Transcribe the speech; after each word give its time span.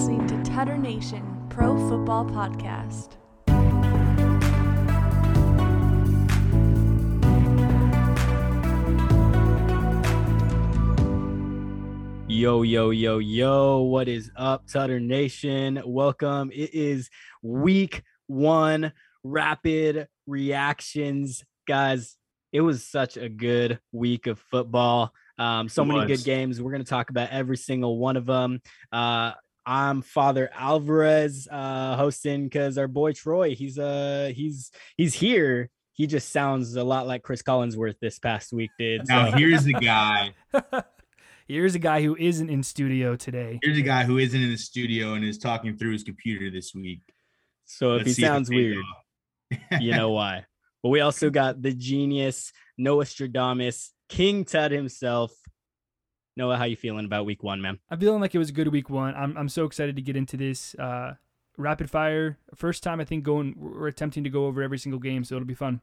listening 0.00 0.26
to 0.26 0.50
Tutter 0.50 0.78
Nation 0.78 1.44
Pro 1.50 1.76
Football 1.90 2.24
Podcast. 2.24 3.18
Yo, 12.26 12.62
yo, 12.62 12.88
yo, 12.88 13.18
yo, 13.18 13.80
what 13.82 14.08
is 14.08 14.30
up, 14.36 14.66
Tutter 14.66 15.00
Nation? 15.00 15.82
Welcome. 15.84 16.50
It 16.50 16.72
is 16.72 17.10
week 17.42 18.02
one 18.26 18.94
rapid 19.22 20.08
reactions. 20.26 21.44
Guys, 21.68 22.16
it 22.54 22.62
was 22.62 22.86
such 22.86 23.18
a 23.18 23.28
good 23.28 23.78
week 23.92 24.26
of 24.26 24.38
football. 24.50 25.12
Um, 25.36 25.68
so 25.68 25.84
many 25.84 26.06
good 26.06 26.24
games. 26.24 26.58
We're 26.58 26.72
going 26.72 26.84
to 26.84 26.88
talk 26.88 27.10
about 27.10 27.28
every 27.28 27.58
single 27.58 27.98
one 27.98 28.16
of 28.16 28.24
them. 28.24 28.62
Uh, 28.90 29.32
I'm 29.70 30.02
Father 30.02 30.50
Alvarez 30.52 31.46
uh, 31.48 31.94
hosting 31.94 32.42
because 32.42 32.76
our 32.76 32.88
boy 32.88 33.12
Troy, 33.12 33.54
he's 33.54 33.78
uh 33.78 34.32
he's 34.34 34.72
he's 34.96 35.14
here. 35.14 35.70
He 35.92 36.08
just 36.08 36.30
sounds 36.30 36.74
a 36.74 36.82
lot 36.82 37.06
like 37.06 37.22
Chris 37.22 37.40
Collinsworth 37.40 37.94
this 38.00 38.18
past 38.18 38.52
week 38.52 38.72
did. 38.80 39.06
Now 39.06 39.30
So 39.30 39.36
here's 39.36 39.62
the 39.62 39.72
guy. 39.80 40.34
Here's 41.46 41.76
a 41.76 41.78
guy 41.78 42.02
who 42.02 42.16
isn't 42.16 42.50
in 42.50 42.64
studio 42.64 43.14
today. 43.14 43.60
Here's 43.62 43.78
a 43.78 43.82
guy 43.82 44.02
who 44.02 44.18
isn't 44.18 44.42
in 44.42 44.50
the 44.50 44.56
studio 44.56 45.14
and 45.14 45.24
is 45.24 45.38
talking 45.38 45.76
through 45.76 45.92
his 45.92 46.02
computer 46.02 46.50
this 46.50 46.74
week. 46.74 47.02
so 47.64 47.92
if 47.92 48.06
Let's 48.06 48.16
he 48.16 48.22
sounds 48.24 48.48
pays 48.48 48.74
weird, 49.52 49.80
you 49.80 49.92
know 49.92 50.10
why. 50.18 50.46
But 50.82 50.88
we 50.88 50.98
also 50.98 51.30
got 51.30 51.62
the 51.62 51.72
genius 51.72 52.52
Noah 52.76 53.04
Stradamus, 53.04 53.90
King 54.08 54.44
Ted 54.44 54.72
himself. 54.72 55.30
Noah, 56.40 56.56
how 56.56 56.64
you 56.64 56.74
feeling 56.74 57.04
about 57.04 57.26
week 57.26 57.42
one, 57.42 57.60
man? 57.60 57.78
I'm 57.90 58.00
feeling 58.00 58.22
like 58.22 58.34
it 58.34 58.38
was 58.38 58.48
a 58.48 58.54
good 58.54 58.68
week 58.68 58.88
one. 58.88 59.14
I'm 59.14 59.36
I'm 59.36 59.50
so 59.50 59.66
excited 59.66 59.96
to 59.96 60.02
get 60.02 60.16
into 60.16 60.38
this 60.38 60.74
uh, 60.76 61.12
rapid 61.58 61.90
fire. 61.90 62.38
First 62.54 62.82
time 62.82 62.98
I 62.98 63.04
think 63.04 63.24
going 63.24 63.54
we're 63.58 63.88
attempting 63.88 64.24
to 64.24 64.30
go 64.30 64.46
over 64.46 64.62
every 64.62 64.78
single 64.78 65.00
game, 65.00 65.22
so 65.22 65.36
it'll 65.36 65.46
be 65.46 65.52
fun. 65.52 65.82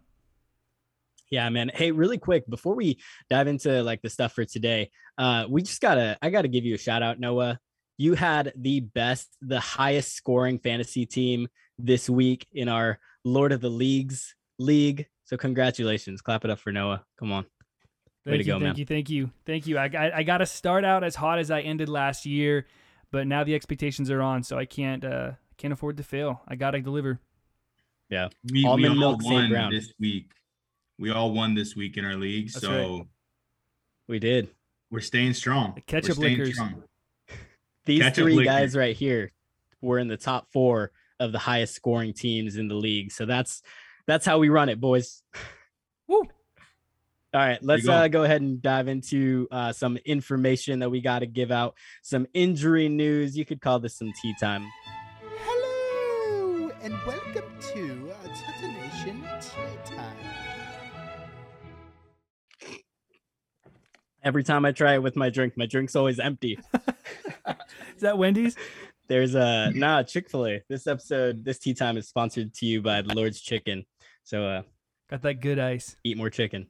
Yeah, 1.30 1.48
man. 1.50 1.70
Hey, 1.72 1.92
really 1.92 2.18
quick 2.18 2.50
before 2.50 2.74
we 2.74 2.98
dive 3.30 3.48
into 3.48 3.84
like 3.84 4.02
the 4.02 4.10
stuff 4.10 4.34
for 4.34 4.46
today, 4.46 4.90
uh, 5.20 5.46
we 5.48 5.62
just 5.62 5.80
gotta 5.80 6.18
I 6.24 6.32
gotta 6.32 6.48
give 6.48 6.66
you 6.66 6.74
a 6.74 6.80
shout 6.80 7.04
out, 7.04 7.20
Noah. 7.20 7.60
You 8.00 8.16
had 8.16 8.52
the 8.56 8.80
best, 8.80 9.28
the 9.42 9.60
highest 9.60 10.16
scoring 10.16 10.58
fantasy 10.58 11.06
team 11.06 11.50
this 11.78 12.10
week 12.10 12.48
in 12.52 12.68
our 12.68 12.98
Lord 13.24 13.52
of 13.52 13.62
the 13.62 13.70
Leagues 13.70 14.34
league. 14.58 15.06
So 15.26 15.38
congratulations. 15.38 16.22
Clap 16.22 16.46
it 16.46 16.50
up 16.50 16.58
for 16.58 16.72
Noah. 16.72 17.04
Come 17.20 17.32
on. 17.32 17.46
Way 18.28 18.34
Thank 18.34 18.44
to 18.44 18.48
you, 18.48 18.54
go, 18.54 18.60
thank 18.60 18.64
man. 18.64 18.76
you, 18.78 18.86
thank 18.86 19.10
you, 19.10 19.32
thank 19.46 19.68
you. 19.68 19.78
I, 19.78 19.86
I 19.86 20.18
I 20.18 20.24
got 20.24 20.40
to 20.40 20.46
start 20.46 20.84
out 20.84 21.02
as 21.04 21.16
hot 21.16 21.40
as 21.40 21.50
I 21.50 21.62
ended 21.62 21.88
last 21.88 22.26
year, 22.26 22.66
but 23.10 23.26
now 23.26 23.46
the 23.46 23.56
expectations 23.56 24.12
are 24.12 24.22
on, 24.22 24.44
so 24.44 24.58
I 24.58 24.66
can't 24.66 25.06
uh 25.06 25.32
can't 25.58 25.72
afford 25.72 25.96
to 25.98 26.04
fail. 26.04 26.42
I 26.46 26.56
gotta 26.56 26.82
deliver. 26.82 27.20
We, 28.10 28.18
we 28.52 28.66
Almond 28.66 28.94
all 28.94 29.00
milk, 29.00 29.22
St. 29.22 29.34
won 29.34 29.50
Brown. 29.50 29.72
this 29.74 29.94
week. 29.98 30.32
We 31.00 31.10
all 31.12 31.32
won 31.32 31.54
this 31.54 31.74
week 31.76 31.96
in 31.96 32.04
our 32.04 32.16
league, 32.16 32.50
That's 32.52 32.62
so 32.66 33.08
We 34.08 34.20
did. 34.20 34.50
we're 34.92 35.00
staying 35.00 35.34
strong. 35.34 35.74
The 35.76 35.82
ketchup 35.82 36.18
we're 36.18 36.52
strong. 36.52 36.84
These 37.86 38.02
Catch 38.02 38.12
up 38.12 38.16
three 38.16 38.36
liquor. 38.36 38.50
guys 38.52 38.76
right 38.76 38.96
here 38.96 39.32
were 39.82 40.00
in 40.00 40.10
the 40.10 40.18
top 40.18 40.52
four 40.52 40.92
of 41.20 41.32
the 41.32 41.40
highest 41.40 41.76
scoring 41.76 42.14
teams 42.14 42.58
in 42.58 42.68
the 42.68 42.76
league. 42.76 43.12
So 43.14 43.26
that's 43.26 43.62
that's 44.06 44.26
how 44.26 44.38
we 44.40 44.50
run 44.50 44.68
it, 44.70 44.82
boys. 44.82 45.24
Woo! 46.08 46.24
All 47.34 47.42
right, 47.42 47.60
let's 47.62 47.86
go. 47.86 47.92
uh, 47.92 48.08
go 48.08 48.24
ahead 48.24 48.42
and 48.42 48.62
dive 48.62 48.88
into 48.88 49.48
uh, 49.52 49.74
some 49.74 49.98
information 50.06 50.80
that 50.80 50.90
we 50.90 51.02
got 51.02 51.20
to 51.20 51.26
give 51.26 51.52
out. 51.52 51.76
Some 52.02 52.26
injury 52.34 52.88
news. 52.88 53.38
You 53.38 53.46
could 53.46 53.60
call 53.60 53.80
this 53.80 53.98
some 53.98 54.14
tea 54.22 54.34
time. 54.40 54.66
Hello 55.42 56.72
and 56.82 56.94
welcome 57.06 57.44
to 57.74 58.12
uh, 58.12 58.28
Tutter 58.30 58.68
Nation 58.70 59.22
Tea 59.42 59.96
Time. 59.96 60.16
Every 64.24 64.44
time 64.44 64.64
I 64.66 64.72
try 64.72 64.94
it 64.96 65.04
with 65.04 65.16
my 65.18 65.30
drink, 65.30 65.54
my 65.58 65.66
drink's 65.66 65.96
always 65.98 66.20
empty. 66.20 66.58
Is 67.96 68.02
that 68.02 68.18
Wendy's? 68.18 68.56
There's 69.10 69.36
a 69.36 69.72
nah 69.76 70.04
Chick 70.04 70.30
Fil 70.30 70.48
A. 70.48 70.62
This 70.70 70.88
episode, 70.88 71.44
this 71.44 71.60
tea 71.60 71.74
time 71.74 71.98
is 71.98 72.08
sponsored 72.08 72.54
to 72.56 72.66
you 72.66 72.82
by 72.82 73.02
the 73.02 73.14
Lord's 73.14 73.42
Chicken. 73.42 73.86
So 74.24 74.46
uh, 74.46 74.62
Got 75.10 75.22
that 75.24 75.36
good 75.42 75.60
ice. 75.60 75.96
eat 76.06 76.18
more 76.18 76.30
chicken. 76.30 76.68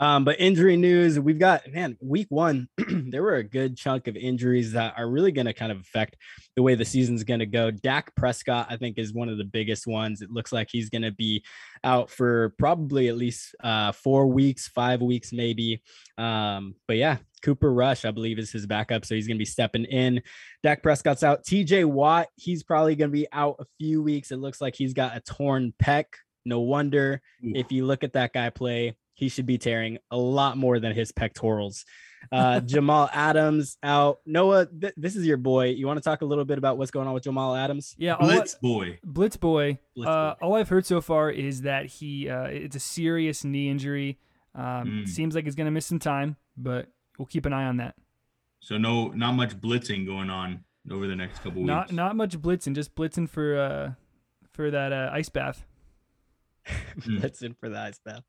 Um, 0.00 0.24
but 0.24 0.40
injury 0.40 0.78
news, 0.78 1.20
we've 1.20 1.38
got 1.38 1.70
man, 1.70 1.98
week 2.00 2.26
one, 2.30 2.68
there 2.88 3.22
were 3.22 3.36
a 3.36 3.44
good 3.44 3.76
chunk 3.76 4.08
of 4.08 4.16
injuries 4.16 4.72
that 4.72 4.94
are 4.96 5.08
really 5.08 5.30
going 5.30 5.46
to 5.46 5.52
kind 5.52 5.70
of 5.70 5.78
affect 5.78 6.16
the 6.56 6.62
way 6.62 6.74
the 6.74 6.86
season's 6.86 7.22
going 7.22 7.40
to 7.40 7.46
go. 7.46 7.70
Dak 7.70 8.16
Prescott, 8.16 8.68
I 8.70 8.76
think, 8.78 8.98
is 8.98 9.12
one 9.12 9.28
of 9.28 9.36
the 9.36 9.44
biggest 9.44 9.86
ones. 9.86 10.22
It 10.22 10.30
looks 10.30 10.52
like 10.52 10.68
he's 10.72 10.88
going 10.88 11.02
to 11.02 11.12
be 11.12 11.44
out 11.84 12.08
for 12.08 12.54
probably 12.58 13.08
at 13.08 13.16
least 13.18 13.54
uh, 13.62 13.92
four 13.92 14.26
weeks, 14.26 14.68
five 14.68 15.02
weeks, 15.02 15.34
maybe. 15.34 15.82
Um, 16.16 16.76
but 16.88 16.96
yeah, 16.96 17.18
Cooper 17.42 17.72
Rush, 17.72 18.06
I 18.06 18.10
believe, 18.10 18.38
is 18.38 18.50
his 18.50 18.66
backup. 18.66 19.04
So 19.04 19.14
he's 19.14 19.26
going 19.26 19.36
to 19.36 19.42
be 19.42 19.44
stepping 19.44 19.84
in. 19.84 20.22
Dak 20.62 20.82
Prescott's 20.82 21.22
out. 21.22 21.44
TJ 21.44 21.84
Watt, 21.84 22.28
he's 22.36 22.62
probably 22.62 22.96
going 22.96 23.10
to 23.10 23.16
be 23.16 23.26
out 23.32 23.56
a 23.60 23.66
few 23.78 24.02
weeks. 24.02 24.30
It 24.30 24.38
looks 24.38 24.62
like 24.62 24.74
he's 24.76 24.94
got 24.94 25.14
a 25.14 25.20
torn 25.20 25.74
pec. 25.82 26.04
No 26.46 26.60
wonder 26.60 27.20
if 27.42 27.70
you 27.70 27.84
look 27.84 28.02
at 28.02 28.14
that 28.14 28.32
guy 28.32 28.48
play, 28.48 28.96
he 29.20 29.28
should 29.28 29.46
be 29.46 29.58
tearing 29.58 29.98
a 30.10 30.16
lot 30.16 30.56
more 30.56 30.80
than 30.80 30.92
his 30.94 31.12
pectorals. 31.12 31.84
Uh, 32.32 32.60
Jamal 32.72 33.08
Adams 33.12 33.76
out. 33.82 34.18
Noah, 34.26 34.66
th- 34.66 34.94
this 34.96 35.14
is 35.14 35.26
your 35.26 35.36
boy. 35.36 35.66
You 35.66 35.86
want 35.86 35.98
to 35.98 36.02
talk 36.02 36.22
a 36.22 36.24
little 36.24 36.44
bit 36.46 36.58
about 36.58 36.78
what's 36.78 36.90
going 36.90 37.06
on 37.06 37.14
with 37.14 37.24
Jamal 37.24 37.54
Adams? 37.54 37.94
Yeah, 37.98 38.14
all 38.14 38.30
I- 38.30 38.36
Blitz 38.36 38.54
boy. 38.56 38.98
Blitz 39.04 39.36
boy. 39.36 39.78
Blitz 39.94 40.08
uh, 40.08 40.34
boy. 40.40 40.46
all 40.46 40.54
I've 40.54 40.68
heard 40.70 40.86
so 40.86 41.00
far 41.00 41.30
is 41.30 41.62
that 41.62 41.86
he 41.86 42.28
uh, 42.28 42.44
it's 42.44 42.76
a 42.76 42.80
serious 42.80 43.44
knee 43.44 43.68
injury. 43.68 44.18
Um, 44.54 44.64
Mm. 45.04 45.08
Seems 45.08 45.34
like 45.34 45.44
he's 45.44 45.54
gonna 45.54 45.70
miss 45.70 45.86
some 45.86 45.98
time, 46.00 46.36
but 46.56 46.88
we'll 47.18 47.26
keep 47.26 47.46
an 47.46 47.52
eye 47.52 47.66
on 47.66 47.76
that. 47.76 47.94
So 48.60 48.78
no, 48.78 49.08
not 49.08 49.32
much 49.32 49.60
blitzing 49.60 50.04
going 50.06 50.28
on 50.30 50.64
over 50.90 51.06
the 51.06 51.14
next 51.16 51.38
couple 51.42 51.60
weeks. 51.62 51.66
Not 51.68 51.92
not 51.92 52.16
much 52.16 52.38
blitzing, 52.40 52.74
just 52.74 52.94
blitzing 52.94 53.28
for 53.28 53.58
uh 53.58 53.92
for 54.52 54.70
that 54.70 54.92
uh, 54.92 55.10
ice 55.12 55.28
bath. 55.28 55.64
Mm. 57.00 57.22
That's 57.22 57.40
in 57.40 57.54
for 57.54 57.68
the 57.70 57.78
ice 57.78 57.98
bath. 58.04 58.22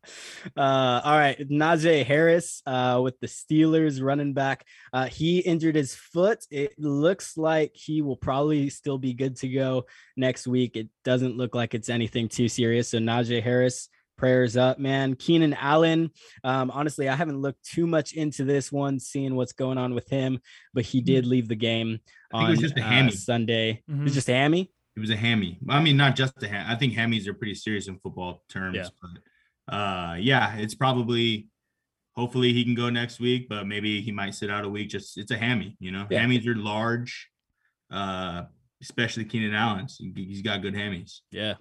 Uh, 0.56 1.02
all 1.03 1.18
right, 1.18 1.38
Najee 1.50 2.06
Harris 2.06 2.62
uh, 2.66 3.02
with 3.03 3.19
the 3.19 3.28
Steelers 3.28 4.02
running 4.02 4.34
back. 4.34 4.66
Uh, 4.94 5.08
he 5.08 5.40
injured 5.40 5.75
his 5.75 5.94
foot. 5.96 6.46
It 6.50 6.74
looks 6.80 7.36
like 7.38 7.72
he 7.74 8.02
will 8.02 8.16
probably 8.16 8.69
still 8.69 8.97
be 8.97 9.14
good 9.14 9.36
to 9.38 9.50
go 9.50 9.86
next 10.16 10.47
week. 10.47 10.78
It 10.78 10.88
doesn't 11.03 11.36
look 11.36 11.53
like 11.56 11.74
it's 11.74 11.90
anything 11.90 12.30
too 12.30 12.47
serious. 12.47 12.90
So 12.90 13.00
Najee 13.00 13.44
Harris, 13.44 13.90
prayers 14.18 14.56
up, 14.56 14.78
man. 14.80 15.16
Keenan 15.16 15.53
Allen. 15.56 16.12
Um, 16.44 16.72
honestly, 16.72 17.09
I 17.09 17.16
haven't 17.16 17.42
looked 17.42 17.63
too 17.66 17.88
much 17.88 18.13
into 18.13 18.46
this 18.46 18.72
one, 18.72 19.00
seeing 19.00 19.36
what's 19.36 19.53
going 19.53 19.80
on 19.80 19.94
with 19.96 20.08
him, 20.09 20.40
but 20.74 20.86
he 20.86 21.02
did 21.02 21.25
leave 21.25 21.48
the 21.50 21.56
game 21.56 22.00
on 22.31 22.52
it 22.52 22.59
just 22.59 22.78
a 22.78 22.81
uh, 22.81 22.84
hammy. 22.84 23.12
Sunday. 23.12 23.81
It 23.88 23.92
was 24.03 24.12
Mhm. 24.12 24.13
just 24.16 24.30
a 24.30 24.34
hammy. 24.34 24.72
It 24.96 25.00
was 25.00 25.09
a 25.09 25.16
hammy. 25.16 25.57
I 25.69 25.81
mean, 25.81 25.96
not 25.97 26.16
just 26.16 26.41
a 26.44 26.47
ham. 26.47 26.66
I 26.68 26.75
think 26.75 26.94
hammies 26.94 27.28
are 27.28 27.34
pretty 27.34 27.56
serious 27.56 27.88
in 27.88 27.97
football 28.00 28.44
terms. 28.50 28.75
Yeah. 28.78 28.88
But 29.02 29.74
uh, 29.75 30.16
yeah, 30.19 30.56
it's 30.57 30.75
probably. 30.75 31.47
Hopefully 32.18 32.52
he 32.52 32.66
can 32.66 32.75
go 32.75 32.90
next 32.90 33.22
week, 33.22 33.47
but 33.47 33.66
maybe 33.66 34.01
he 34.01 34.12
might 34.12 34.35
sit 34.35 34.50
out 34.51 34.66
a 34.66 34.69
week. 34.69 34.90
Just 34.90 35.18
it's 35.18 35.31
a 35.31 35.38
hammy, 35.38 35.78
you 35.80 35.91
know. 35.91 36.07
Yeah. 36.09 36.25
Hammies 36.25 36.46
are 36.46 36.56
large, 36.56 37.30
uh, 37.90 38.44
especially 38.81 39.24
Keenan 39.24 39.53
Allen's. 39.56 39.96
He- 39.97 40.25
He's 40.25 40.41
got 40.41 40.62
good 40.62 40.74
hammies. 40.74 41.19
Yeah, 41.31 41.53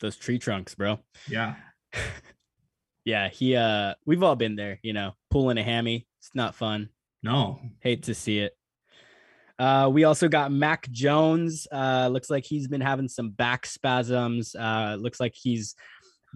those 0.00 0.16
tree 0.16 0.38
trunks, 0.38 0.74
bro. 0.74 0.98
Yeah. 1.26 1.54
yeah, 3.06 3.28
he 3.28 3.56
uh 3.56 3.94
we've 4.04 4.22
all 4.22 4.36
been 4.36 4.56
there, 4.56 4.78
you 4.82 4.92
know, 4.92 5.14
pulling 5.30 5.58
a 5.58 5.62
hammy. 5.62 6.06
It's 6.20 6.30
not 6.34 6.54
fun. 6.54 6.90
No. 7.22 7.60
Hate 7.80 8.02
to 8.04 8.14
see 8.14 8.38
it. 8.40 8.52
Uh 9.58 9.88
we 9.92 10.04
also 10.04 10.28
got 10.28 10.50
Mac 10.52 10.90
Jones. 10.90 11.66
Uh 11.70 12.08
looks 12.10 12.30
like 12.30 12.44
he's 12.44 12.68
been 12.68 12.80
having 12.80 13.08
some 13.08 13.30
back 13.30 13.66
spasms. 13.66 14.54
Uh 14.54 14.96
looks 14.98 15.20
like 15.20 15.34
he's 15.34 15.74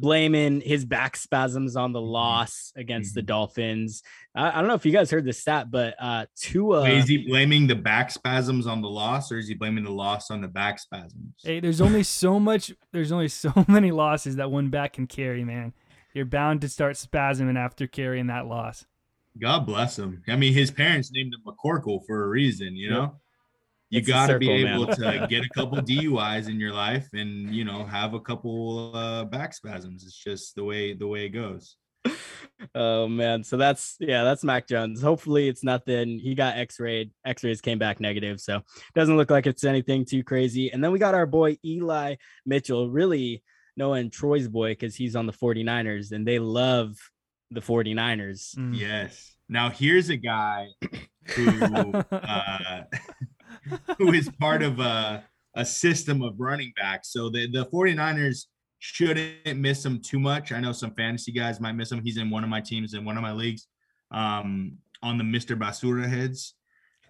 blaming 0.01 0.61
his 0.61 0.85
back 0.85 1.17
spasms 1.17 1.75
on 1.75 1.93
the 1.93 2.01
loss 2.01 2.73
against 2.77 3.17
the 3.17 3.21
Mhm. 3.23 3.27
Dolphins. 3.27 4.03
I, 4.33 4.51
I 4.51 4.55
don't 4.61 4.69
know 4.69 4.75
if 4.75 4.87
you 4.87 4.93
guys 4.93 5.11
heard 5.11 5.25
the 5.25 5.33
stat, 5.33 5.73
but 5.73 5.97
uh 6.01 6.27
Tua 6.41 6.85
Wait, 6.85 6.99
is 6.99 7.09
he 7.09 7.27
blaming 7.27 7.67
the 7.67 7.75
back 7.75 8.13
spasms 8.13 8.69
on 8.69 8.81
the 8.81 8.89
loss, 8.89 9.33
or 9.33 9.39
is 9.39 9.49
he 9.49 9.55
blaming 9.55 9.83
the 9.83 9.91
loss 9.91 10.31
on 10.31 10.41
the 10.41 10.47
back 10.47 10.79
spasms? 10.79 11.35
Hey, 11.43 11.59
there's 11.59 11.81
only 11.81 12.05
so 12.05 12.39
much. 12.39 12.73
There's 12.93 13.11
only 13.11 13.27
so 13.29 13.53
many 13.69 13.91
losses 13.91 14.37
that 14.37 14.51
one 14.53 14.69
back 14.71 14.93
can 14.93 15.09
carry, 15.09 15.45
man. 15.45 15.73
You're 16.15 16.27
bound 16.27 16.61
to 16.61 16.69
start 16.69 16.95
spasming 16.95 17.59
after 17.59 17.87
carrying 17.89 18.29
that 18.29 18.47
loss. 18.47 18.87
God 19.41 19.67
bless 19.67 19.99
him. 19.99 20.23
I 20.29 20.37
mean, 20.37 20.53
his 20.55 20.71
parents 20.71 21.11
named 21.13 21.35
him 21.35 21.41
McCorkle 21.47 22.05
for 22.07 22.25
a 22.25 22.29
reason, 22.29 22.77
you 22.77 22.89
Yep. 22.89 22.97
know. 22.97 23.17
You 23.91 24.03
got 24.03 24.27
to 24.27 24.39
be 24.39 24.51
able 24.51 24.87
to 24.87 25.27
get 25.31 25.45
a 25.45 25.49
couple 25.49 25.79
DUIs 25.79 26.49
in 26.49 26.61
your 26.61 26.75
life, 26.75 27.09
and 27.15 27.55
you 27.55 27.65
know 27.65 27.85
have 27.87 28.13
a 28.13 28.21
couple 28.21 28.95
uh, 28.95 29.25
back 29.25 29.55
spasms. 29.55 30.05
It's 30.05 30.23
just 30.23 30.55
the 30.57 30.65
way 30.65 30.93
the 30.93 31.07
way 31.07 31.25
it 31.25 31.31
goes. 31.31 31.77
oh 32.75 33.09
man, 33.09 33.43
so 33.43 33.57
that's 33.57 33.97
yeah, 33.99 34.25
that's 34.25 34.45
Mac 34.45 34.67
Jones. 34.69 35.01
Hopefully 35.01 35.49
it's 35.49 35.65
nothing. 35.65 36.19
He 36.19 36.35
got 36.35 36.59
X-rayed. 36.59 37.13
X-rays 37.25 37.63
came 37.63 37.79
back 37.79 37.99
negative, 37.99 38.41
so 38.41 38.61
doesn't 38.95 39.17
look 39.17 39.31
like 39.31 39.47
it's 39.47 39.65
anything 39.65 40.05
too 40.05 40.23
crazy. 40.23 40.71
And 40.71 40.85
then 40.85 40.93
we 40.93 40.99
got 40.99 41.15
our 41.15 41.27
boy 41.27 41.57
Eli 41.65 42.17
Mitchell, 42.45 42.91
really 42.91 43.43
knowing 43.77 44.11
Troy's 44.11 44.49
boy 44.49 44.73
because 44.73 44.97
he's 44.97 45.17
on 45.17 45.25
the 45.27 45.33
49ers 45.33 46.13
and 46.13 46.27
they 46.27 46.39
love 46.41 46.97
the 47.51 47.61
49ers. 47.61 48.57
Mm. 48.57 48.79
Yes. 48.79 49.37
Now 49.49 49.71
here's 49.71 50.11
a 50.11 50.17
guy 50.17 50.69
who 51.35 51.93
uh, 52.13 52.83
who 53.99 54.13
is 54.13 54.31
part 54.41 54.63
of 54.63 54.81
a, 54.81 55.25
a 55.55 55.65
system 55.65 56.23
of 56.23 56.35
running 56.39 56.73
backs. 56.77 57.13
So 57.13 57.31
the, 57.31 57.51
the 57.51 57.67
49ers 57.67 58.47
shouldn't 58.79 59.59
miss 59.59 59.85
him 59.85 60.01
too 60.01 60.19
much. 60.19 60.53
I 60.53 60.61
know 60.61 60.73
some 60.73 60.95
fantasy 60.95 61.33
guys 61.33 61.61
might 61.61 61.73
miss 61.73 61.91
him. 61.91 62.03
He's 62.03 62.17
in 62.17 62.31
one 62.31 62.45
of 62.45 62.51
my 62.51 62.61
teams 62.61 62.95
in 62.95 63.05
one 63.05 63.17
of 63.17 63.23
my 63.23 63.33
leagues 63.33 63.67
um, 64.11 64.79
on 65.03 65.19
the 65.19 65.25
Mr. 65.25 65.59
Basura 65.59 66.09
heads. 66.09 66.55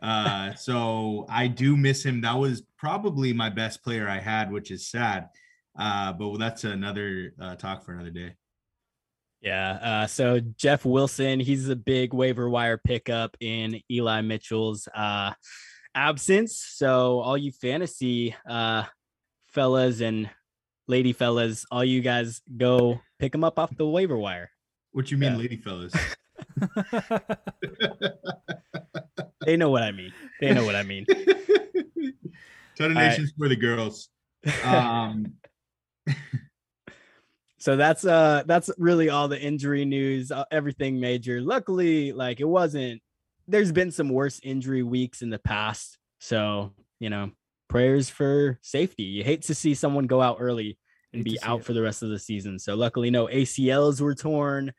Uh, 0.00 0.54
so 0.54 1.26
I 1.28 1.48
do 1.48 1.76
miss 1.76 2.04
him. 2.04 2.20
That 2.22 2.38
was 2.38 2.62
probably 2.76 3.32
my 3.32 3.50
best 3.50 3.82
player 3.82 4.08
I 4.08 4.18
had, 4.18 4.50
which 4.50 4.70
is 4.70 4.88
sad. 4.88 5.28
Uh, 5.78 6.12
but 6.12 6.38
that's 6.38 6.64
another 6.64 7.34
uh, 7.40 7.54
talk 7.54 7.84
for 7.84 7.92
another 7.92 8.10
day. 8.10 8.34
Yeah. 9.40 9.72
Uh, 9.72 10.06
so 10.06 10.40
Jeff 10.40 10.84
Wilson, 10.84 11.40
he's 11.40 11.68
a 11.68 11.76
big 11.76 12.12
waiver 12.12 12.48
wire 12.48 12.78
pickup 12.78 13.36
in 13.40 13.80
Eli 13.90 14.20
Mitchell's 14.22 14.88
uh, 14.94 15.32
absence. 15.94 16.56
So 16.74 17.20
all 17.20 17.36
you 17.38 17.52
fantasy 17.52 18.34
uh, 18.48 18.84
fellas 19.48 20.00
and 20.00 20.28
lady 20.88 21.12
fellas, 21.12 21.64
all 21.70 21.84
you 21.84 22.00
guys 22.00 22.40
go 22.56 23.00
pick 23.18 23.34
him 23.34 23.44
up 23.44 23.58
off 23.58 23.76
the 23.76 23.86
waiver 23.86 24.16
wire. 24.16 24.50
What 24.92 25.10
you 25.10 25.18
mean, 25.18 25.32
Yeah. 25.32 25.38
lady 25.38 25.56
fellas? 25.56 25.92
They 29.46 29.56
know 29.56 29.70
what 29.70 29.82
I 29.82 29.92
mean. 29.92 30.12
They 30.42 30.52
know 30.52 30.64
what 30.66 30.74
I 30.74 30.82
mean. 30.82 31.06
Total 32.76 32.94
right. 32.94 33.08
Nations 33.08 33.32
for 33.38 33.48
the 33.48 33.56
girls. 33.56 34.10
Um, 34.62 35.32
so 37.58 37.76
that's 37.76 38.04
uh 38.04 38.42
that's 38.46 38.70
really 38.78 39.08
all 39.10 39.28
the 39.28 39.40
injury 39.40 39.84
news 39.84 40.30
uh, 40.30 40.44
everything 40.50 41.00
major. 41.00 41.40
Luckily 41.40 42.12
like 42.12 42.40
it 42.40 42.48
wasn't 42.48 43.02
there's 43.46 43.72
been 43.72 43.90
some 43.90 44.08
worse 44.08 44.40
injury 44.42 44.82
weeks 44.82 45.22
in 45.22 45.30
the 45.30 45.38
past. 45.38 45.98
So 46.20 46.72
you 47.00 47.10
know 47.10 47.30
prayers 47.68 48.08
for 48.08 48.58
safety. 48.62 49.04
You 49.04 49.24
hate 49.24 49.42
to 49.42 49.54
see 49.54 49.74
someone 49.74 50.06
go 50.06 50.20
out 50.22 50.38
early 50.40 50.78
and 51.12 51.24
be 51.24 51.38
out 51.42 51.60
it. 51.60 51.64
for 51.64 51.72
the 51.72 51.82
rest 51.82 52.02
of 52.02 52.10
the 52.10 52.18
season. 52.18 52.58
So 52.58 52.74
luckily 52.74 53.10
no 53.10 53.26
acls 53.26 54.00
were 54.00 54.14
torn 54.14 54.72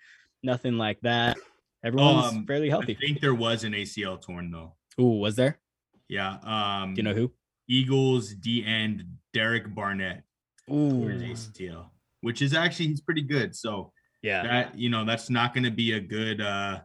nothing 0.44 0.78
like 0.78 1.00
that. 1.02 1.38
Everyone's 1.84 2.34
Um, 2.34 2.46
fairly 2.46 2.70
healthy. 2.70 2.96
I 2.96 3.00
think 3.00 3.20
there 3.22 3.34
was 3.36 3.64
an 3.64 3.74
ACL 3.74 4.22
torn 4.22 4.52
though. 4.52 4.76
Ooh, 5.00 5.20
was 5.20 5.36
there? 5.36 5.60
Yeah. 6.08 6.38
Um, 6.44 6.94
do 6.94 7.00
you 7.00 7.04
know 7.04 7.14
who? 7.14 7.32
Eagles 7.68 8.34
D 8.34 8.66
end 8.66 9.06
Derek 9.34 9.74
Barnett 9.74 10.24
Ooh, 10.70 11.06
ACL, 11.06 11.90
which 12.22 12.42
is 12.42 12.54
actually 12.54 12.88
he's 12.88 13.02
pretty 13.02 13.22
good. 13.24 13.56
So 13.56 13.92
yeah 14.22 14.44
that 14.44 14.78
you 14.78 14.90
know 14.90 15.06
that's 15.06 15.30
not 15.30 15.54
going 15.54 15.64
to 15.64 15.72
be 15.72 15.94
a 15.94 16.00
good. 16.00 16.42
uh 16.42 16.80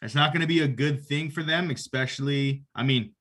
That's 0.00 0.14
not 0.14 0.32
going 0.32 0.40
to 0.40 0.48
be 0.48 0.60
a 0.60 0.68
good 0.68 1.04
thing 1.04 1.30
for 1.30 1.42
them, 1.42 1.70
especially. 1.70 2.64
I 2.74 2.82
mean, 2.82 3.14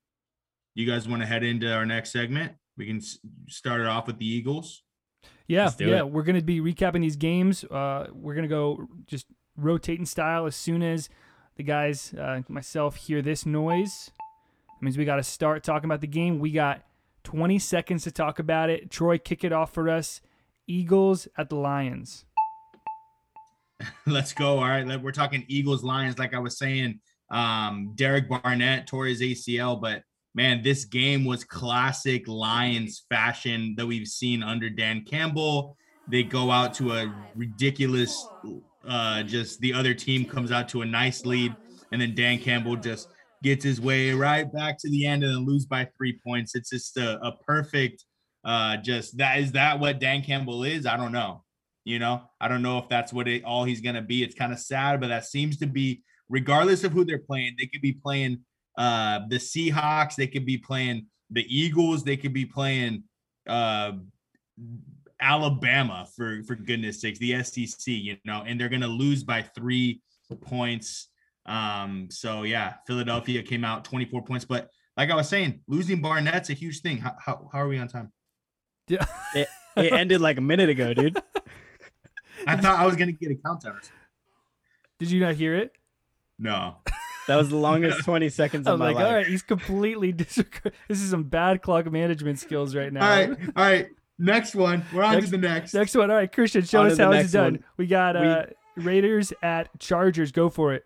you 0.73 0.89
guys 0.89 1.07
want 1.07 1.21
to 1.21 1.27
head 1.27 1.43
into 1.43 1.71
our 1.71 1.85
next 1.85 2.11
segment? 2.11 2.53
We 2.77 2.87
can 2.87 3.01
start 3.47 3.81
it 3.81 3.87
off 3.87 4.07
with 4.07 4.17
the 4.17 4.25
Eagles. 4.27 4.83
Yeah, 5.47 5.69
yeah. 5.79 5.99
it. 5.99 6.09
We're 6.09 6.23
gonna 6.23 6.41
be 6.41 6.61
recapping 6.61 7.01
these 7.01 7.17
games. 7.17 7.65
Uh, 7.65 8.07
we're 8.13 8.33
gonna 8.33 8.47
go 8.47 8.87
just 9.05 9.25
rotating 9.57 10.05
style 10.05 10.45
as 10.45 10.55
soon 10.55 10.81
as 10.81 11.09
the 11.57 11.63
guys, 11.63 12.13
uh, 12.13 12.41
myself, 12.47 12.95
hear 12.95 13.21
this 13.21 13.45
noise. 13.45 14.11
It 14.69 14.83
means 14.83 14.97
we 14.97 15.05
got 15.05 15.17
to 15.17 15.23
start 15.23 15.63
talking 15.63 15.85
about 15.85 16.01
the 16.01 16.07
game. 16.07 16.39
We 16.39 16.51
got 16.51 16.83
20 17.23 17.59
seconds 17.59 18.03
to 18.05 18.11
talk 18.11 18.39
about 18.39 18.69
it. 18.69 18.89
Troy, 18.89 19.17
kick 19.17 19.43
it 19.43 19.51
off 19.51 19.73
for 19.73 19.89
us. 19.89 20.21
Eagles 20.67 21.27
at 21.37 21.49
the 21.49 21.55
Lions. 21.55 22.25
Let's 24.05 24.33
go. 24.33 24.59
All 24.59 24.67
right. 24.67 25.01
We're 25.01 25.11
talking 25.11 25.45
Eagles 25.47 25.83
Lions. 25.83 26.19
Like 26.19 26.33
I 26.33 26.39
was 26.39 26.57
saying, 26.57 26.99
um, 27.29 27.93
Derek 27.95 28.29
Barnett 28.29 28.87
tore 28.87 29.05
his 29.05 29.21
ACL, 29.21 29.81
but 29.81 30.03
man, 30.35 30.61
this 30.61 30.85
game 30.85 31.25
was 31.25 31.43
classic 31.43 32.27
Lions 32.27 33.05
fashion 33.09 33.73
that 33.77 33.85
we've 33.85 34.07
seen 34.07 34.43
under 34.43 34.69
Dan 34.69 35.03
Campbell. 35.03 35.77
They 36.07 36.23
go 36.23 36.51
out 36.51 36.73
to 36.75 36.93
a 36.93 37.13
ridiculous, 37.35 38.27
uh, 38.87 39.23
just 39.23 39.59
the 39.61 39.73
other 39.73 39.93
team 39.93 40.25
comes 40.25 40.51
out 40.51 40.67
to 40.69 40.81
a 40.81 40.85
nice 40.85 41.25
lead, 41.25 41.55
and 41.91 42.01
then 42.01 42.15
Dan 42.15 42.39
Campbell 42.39 42.75
just 42.75 43.09
gets 43.43 43.63
his 43.63 43.81
way 43.81 44.11
right 44.11 44.51
back 44.51 44.77
to 44.79 44.89
the 44.89 45.05
end 45.05 45.23
and 45.23 45.33
then 45.33 45.45
lose 45.45 45.65
by 45.65 45.87
three 45.97 46.19
points. 46.25 46.55
It's 46.55 46.69
just 46.69 46.97
a, 46.97 47.19
a 47.25 47.37
perfect, 47.45 48.05
uh, 48.43 48.77
just 48.77 49.17
that 49.17 49.39
is 49.39 49.51
that 49.53 49.79
what 49.79 49.99
Dan 49.99 50.23
Campbell 50.23 50.63
is? 50.63 50.85
I 50.85 50.97
don't 50.97 51.11
know. 51.11 51.43
You 51.83 51.99
know, 51.99 52.21
I 52.39 52.47
don't 52.47 52.61
know 52.61 52.77
if 52.77 52.89
that's 52.89 53.11
what 53.11 53.27
it 53.27 53.43
all 53.43 53.63
he's 53.63 53.81
gonna 53.81 54.01
be. 54.01 54.23
It's 54.23 54.35
kind 54.35 54.53
of 54.53 54.59
sad, 54.59 54.99
but 54.99 55.07
that 55.07 55.25
seems 55.25 55.57
to 55.57 55.67
be 55.67 56.03
regardless 56.29 56.83
of 56.83 56.91
who 56.91 57.03
they're 57.03 57.19
playing. 57.19 57.55
They 57.57 57.67
could 57.67 57.81
be 57.81 57.93
playing 57.93 58.39
uh 58.77 59.21
the 59.29 59.37
Seahawks, 59.37 60.15
they 60.15 60.27
could 60.27 60.45
be 60.45 60.57
playing 60.57 61.07
the 61.29 61.45
Eagles, 61.47 62.03
they 62.03 62.17
could 62.17 62.33
be 62.33 62.45
playing 62.45 63.03
uh 63.47 63.93
Alabama 65.19 66.07
for 66.15 66.43
for 66.43 66.55
goodness 66.55 67.01
sakes, 67.01 67.19
the 67.19 67.43
SEC, 67.43 67.87
you 67.87 68.17
know, 68.25 68.43
and 68.45 68.59
they're 68.59 68.69
gonna 68.69 68.87
lose 68.87 69.23
by 69.23 69.41
three 69.41 70.01
points. 70.41 71.09
Um, 71.45 72.07
so 72.09 72.43
yeah, 72.43 72.75
Philadelphia 72.87 73.43
came 73.43 73.65
out 73.65 73.85
24 73.85 74.23
points, 74.23 74.45
but 74.45 74.69
like 74.97 75.09
I 75.09 75.15
was 75.15 75.29
saying, 75.29 75.61
losing 75.67 76.01
Barnett's 76.01 76.49
a 76.49 76.53
huge 76.53 76.81
thing. 76.81 76.97
How, 76.97 77.15
how, 77.19 77.49
how 77.51 77.59
are 77.59 77.67
we 77.67 77.79
on 77.79 77.87
time? 77.87 78.11
Yeah. 78.91 79.05
it, 79.35 79.47
it 79.77 79.93
ended 79.93 80.21
like 80.21 80.37
a 80.37 80.41
minute 80.41 80.69
ago 80.69 80.93
dude 80.93 81.17
I 82.47 82.57
thought 82.57 82.79
I 82.79 82.85
was 82.85 82.95
gonna 82.95 83.11
get 83.11 83.31
a 83.31 83.35
countdown. 83.35 83.73
or. 83.73 83.81
Did 84.99 85.11
you 85.11 85.19
not 85.19 85.35
hear 85.35 85.55
it? 85.55 85.71
No. 86.39 86.77
that 87.27 87.35
was 87.35 87.49
the 87.49 87.55
longest 87.57 87.99
20 88.03 88.29
seconds 88.29 88.67
I'm 88.67 88.79
my 88.79 88.87
like, 88.87 88.95
life 88.95 89.05
all 89.05 89.13
right, 89.13 89.27
he's 89.27 89.43
completely 89.43 90.11
disreg- 90.13 90.71
This 90.87 91.01
is 91.01 91.09
some 91.11 91.23
bad 91.23 91.61
clock 91.61 91.91
management 91.91 92.39
skills 92.39 92.75
right 92.75 92.91
now. 92.91 93.03
All 93.09 93.09
right, 93.27 93.29
all 93.55 93.63
right. 93.63 93.87
Next 94.19 94.53
one. 94.55 94.83
We're 94.93 95.03
on 95.03 95.13
Next- 95.13 95.25
to 95.27 95.31
the 95.31 95.37
next. 95.39 95.73
Next 95.73 95.95
one. 95.95 96.11
All 96.11 96.17
right, 96.17 96.31
Christian, 96.31 96.63
show 96.63 96.81
On 96.81 96.91
us 96.91 96.97
how 96.97 97.11
it's 97.11 97.31
done. 97.31 97.53
one. 97.53 97.63
We 97.77 97.87
got 97.87 98.15
We- 98.19 98.27
uh, 98.27 98.45
Raiders 98.75 99.33
at 99.43 99.69
Chargers. 99.79 100.31
Go 100.31 100.49
for 100.49 100.73
it. 100.73 100.83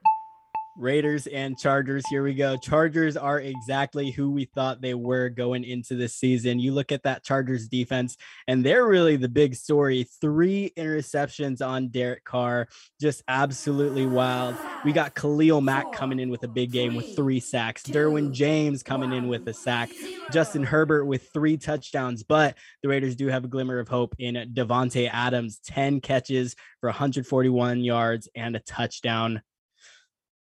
Raiders 0.77 1.25
and 1.27 1.57
Chargers. 1.57 2.03
Here 2.09 2.21
we 2.21 2.33
go. 2.33 2.57
Chargers 2.57 3.15
are 3.15 3.39
exactly 3.39 4.11
who 4.11 4.31
we 4.31 4.45
thought 4.45 4.81
they 4.81 4.93
were 4.93 5.29
going 5.29 5.63
into 5.63 5.95
this 5.95 6.15
season. 6.15 6.59
You 6.59 6.73
look 6.73 6.91
at 6.91 7.03
that 7.03 7.23
Chargers 7.23 7.69
defense, 7.69 8.17
and 8.47 8.65
they're 8.65 8.85
really 8.85 9.15
the 9.15 9.29
big 9.29 9.55
story. 9.55 10.05
Three 10.19 10.73
interceptions 10.77 11.65
on 11.65 11.87
Derek 11.87 12.25
Carr, 12.25 12.67
just 12.99 13.23
absolutely 13.27 14.05
wild. 14.05 14.57
We 14.83 14.91
got 14.91 15.15
Khalil 15.15 15.61
Mack 15.61 15.93
coming 15.93 16.19
in 16.19 16.29
with 16.29 16.43
a 16.43 16.49
big 16.49 16.71
game 16.71 16.95
with 16.95 17.15
three 17.15 17.39
sacks, 17.39 17.83
Derwin 17.83 18.33
James 18.33 18.83
coming 18.83 19.13
in 19.13 19.29
with 19.29 19.47
a 19.47 19.53
sack, 19.53 19.89
Justin 20.31 20.63
Herbert 20.63 21.05
with 21.05 21.29
three 21.33 21.55
touchdowns. 21.57 22.23
But 22.23 22.57
the 22.83 22.89
Raiders 22.89 23.15
do 23.15 23.27
have 23.27 23.45
a 23.45 23.47
glimmer 23.47 23.79
of 23.79 23.87
hope 23.87 24.13
in 24.19 24.35
Davante 24.53 25.09
Adams, 25.11 25.59
10 25.65 26.01
catches 26.01 26.55
for 26.81 26.89
141 26.89 27.79
yards 27.79 28.27
and 28.35 28.55
a 28.55 28.59
touchdown. 28.59 29.41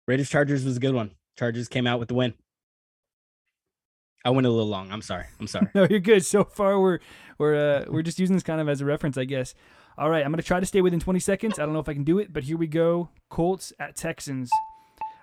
Raiders 0.07 0.29
Chargers 0.29 0.65
was 0.65 0.77
a 0.77 0.81
good 0.81 0.95
one. 0.95 1.13
Chargers 1.39 1.69
came 1.69 1.87
out 1.87 1.99
with 1.99 2.09
the 2.09 2.15
win. 2.15 2.35
I 4.25 4.31
went 4.31 4.47
a 4.47 4.51
little 4.51 4.69
long. 4.69 4.93
I'm 4.93 5.03
sorry. 5.03 5.27
I'm 5.41 5.47
sorry. 5.47 5.69
No, 5.75 5.87
you're 5.89 6.01
good. 6.01 6.25
So 6.25 6.45
far, 6.45 6.81
we're 6.81 7.01
we're 7.39 7.55
uh, 7.55 7.85
we're 7.89 8.03
just 8.03 8.19
using 8.19 8.37
this 8.37 8.43
kind 8.43 8.61
of 8.61 8.69
as 8.69 8.81
a 8.81 8.85
reference, 8.85 9.17
I 9.19 9.25
guess. 9.25 9.55
All 9.99 10.09
right, 10.09 10.25
I'm 10.25 10.33
gonna 10.33 10.43
try 10.43 10.61
to 10.61 10.67
stay 10.67 10.81
within 10.81 11.01
20 11.01 11.19
seconds. 11.19 11.59
I 11.59 11.65
don't 11.65 11.75
know 11.75 11.81
if 11.81 11.89
I 11.89 11.95
can 11.95 12.05
do 12.05 12.19
it, 12.19 12.33
but 12.33 12.45
here 12.45 12.57
we 12.57 12.67
go. 12.67 13.09
Colts 13.31 13.73
at 13.79 13.97
Texans. 13.97 14.51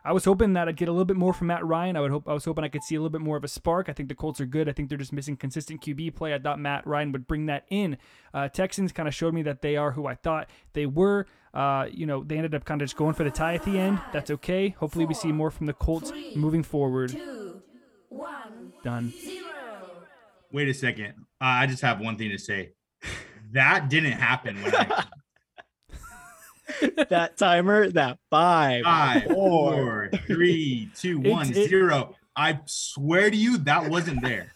I 0.04 0.14
was 0.14 0.26
hoping 0.26 0.54
that 0.54 0.68
I'd 0.68 0.78
get 0.78 0.88
a 0.88 0.92
little 0.92 1.06
bit 1.06 1.18
more 1.18 1.34
from 1.34 1.48
Matt 1.48 1.66
Ryan. 1.66 1.98
I 1.98 2.02
would 2.02 2.12
hope 2.12 2.28
I 2.28 2.34
was 2.34 2.46
hoping 2.46 2.64
I 2.64 2.70
could 2.70 2.84
see 2.84 2.96
a 2.96 3.00
little 3.00 3.10
bit 3.10 3.22
more 3.22 3.38
of 3.38 3.44
a 3.44 3.48
spark. 3.48 3.90
I 3.90 3.94
think 3.94 4.10
the 4.10 4.16
Colts 4.16 4.40
are 4.40 4.46
good. 4.46 4.70
I 4.70 4.72
think 4.72 4.90
they're 4.90 4.98
just 4.98 5.14
missing 5.14 5.36
consistent 5.36 5.82
QB 5.82 6.16
play. 6.16 6.34
I 6.34 6.40
thought 6.40 6.60
Matt 6.60 6.88
Ryan 6.88 7.12
would 7.12 7.28
bring 7.28 7.48
that 7.48 7.66
in. 7.70 7.98
Uh, 8.34 8.48
Texans 8.48 8.92
kind 8.92 9.08
of 9.08 9.14
showed 9.16 9.34
me 9.34 9.42
that 9.44 9.62
they 9.62 9.76
are 9.76 9.92
who 9.92 10.08
I 10.08 10.16
thought 10.16 10.50
they 10.74 10.86
were. 10.86 11.26
Uh, 11.54 11.88
you 11.92 12.06
know, 12.06 12.24
they 12.24 12.38
ended 12.38 12.56
up 12.56 12.66
kind 12.66 12.82
of 12.82 12.88
just 12.88 12.96
going 12.98 13.14
for 13.14 13.24
the 13.24 13.32
tie 13.32 13.56
at 13.56 13.64
the 13.64 13.78
end. 13.80 14.00
That's 14.14 14.32
okay. 14.32 14.70
Hopefully, 14.80 15.06
we 15.06 15.14
see 15.14 15.32
more 15.32 15.52
from 15.52 15.66
the 15.66 15.74
Colts 15.74 16.12
moving 16.36 16.64
forward. 16.64 17.18
Done. 18.84 19.14
Wait 20.52 20.68
a 20.68 20.74
second. 20.74 21.14
Uh, 21.42 21.46
I 21.46 21.68
just 21.68 21.82
have 21.82 22.00
one 22.00 22.18
thing 22.18 22.30
to 22.30 22.38
say. 22.38 22.74
That 23.54 23.90
didn't 23.90 24.12
happen 24.12 24.62
when 24.62 24.76
I 24.76 25.06
that 27.10 27.38
timer, 27.38 27.90
that 27.92 28.18
five, 28.30 28.84
five, 28.84 29.24
four. 29.24 29.32
four, 29.74 30.10
three, 30.28 30.90
two, 30.96 31.22
It- 31.26 31.32
one, 31.32 31.50
it- 31.50 31.70
zero. 31.70 32.16
I 32.36 32.60
swear 32.66 33.30
to 33.30 33.36
you, 33.36 33.58
that 33.60 33.90
wasn't 33.90 34.22
there. 34.22 34.54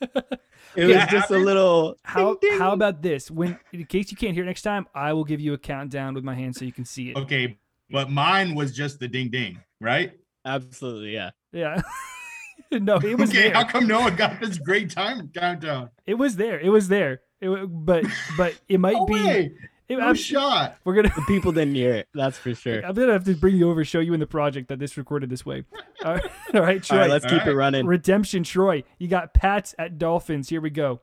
It 0.00 0.84
was 0.84 0.94
That 0.94 1.08
just 1.10 1.30
a 1.30 1.38
little. 1.38 1.96
How 2.02 2.34
ding, 2.34 2.50
ding. 2.50 2.58
how 2.58 2.72
about 2.72 3.00
this? 3.02 3.30
When 3.30 3.58
in 3.72 3.84
case 3.86 4.10
you 4.10 4.16
can't 4.16 4.34
hear 4.34 4.42
it 4.44 4.46
next 4.46 4.62
time, 4.62 4.86
I 4.94 5.12
will 5.14 5.24
give 5.24 5.40
you 5.40 5.54
a 5.54 5.58
countdown 5.58 6.14
with 6.14 6.22
my 6.22 6.34
hand 6.34 6.54
so 6.54 6.64
you 6.64 6.72
can 6.72 6.84
see 6.84 7.10
it. 7.10 7.16
Okay, 7.16 7.58
but 7.90 8.10
mine 8.10 8.54
was 8.54 8.72
just 8.76 9.00
the 9.00 9.08
ding 9.08 9.30
ding, 9.30 9.58
right? 9.80 10.12
Absolutely, 10.44 11.14
yeah. 11.14 11.30
Yeah. 11.52 11.80
no, 12.70 12.96
it 12.98 13.18
was 13.18 13.30
okay, 13.30 13.44
there. 13.44 13.54
how 13.54 13.64
come 13.64 13.86
no 13.86 14.00
one 14.00 14.14
got 14.14 14.38
this 14.40 14.58
great 14.58 14.90
time 14.90 15.30
countdown? 15.34 15.88
It 16.06 16.14
was 16.14 16.36
there. 16.36 16.60
It 16.60 16.68
was 16.68 16.88
there. 16.88 17.22
It, 17.40 17.48
but 17.84 18.04
but 18.36 18.54
it 18.68 18.78
might 18.78 18.92
No 18.94 19.06
be. 19.06 19.14
way. 19.14 19.52
It- 19.88 19.98
No 19.98 20.06
I'm- 20.06 20.14
shot. 20.14 20.76
we're 20.84 20.94
gonna. 20.94 21.12
The 21.14 21.22
people 21.26 21.52
didn't 21.52 21.74
hear 21.74 21.94
it. 21.94 22.08
That's 22.14 22.36
for 22.38 22.54
sure. 22.54 22.84
I'm 22.84 22.94
gonna 22.94 23.12
have 23.12 23.24
to 23.24 23.34
bring 23.34 23.56
you 23.56 23.70
over, 23.70 23.84
show 23.84 24.00
you 24.00 24.14
in 24.14 24.20
the 24.20 24.26
project 24.26 24.68
that 24.68 24.78
this 24.78 24.96
recorded 24.96 25.30
this 25.30 25.44
way. 25.46 25.64
All 26.04 26.14
right, 26.14 26.24
all 26.54 26.60
right 26.62 26.82
Troy. 26.82 26.96
All 26.96 27.02
right, 27.02 27.10
let's 27.10 27.24
All 27.24 27.30
keep 27.30 27.46
it 27.46 27.54
running. 27.54 27.86
Redemption, 27.86 28.42
Troy. 28.44 28.84
You 28.98 29.08
got 29.08 29.34
Pats 29.34 29.74
at 29.78 29.98
Dolphins. 29.98 30.48
Here 30.48 30.60
we 30.60 30.70
go. 30.70 31.00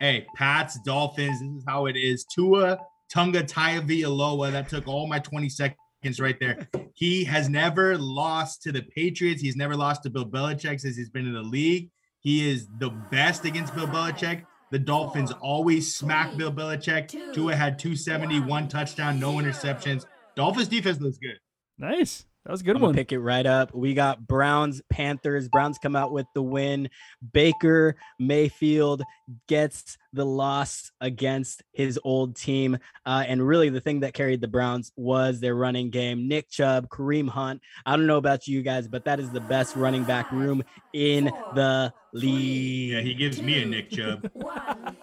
Hey, 0.00 0.26
Pats, 0.34 0.78
Dolphins. 0.84 1.40
This 1.40 1.48
is 1.58 1.64
how 1.68 1.86
it 1.86 1.96
is. 1.96 2.24
Tua 2.24 2.78
Tunga 3.12 3.42
Tagovailoa. 3.42 4.50
That 4.52 4.68
took 4.68 4.88
all 4.88 5.06
my 5.06 5.18
20 5.18 5.48
seconds 5.48 5.76
right 6.20 6.38
there. 6.40 6.66
He 6.94 7.24
has 7.24 7.48
never 7.48 7.98
lost 7.98 8.62
to 8.62 8.72
the 8.72 8.82
Patriots. 8.82 9.42
He's 9.42 9.56
never 9.56 9.76
lost 9.76 10.02
to 10.04 10.10
Bill 10.10 10.24
Belichick 10.26 10.80
since 10.80 10.96
he's 10.96 11.10
been 11.10 11.26
in 11.26 11.34
the 11.34 11.42
league. 11.42 11.90
He 12.20 12.48
is 12.50 12.66
the 12.78 12.90
best 13.10 13.44
against 13.44 13.74
Bill 13.74 13.86
Belichick. 13.86 14.44
The 14.70 14.78
Dolphins 14.78 15.32
always 15.40 15.94
smack 15.94 16.36
Bill 16.36 16.52
Belichick. 16.52 17.10
Tua 17.34 17.56
had 17.56 17.78
270, 17.78 18.40
one 18.40 18.68
touchdown, 18.68 19.18
no 19.18 19.34
interceptions. 19.34 20.06
Dolphins 20.36 20.68
defense 20.68 21.00
looks 21.00 21.18
good. 21.18 21.38
Nice. 21.76 22.24
That 22.46 22.52
was 22.52 22.62
a 22.62 22.64
good 22.64 22.76
I'm 22.76 22.82
one. 22.82 22.94
pick 22.94 23.12
it 23.12 23.18
right 23.20 23.44
up. 23.44 23.74
We 23.74 23.92
got 23.92 24.26
Browns, 24.26 24.80
Panthers. 24.88 25.46
Browns 25.48 25.76
come 25.76 25.94
out 25.94 26.10
with 26.10 26.26
the 26.34 26.42
win. 26.42 26.88
Baker 27.32 27.96
Mayfield 28.18 29.02
gets 29.46 29.98
the 30.14 30.24
loss 30.24 30.90
against 31.02 31.62
his 31.72 32.00
old 32.02 32.36
team. 32.36 32.78
Uh, 33.04 33.24
and 33.28 33.46
really, 33.46 33.68
the 33.68 33.80
thing 33.80 34.00
that 34.00 34.14
carried 34.14 34.40
the 34.40 34.48
Browns 34.48 34.90
was 34.96 35.38
their 35.40 35.54
running 35.54 35.90
game. 35.90 36.28
Nick 36.28 36.48
Chubb, 36.48 36.88
Kareem 36.88 37.28
Hunt. 37.28 37.60
I 37.84 37.94
don't 37.94 38.06
know 38.06 38.16
about 38.16 38.48
you 38.48 38.62
guys, 38.62 38.88
but 38.88 39.04
that 39.04 39.20
is 39.20 39.30
the 39.30 39.40
best 39.40 39.76
running 39.76 40.04
back 40.04 40.32
room 40.32 40.62
in 40.94 41.26
the 41.54 41.92
league. 42.14 42.92
Yeah, 42.92 43.00
he 43.02 43.14
gives 43.14 43.42
me 43.42 43.62
a 43.62 43.66
Nick 43.66 43.90
Chubb. 43.90 44.30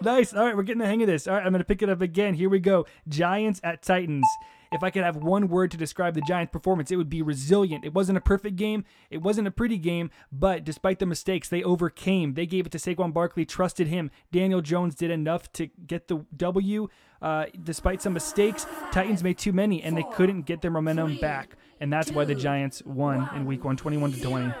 Nice. 0.00 0.34
All 0.34 0.44
right, 0.44 0.56
we're 0.56 0.64
getting 0.64 0.80
the 0.80 0.86
hang 0.86 1.00
of 1.02 1.06
this. 1.06 1.26
All 1.26 1.34
right, 1.34 1.46
I'm 1.46 1.52
going 1.52 1.60
to 1.60 1.64
pick 1.64 1.80
it 1.80 1.88
up 1.88 2.00
again. 2.02 2.34
Here 2.34 2.50
we 2.50 2.58
go. 2.60 2.84
Giants 3.08 3.60
at 3.64 3.80
Titans. 3.82 4.26
If 4.74 4.82
I 4.82 4.90
could 4.90 5.04
have 5.04 5.14
one 5.14 5.46
word 5.46 5.70
to 5.70 5.76
describe 5.76 6.14
the 6.14 6.20
Giants' 6.22 6.50
performance, 6.50 6.90
it 6.90 6.96
would 6.96 7.08
be 7.08 7.22
resilient. 7.22 7.84
It 7.84 7.94
wasn't 7.94 8.18
a 8.18 8.20
perfect 8.20 8.56
game. 8.56 8.84
It 9.08 9.22
wasn't 9.22 9.46
a 9.46 9.52
pretty 9.52 9.78
game, 9.78 10.10
but 10.32 10.64
despite 10.64 10.98
the 10.98 11.06
mistakes, 11.06 11.48
they 11.48 11.62
overcame. 11.62 12.34
They 12.34 12.44
gave 12.44 12.66
it 12.66 12.72
to 12.72 12.78
Saquon 12.78 13.12
Barkley, 13.12 13.44
trusted 13.44 13.86
him. 13.86 14.10
Daniel 14.32 14.60
Jones 14.60 14.96
did 14.96 15.12
enough 15.12 15.52
to 15.52 15.68
get 15.86 16.08
the 16.08 16.26
W. 16.36 16.88
Uh, 17.22 17.46
despite 17.62 18.02
some 18.02 18.14
mistakes, 18.14 18.66
Titans 18.90 19.22
made 19.22 19.38
too 19.38 19.52
many, 19.52 19.80
and 19.80 19.96
they 19.96 20.04
couldn't 20.12 20.42
get 20.42 20.60
their 20.60 20.72
momentum 20.72 21.18
back. 21.18 21.56
And 21.78 21.92
that's 21.92 22.10
why 22.10 22.24
the 22.24 22.34
Giants 22.34 22.82
won 22.84 23.28
in 23.36 23.46
Week 23.46 23.64
One, 23.64 23.76
21 23.76 24.12
to 24.14 24.20
20. 24.20 24.54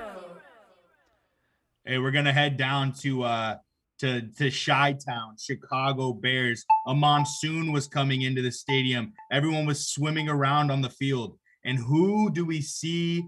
Hey, 1.84 1.98
we're 1.98 2.12
gonna 2.12 2.32
head 2.32 2.56
down 2.56 2.92
to 3.00 3.24
uh 3.24 3.56
to 4.04 4.20
to 4.38 4.50
Chi 4.50 4.96
Town, 5.06 5.34
Chicago 5.38 6.12
Bears. 6.12 6.64
A 6.86 6.94
monsoon 6.94 7.72
was 7.72 7.88
coming 7.88 8.22
into 8.22 8.42
the 8.42 8.52
stadium. 8.52 9.12
Everyone 9.32 9.64
was 9.64 9.88
swimming 9.88 10.28
around 10.28 10.70
on 10.70 10.82
the 10.82 10.90
field. 10.90 11.38
And 11.64 11.78
who 11.78 12.30
do 12.30 12.44
we 12.44 12.60
see? 12.60 13.24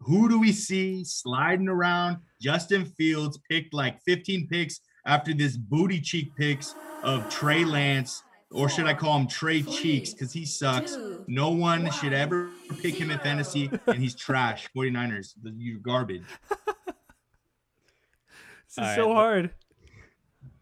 Who 0.00 0.28
do 0.28 0.38
we 0.38 0.52
see 0.52 1.02
sliding 1.04 1.68
around? 1.68 2.18
Justin 2.40 2.84
Fields 2.84 3.38
picked 3.50 3.72
like 3.72 4.00
15 4.02 4.46
picks 4.48 4.80
after 5.06 5.32
this 5.32 5.56
booty 5.56 6.00
cheek 6.00 6.36
picks 6.36 6.74
of 7.02 7.28
Trey 7.30 7.64
Lance, 7.64 8.22
or 8.50 8.68
should 8.68 8.86
I 8.86 8.92
call 8.94 9.18
him 9.18 9.26
Trey 9.26 9.62
Cheeks? 9.62 10.12
Because 10.12 10.32
he 10.32 10.44
sucks. 10.44 10.96
No 11.26 11.50
one 11.50 11.90
should 11.90 12.12
ever 12.12 12.50
pick 12.80 12.94
him 12.94 13.10
in 13.10 13.18
fantasy, 13.20 13.70
and 13.86 13.98
he's 13.98 14.14
trash. 14.14 14.68
49ers, 14.76 15.32
the- 15.42 15.54
you're 15.56 15.80
garbage. 15.80 16.22
This 18.68 18.72
is 18.74 18.78
All 18.78 18.84
right, 18.84 18.96
so 18.96 19.08
let- 19.08 19.14
hard. 19.16 19.50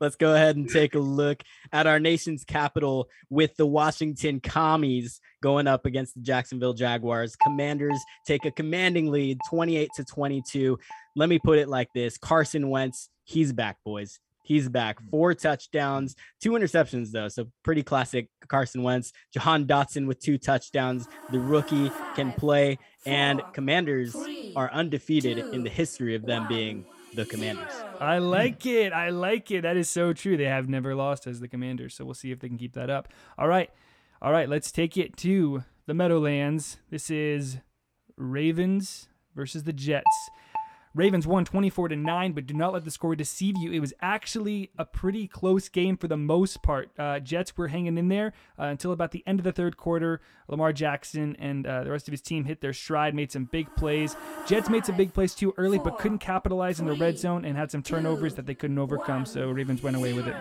Let's 0.00 0.16
go 0.16 0.34
ahead 0.34 0.56
and 0.56 0.68
take 0.68 0.94
a 0.94 0.98
look 0.98 1.42
at 1.72 1.86
our 1.86 1.98
nation's 1.98 2.44
capital 2.44 3.08
with 3.30 3.56
the 3.56 3.66
Washington 3.66 4.40
Commies 4.40 5.20
going 5.42 5.66
up 5.66 5.86
against 5.86 6.14
the 6.14 6.20
Jacksonville 6.20 6.74
Jaguars. 6.74 7.36
Commanders 7.36 7.98
take 8.26 8.44
a 8.44 8.50
commanding 8.50 9.10
lead 9.10 9.38
28 9.48 9.90
to 9.96 10.04
22. 10.04 10.78
Let 11.14 11.28
me 11.28 11.38
put 11.38 11.58
it 11.58 11.68
like 11.68 11.88
this 11.94 12.18
Carson 12.18 12.68
Wentz, 12.68 13.08
he's 13.24 13.52
back, 13.52 13.78
boys. 13.84 14.20
He's 14.46 14.68
back. 14.68 15.02
Mm. 15.02 15.10
Four 15.10 15.34
touchdowns, 15.34 16.14
two 16.40 16.52
interceptions, 16.52 17.10
though. 17.10 17.26
So 17.28 17.48
pretty 17.64 17.82
classic 17.82 18.28
Carson 18.46 18.84
Wentz. 18.84 19.12
Jahan 19.34 19.66
Dotson 19.66 20.06
with 20.06 20.20
two 20.20 20.38
touchdowns. 20.38 21.08
The 21.32 21.40
rookie 21.40 21.90
can 22.14 22.32
play. 22.32 22.78
And 23.04 23.42
Commanders 23.52 24.16
are 24.54 24.70
undefeated 24.72 25.38
in 25.38 25.64
the 25.64 25.70
history 25.70 26.14
of 26.14 26.24
them 26.24 26.46
being 26.48 26.86
the 27.16 27.24
Commanders. 27.26 27.72
I 27.98 28.18
hmm. 28.18 28.24
like 28.24 28.66
it. 28.66 28.92
I 28.92 29.08
like 29.08 29.50
it. 29.50 29.62
That 29.62 29.76
is 29.76 29.88
so 29.88 30.12
true. 30.12 30.36
They 30.36 30.44
have 30.44 30.68
never 30.68 30.94
lost 30.94 31.26
as 31.26 31.40
the 31.40 31.48
Commanders, 31.48 31.94
so 31.94 32.04
we'll 32.04 32.14
see 32.14 32.30
if 32.30 32.38
they 32.38 32.48
can 32.48 32.58
keep 32.58 32.74
that 32.74 32.90
up. 32.90 33.08
All 33.38 33.48
right. 33.48 33.70
All 34.22 34.32
right, 34.32 34.48
let's 34.48 34.72
take 34.72 34.96
it 34.96 35.16
to 35.18 35.64
the 35.86 35.92
Meadowlands. 35.92 36.78
This 36.90 37.10
is 37.10 37.58
Ravens 38.16 39.08
versus 39.34 39.64
the 39.64 39.74
Jets. 39.74 40.30
Ravens 40.96 41.26
won 41.26 41.44
24 41.44 41.88
to 41.88 41.96
9, 41.96 42.32
but 42.32 42.46
do 42.46 42.54
not 42.54 42.72
let 42.72 42.86
the 42.86 42.90
score 42.90 43.14
deceive 43.14 43.58
you. 43.58 43.70
It 43.70 43.80
was 43.80 43.92
actually 44.00 44.70
a 44.78 44.86
pretty 44.86 45.28
close 45.28 45.68
game 45.68 45.98
for 45.98 46.08
the 46.08 46.16
most 46.16 46.62
part. 46.62 46.88
Uh, 46.98 47.20
Jets 47.20 47.54
were 47.54 47.68
hanging 47.68 47.98
in 47.98 48.08
there 48.08 48.32
uh, 48.58 48.64
until 48.64 48.92
about 48.92 49.10
the 49.10 49.22
end 49.26 49.38
of 49.38 49.44
the 49.44 49.52
third 49.52 49.76
quarter. 49.76 50.22
Lamar 50.48 50.72
Jackson 50.72 51.36
and 51.38 51.66
uh, 51.66 51.84
the 51.84 51.90
rest 51.90 52.08
of 52.08 52.12
his 52.12 52.22
team 52.22 52.46
hit 52.46 52.62
their 52.62 52.72
stride, 52.72 53.14
made 53.14 53.30
some 53.30 53.44
big 53.44 53.66
plays. 53.76 54.16
Jets 54.46 54.70
made 54.70 54.86
some 54.86 54.96
big 54.96 55.12
plays 55.12 55.34
too 55.34 55.52
early, 55.58 55.78
but 55.78 55.98
couldn't 55.98 56.20
capitalize 56.20 56.80
in 56.80 56.86
the 56.86 56.94
red 56.94 57.18
zone 57.18 57.44
and 57.44 57.58
had 57.58 57.70
some 57.70 57.82
turnovers 57.82 58.34
that 58.36 58.46
they 58.46 58.54
couldn't 58.54 58.78
overcome. 58.78 59.26
So 59.26 59.50
Ravens 59.50 59.82
went 59.82 59.96
away 59.96 60.14
with 60.14 60.26
it. 60.26 60.36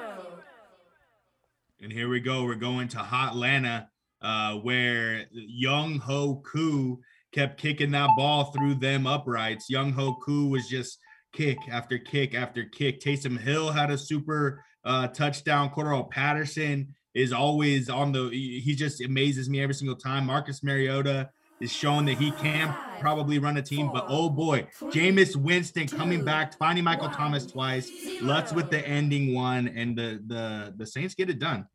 And 1.82 1.92
here 1.92 2.08
we 2.08 2.22
go. 2.22 2.46
We're 2.46 2.56
going 2.56 2.88
to 2.90 3.00
Hotlanta, 3.00 3.88
uh, 4.22 4.54
where 4.54 5.26
Younghoe 5.36 6.44
Koo 6.44 7.02
kept 7.36 7.60
kicking 7.60 7.92
that 7.92 8.10
ball 8.18 8.46
through 8.46 8.76
them 8.76 9.06
uprights. 9.06 9.70
Younghoe 9.70 10.16
Koo 10.22 10.48
was 10.48 10.68
just 10.70 10.98
kick 11.34 11.58
after 11.70 11.98
kick 11.98 12.34
after 12.34 12.64
kick. 12.64 13.02
Taysom 13.02 13.38
Hill 13.38 13.72
had 13.72 13.92
a 13.92 13.98
super 13.98 14.64
uh, 14.86 15.10
touchdown. 15.10 15.70
Cordarrelle 15.70 16.10
Patterson 16.10 16.96
is 17.14 17.34
always 17.34 17.90
on 17.90 18.14
the. 18.14 18.30
He 18.30 18.62
he 18.62 18.74
just 18.74 19.02
amazes 19.02 19.50
me 19.50 19.62
every 19.62 19.76
single 19.76 19.98
time. 19.98 20.26
Marcus 20.26 20.64
Mariota 20.64 21.30
is 21.60 21.72
showing 21.72 22.06
that 22.06 22.18
he 22.18 22.32
can 22.32 22.74
probably 23.00 23.40
run 23.40 23.58
a 23.58 23.62
team, 23.62 23.90
but 23.94 24.06
oh 24.08 24.30
boy, 24.30 24.68
Jameis 24.84 25.36
Winston 25.36 25.88
coming 25.88 26.24
back, 26.24 26.58
finding 26.58 26.84
Michael 26.84 27.10
Thomas 27.10 27.46
twice. 27.46 27.90
Lutz 28.22 28.54
with 28.54 28.70
the 28.70 28.86
ending 28.88 29.34
one, 29.34 29.68
and 29.68 29.98
the 29.98 30.22
the 30.26 30.74
the 30.78 30.86
Saints 30.86 31.16
get 31.16 31.30
it 31.30 31.40
done. 31.40 31.68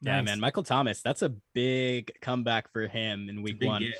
Yeah, 0.00 0.16
Nice. 0.16 0.26
man. 0.26 0.40
Michael 0.40 0.62
Thomas, 0.62 1.02
that's 1.02 1.22
a 1.22 1.34
big 1.54 2.12
comeback 2.20 2.72
for 2.72 2.86
him 2.86 3.28
in 3.28 3.42
week 3.42 3.62
one. 3.62 3.82
get. 3.82 3.98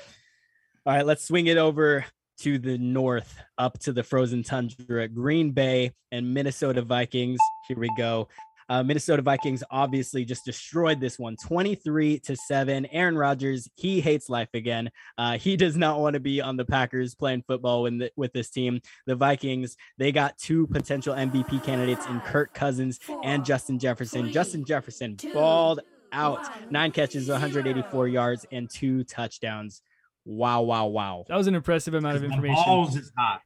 All 0.89 0.95
right, 0.95 1.05
let's 1.05 1.23
swing 1.23 1.45
it 1.45 1.57
over 1.57 2.03
to 2.39 2.57
the 2.57 2.75
north, 2.79 3.39
up 3.59 3.77
to 3.81 3.93
the 3.93 4.01
frozen 4.01 4.41
tundra, 4.41 5.07
Green 5.07 5.51
Bay 5.51 5.91
and 6.11 6.33
Minnesota 6.33 6.81
Vikings. 6.81 7.37
Here 7.67 7.77
we 7.77 7.91
go. 7.95 8.27
Uh, 8.69 8.81
Minnesota 8.81 9.21
Vikings 9.21 9.63
obviously 9.69 10.25
just 10.25 10.45
destroyed 10.45 10.99
this 10.99 11.19
one 11.19 11.35
23 11.45 12.17
to 12.21 12.35
7. 12.35 12.87
Aaron 12.87 13.15
Rodgers, 13.15 13.69
he 13.75 14.01
hates 14.01 14.29
life 14.29 14.49
again. 14.55 14.89
Uh, 15.15 15.37
he 15.37 15.55
does 15.55 15.77
not 15.77 15.99
want 15.99 16.15
to 16.15 16.19
be 16.19 16.41
on 16.41 16.57
the 16.57 16.65
Packers 16.65 17.13
playing 17.13 17.43
football 17.45 17.83
with, 17.83 17.99
the, 17.99 18.11
with 18.15 18.33
this 18.33 18.49
team. 18.49 18.81
The 19.05 19.15
Vikings, 19.15 19.77
they 19.99 20.11
got 20.11 20.39
two 20.39 20.65
potential 20.65 21.13
MVP 21.13 21.63
candidates 21.63 22.07
in 22.07 22.19
Kirk 22.21 22.55
Cousins 22.55 22.99
and 23.23 23.45
Justin 23.45 23.77
Jefferson. 23.77 24.31
Justin 24.31 24.65
Jefferson 24.65 25.17
balled 25.33 25.81
out, 26.11 26.71
nine 26.71 26.91
catches, 26.91 27.29
184 27.29 28.07
yards, 28.07 28.47
and 28.51 28.67
two 28.67 29.03
touchdowns. 29.03 29.83
Wow, 30.29 30.61
wow, 30.61 30.85
wow. 30.85 31.25
That 31.27 31.37
was 31.37 31.47
an 31.47 31.55
impressive 31.55 31.95
amount 31.95 32.17
of 32.17 32.23
information. 32.23 32.63
Balls 32.63 32.95
is 32.95 33.11
hot. 33.17 33.41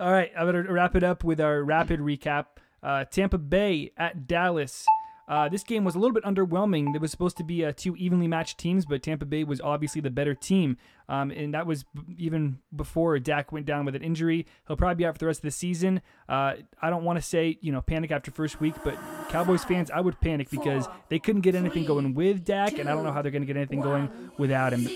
All 0.01 0.11
right, 0.11 0.33
I'm 0.37 0.51
going 0.51 0.67
to 0.67 0.73
wrap 0.73 0.97
it 0.97 1.05
up 1.05 1.23
with 1.23 1.41
our 1.41 1.63
rapid 1.63 2.01
recap. 2.01 2.47
Uh, 2.83 3.05
Tampa 3.05 3.39
Bay 3.39 3.93
at 3.97 4.27
Dallas. 4.27 4.85
Uh, 5.33 5.49
this 5.49 5.65
game 5.65 5.83
was 5.83 5.95
a 5.95 5.99
little 5.99 6.13
bit 6.13 6.23
underwhelming. 6.25 6.93
There 6.93 7.01
was 7.01 7.11
supposed 7.11 7.39
to 7.39 7.43
be 7.43 7.65
uh, 7.65 7.73
two 7.75 7.97
evenly 7.97 8.29
matched 8.29 8.59
teams, 8.59 8.85
but 8.85 9.03
Tampa 9.03 9.25
Bay 9.25 9.45
was 9.45 9.63
obviously 9.63 10.03
the 10.03 10.11
better 10.11 10.35
team. 10.35 10.77
Um, 11.09 11.31
and 11.31 11.55
that 11.55 11.67
was 11.67 11.85
b- 11.85 12.03
even 12.19 12.59
before 12.77 13.19
Dak 13.19 13.51
went 13.51 13.65
down 13.65 13.87
with 13.87 13.97
an 13.97 14.03
injury. 14.03 14.45
He'll 14.69 14.77
probably 14.77 14.97
be 14.97 15.07
out 15.07 15.15
for 15.15 15.21
the 15.21 15.27
rest 15.27 15.39
of 15.39 15.45
the 15.45 15.51
season. 15.51 16.03
Uh, 16.29 16.57
I 16.83 16.91
don't 16.91 17.05
want 17.05 17.19
to 17.19 17.23
say, 17.23 17.57
you 17.63 17.73
know, 17.73 17.81
panic 17.81 18.11
after 18.11 18.31
first 18.31 18.61
week, 18.61 18.75
but 18.85 18.99
Cowboys 19.31 19.65
fans, 19.65 19.91
I 19.91 20.03
would 20.03 20.21
panic 20.21 20.51
because 20.51 20.87
they 21.09 21.19
couldn't 21.19 21.41
get 21.41 21.55
anything 21.55 21.87
going 21.87 22.13
with 22.13 22.45
Dak, 22.45 22.79
and 22.79 22.87
I 22.87 22.93
don't 22.93 23.03
know 23.03 23.13
how 23.13 23.23
they're 23.23 23.33
going 23.33 23.41
to 23.41 23.47
get 23.47 23.57
anything 23.57 23.81
going 23.81 24.11
without 24.37 24.75
him. 24.75 24.87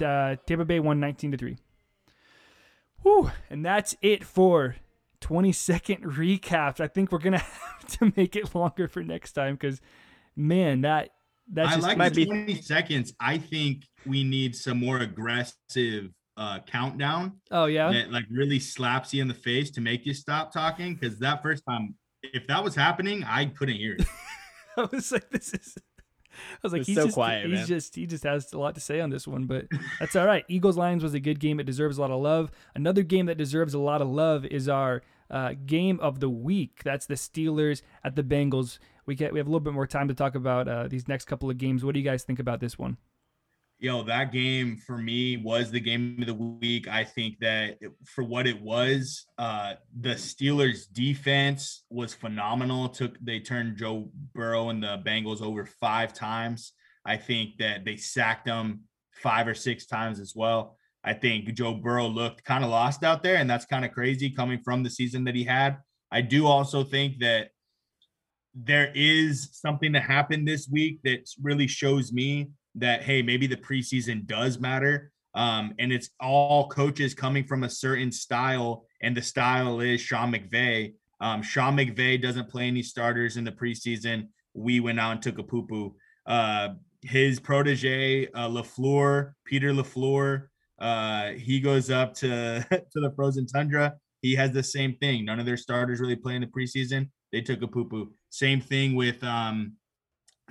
Uh, 0.00 0.36
Tampa 0.46 0.64
Bay 0.64 0.78
won 0.78 1.00
19 1.00 1.32
to 1.32 1.36
3. 1.36 1.56
Whew, 3.02 3.32
and 3.50 3.66
that's 3.66 3.96
it 4.02 4.22
for 4.22 4.76
20 5.24 5.52
second 5.52 6.04
recaps. 6.04 6.80
I 6.80 6.86
think 6.86 7.10
we're 7.10 7.18
gonna 7.18 7.38
have 7.78 7.86
to 7.98 8.12
make 8.14 8.36
it 8.36 8.54
longer 8.54 8.86
for 8.86 9.02
next 9.02 9.32
time 9.32 9.54
because, 9.54 9.80
man, 10.36 10.82
that 10.82 11.10
that 11.52 11.66
I 11.66 11.70
just 11.70 11.82
like 11.82 11.98
might 11.98 12.12
the 12.14 12.24
be- 12.24 12.30
20 12.30 12.60
seconds. 12.60 13.14
I 13.18 13.38
think 13.38 13.84
we 14.06 14.22
need 14.22 14.54
some 14.54 14.78
more 14.78 14.98
aggressive 14.98 16.10
uh 16.36 16.58
countdown 16.66 17.32
oh 17.52 17.66
yeah. 17.66 17.92
that 17.92 18.10
like 18.10 18.24
really 18.28 18.58
slaps 18.58 19.14
you 19.14 19.22
in 19.22 19.28
the 19.28 19.34
face 19.34 19.70
to 19.72 19.80
make 19.80 20.04
you 20.04 20.12
stop 20.12 20.52
talking. 20.52 20.94
Because 20.94 21.18
that 21.20 21.42
first 21.42 21.62
time, 21.66 21.94
if 22.22 22.46
that 22.48 22.62
was 22.62 22.74
happening, 22.74 23.24
I 23.24 23.46
couldn't 23.46 23.76
hear 23.76 23.94
it. 23.94 24.06
I 24.76 24.88
was 24.92 25.10
like, 25.10 25.30
this 25.30 25.54
is. 25.54 25.74
I 26.34 26.58
was 26.64 26.72
like, 26.72 26.80
It's 26.80 26.88
he's 26.88 26.96
so 26.96 27.04
just, 27.04 27.14
quiet, 27.14 27.46
He's 27.46 27.58
man. 27.60 27.66
just, 27.66 27.94
he 27.94 28.06
just 28.06 28.24
has 28.24 28.52
a 28.52 28.58
lot 28.58 28.74
to 28.74 28.80
say 28.80 29.00
on 29.00 29.08
this 29.08 29.24
one, 29.24 29.44
but 29.44 29.66
that's 30.00 30.16
all 30.16 30.26
right. 30.26 30.44
Eagles 30.48 30.76
Lions 30.76 31.04
was 31.04 31.14
a 31.14 31.20
good 31.20 31.38
game. 31.38 31.60
It 31.60 31.64
deserves 31.64 31.96
a 31.96 32.00
lot 32.00 32.10
of 32.10 32.20
love. 32.20 32.50
Another 32.74 33.04
game 33.04 33.26
that 33.26 33.38
deserves 33.38 33.72
a 33.72 33.78
lot 33.78 34.02
of 34.02 34.08
love 34.08 34.44
is 34.44 34.68
our 34.68 35.02
uh, 35.30 35.54
game 35.66 35.98
of 36.00 36.20
the 36.20 36.30
week. 36.30 36.82
That's 36.84 37.06
the 37.06 37.14
Steelers 37.14 37.82
at 38.02 38.16
the 38.16 38.22
Bengals. 38.22 38.78
We 39.06 39.14
get, 39.14 39.32
we 39.32 39.38
have 39.38 39.46
a 39.46 39.50
little 39.50 39.60
bit 39.60 39.74
more 39.74 39.86
time 39.86 40.08
to 40.08 40.14
talk 40.14 40.34
about 40.34 40.68
uh, 40.68 40.88
these 40.88 41.08
next 41.08 41.26
couple 41.26 41.50
of 41.50 41.58
games. 41.58 41.84
What 41.84 41.94
do 41.94 42.00
you 42.00 42.04
guys 42.04 42.24
think 42.24 42.38
about 42.38 42.60
this 42.60 42.78
one? 42.78 42.96
Yo, 43.80 44.02
that 44.04 44.32
game 44.32 44.76
for 44.86 44.96
me 44.96 45.36
was 45.36 45.70
the 45.70 45.80
game 45.80 46.16
of 46.20 46.26
the 46.26 46.34
week. 46.34 46.88
I 46.88 47.04
think 47.04 47.38
that 47.40 47.78
for 48.04 48.22
what 48.22 48.46
it 48.46 48.60
was, 48.62 49.26
uh, 49.36 49.74
the 50.00 50.14
Steelers 50.14 50.90
defense 50.92 51.82
was 51.90 52.14
phenomenal. 52.14 52.88
Took 52.88 53.18
they 53.20 53.40
turned 53.40 53.76
Joe 53.76 54.08
Burrow 54.32 54.70
and 54.70 54.82
the 54.82 55.02
Bengals 55.04 55.42
over 55.42 55.66
five 55.66 56.14
times. 56.14 56.72
I 57.04 57.16
think 57.16 57.58
that 57.58 57.84
they 57.84 57.96
sacked 57.96 58.46
them 58.46 58.84
five 59.10 59.46
or 59.48 59.54
six 59.54 59.86
times 59.86 60.20
as 60.20 60.34
well. 60.34 60.78
I 61.04 61.12
think 61.12 61.52
Joe 61.52 61.74
Burrow 61.74 62.06
looked 62.06 62.44
kind 62.44 62.64
of 62.64 62.70
lost 62.70 63.04
out 63.04 63.22
there, 63.22 63.36
and 63.36 63.48
that's 63.48 63.66
kind 63.66 63.84
of 63.84 63.92
crazy 63.92 64.30
coming 64.30 64.60
from 64.64 64.82
the 64.82 64.90
season 64.90 65.24
that 65.24 65.34
he 65.34 65.44
had. 65.44 65.76
I 66.10 66.22
do 66.22 66.46
also 66.46 66.82
think 66.82 67.18
that 67.18 67.50
there 68.54 68.90
is 68.94 69.50
something 69.52 69.92
that 69.92 70.02
happened 70.02 70.46
this 70.46 70.68
week 70.68 71.00
that 71.04 71.28
really 71.42 71.66
shows 71.66 72.12
me 72.12 72.50
that 72.76 73.02
hey, 73.02 73.20
maybe 73.20 73.46
the 73.46 73.56
preseason 73.56 74.26
does 74.26 74.58
matter. 74.58 75.10
Um, 75.34 75.74
and 75.78 75.92
it's 75.92 76.10
all 76.20 76.68
coaches 76.68 77.12
coming 77.12 77.44
from 77.44 77.64
a 77.64 77.68
certain 77.68 78.12
style, 78.12 78.86
and 79.02 79.16
the 79.16 79.22
style 79.22 79.80
is 79.80 80.00
Sean 80.00 80.32
McVay. 80.32 80.94
Um, 81.20 81.42
Sean 81.42 81.76
McVay 81.76 82.20
doesn't 82.22 82.48
play 82.48 82.68
any 82.68 82.82
starters 82.82 83.36
in 83.36 83.44
the 83.44 83.52
preseason. 83.52 84.28
We 84.54 84.80
went 84.80 85.00
out 85.00 85.12
and 85.12 85.22
took 85.22 85.38
a 85.38 85.42
poo 85.42 85.66
poo. 85.66 85.96
Uh, 86.24 86.70
his 87.02 87.40
protege, 87.40 88.28
uh, 88.28 88.48
Lafleur, 88.48 89.32
Peter 89.44 89.72
Lafleur, 89.72 90.46
uh, 90.78 91.30
he 91.30 91.60
goes 91.60 91.90
up 91.90 92.14
to 92.14 92.64
to 92.70 93.00
the 93.00 93.12
frozen 93.14 93.46
tundra. 93.46 93.94
He 94.20 94.34
has 94.34 94.52
the 94.52 94.62
same 94.62 94.96
thing. 94.96 95.24
None 95.24 95.38
of 95.38 95.46
their 95.46 95.56
starters 95.56 96.00
really 96.00 96.16
play 96.16 96.34
in 96.34 96.40
the 96.40 96.46
preseason. 96.46 97.10
They 97.32 97.40
took 97.40 97.62
a 97.62 97.68
poo 97.68 97.84
poo. 97.84 98.12
Same 98.30 98.60
thing 98.60 98.94
with 98.94 99.22
um, 99.22 99.74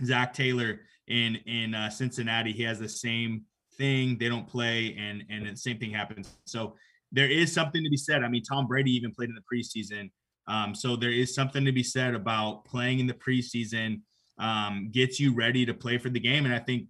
Zac 0.04 0.34
Taylor 0.34 0.82
in 1.08 1.38
in 1.46 1.76
uh, 1.76 1.90
Cincinnati. 1.90 2.52
He 2.52 2.64
has 2.64 2.80
the 2.80 2.90
same 2.90 3.44
thing. 3.78 4.18
They 4.18 4.30
don't 4.30 4.48
play, 4.48 4.96
and 4.98 5.24
and 5.30 5.48
the 5.48 5.58
same 5.58 5.80
thing 5.80 5.92
happens. 5.92 6.36
So 6.46 6.76
there 7.12 7.30
is 7.30 7.54
something 7.54 7.84
to 7.84 7.90
be 7.90 7.98
said. 7.98 8.24
I 8.24 8.28
mean, 8.28 8.44
Tom 8.44 8.68
Brady 8.68 8.92
even 8.92 9.12
played 9.12 9.30
in 9.30 9.36
the 9.36 9.42
preseason. 9.42 10.12
Um, 10.48 10.76
so 10.76 10.96
there 10.96 11.12
is 11.12 11.34
something 11.34 11.64
to 11.64 11.72
be 11.72 11.84
said 11.84 12.16
about 12.16 12.66
playing 12.66 13.00
in 13.00 13.08
the 13.08 13.14
preseason. 13.14 14.02
Um, 14.40 14.90
gets 14.92 15.20
you 15.20 15.34
ready 15.34 15.66
to 15.66 15.74
play 15.74 16.00
for 16.00 16.10
the 16.10 16.20
game, 16.20 16.46
and 16.46 16.54
I 16.54 16.60
think 16.60 16.88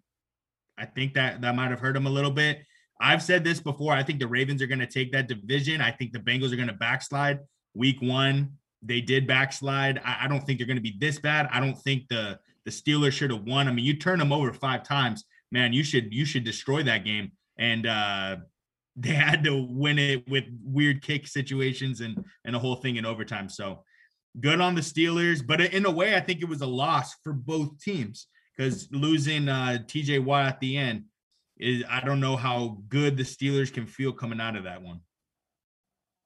I 0.78 0.86
think 0.86 1.14
that 1.14 1.42
that 1.42 1.56
might 1.56 1.72
have 1.72 1.80
hurt 1.80 1.96
him 1.96 2.08
a 2.08 2.10
little 2.10 2.32
bit. 2.32 2.64
I've 3.04 3.22
said 3.22 3.44
this 3.44 3.60
before. 3.60 3.92
I 3.92 4.02
think 4.02 4.20
the 4.20 4.28
Ravens 4.28 4.62
are 4.62 4.68
going 4.68 4.80
to 4.80 4.88
take 4.88 5.12
that 5.12 5.28
division. 5.28 5.82
I 5.82 5.92
think 5.92 6.14
the 6.14 6.20
Bengals 6.20 6.54
are 6.54 6.56
going 6.56 6.70
to 6.70 6.74
backslide. 6.74 7.40
Week 7.76 7.98
one, 8.02 8.54
they 8.82 9.02
did 9.02 9.28
backslide. 9.28 10.00
I, 10.06 10.20
I 10.22 10.28
don't 10.30 10.40
think 10.40 10.58
they're 10.58 10.68
going 10.68 10.78
to 10.78 10.82
be 10.82 10.96
this 10.98 11.20
bad. 11.20 11.50
I 11.52 11.60
don't 11.60 11.78
think 11.78 12.08
the 12.08 12.40
the 12.64 12.72
Steelers 12.72 13.12
should 13.12 13.30
have 13.30 13.44
won. 13.44 13.68
I 13.68 13.74
mean, 13.74 13.84
you 13.84 13.98
turn 13.98 14.20
them 14.20 14.32
over 14.32 14.54
five 14.54 14.84
times, 14.84 15.26
man. 15.52 15.74
You 15.74 15.84
should 15.84 16.14
you 16.14 16.24
should 16.24 16.46
destroy 16.46 16.82
that 16.84 17.04
game. 17.04 17.34
And 17.58 17.86
uh, 17.86 18.38
they 18.96 19.10
had 19.10 19.44
to 19.44 19.68
win 19.70 20.00
it 20.00 20.28
with 20.30 20.46
weird 20.64 21.02
kick 21.02 21.28
situations 21.28 22.00
and 22.00 22.24
and 22.46 22.56
a 22.56 22.60
whole 22.60 22.78
thing 22.78 22.96
in 22.96 23.06
overtime. 23.06 23.50
So 23.50 23.84
good 24.40 24.62
on 24.62 24.76
the 24.76 24.82
Steelers, 24.82 25.46
but 25.46 25.60
in 25.60 25.86
a 25.86 25.92
way, 25.92 26.16
I 26.16 26.22
think 26.22 26.42
it 26.42 26.48
was 26.48 26.62
a 26.62 26.68
loss 26.68 27.16
for 27.22 27.34
both 27.34 27.80
teams 27.82 28.28
because 28.56 28.88
losing 28.92 29.50
uh, 29.50 29.80
TJ 29.88 30.24
Watt 30.24 30.46
at 30.46 30.60
the 30.62 30.78
end 30.78 31.04
is 31.58 31.84
I 31.90 32.02
don't 32.02 32.20
know 32.20 32.36
how 32.36 32.78
good 32.90 33.18
the 33.18 33.24
Steelers 33.24 33.74
can 33.74 33.86
feel 33.86 34.12
coming 34.12 34.42
out 34.42 34.56
of 34.56 34.64
that 34.64 34.82
one. 34.82 35.02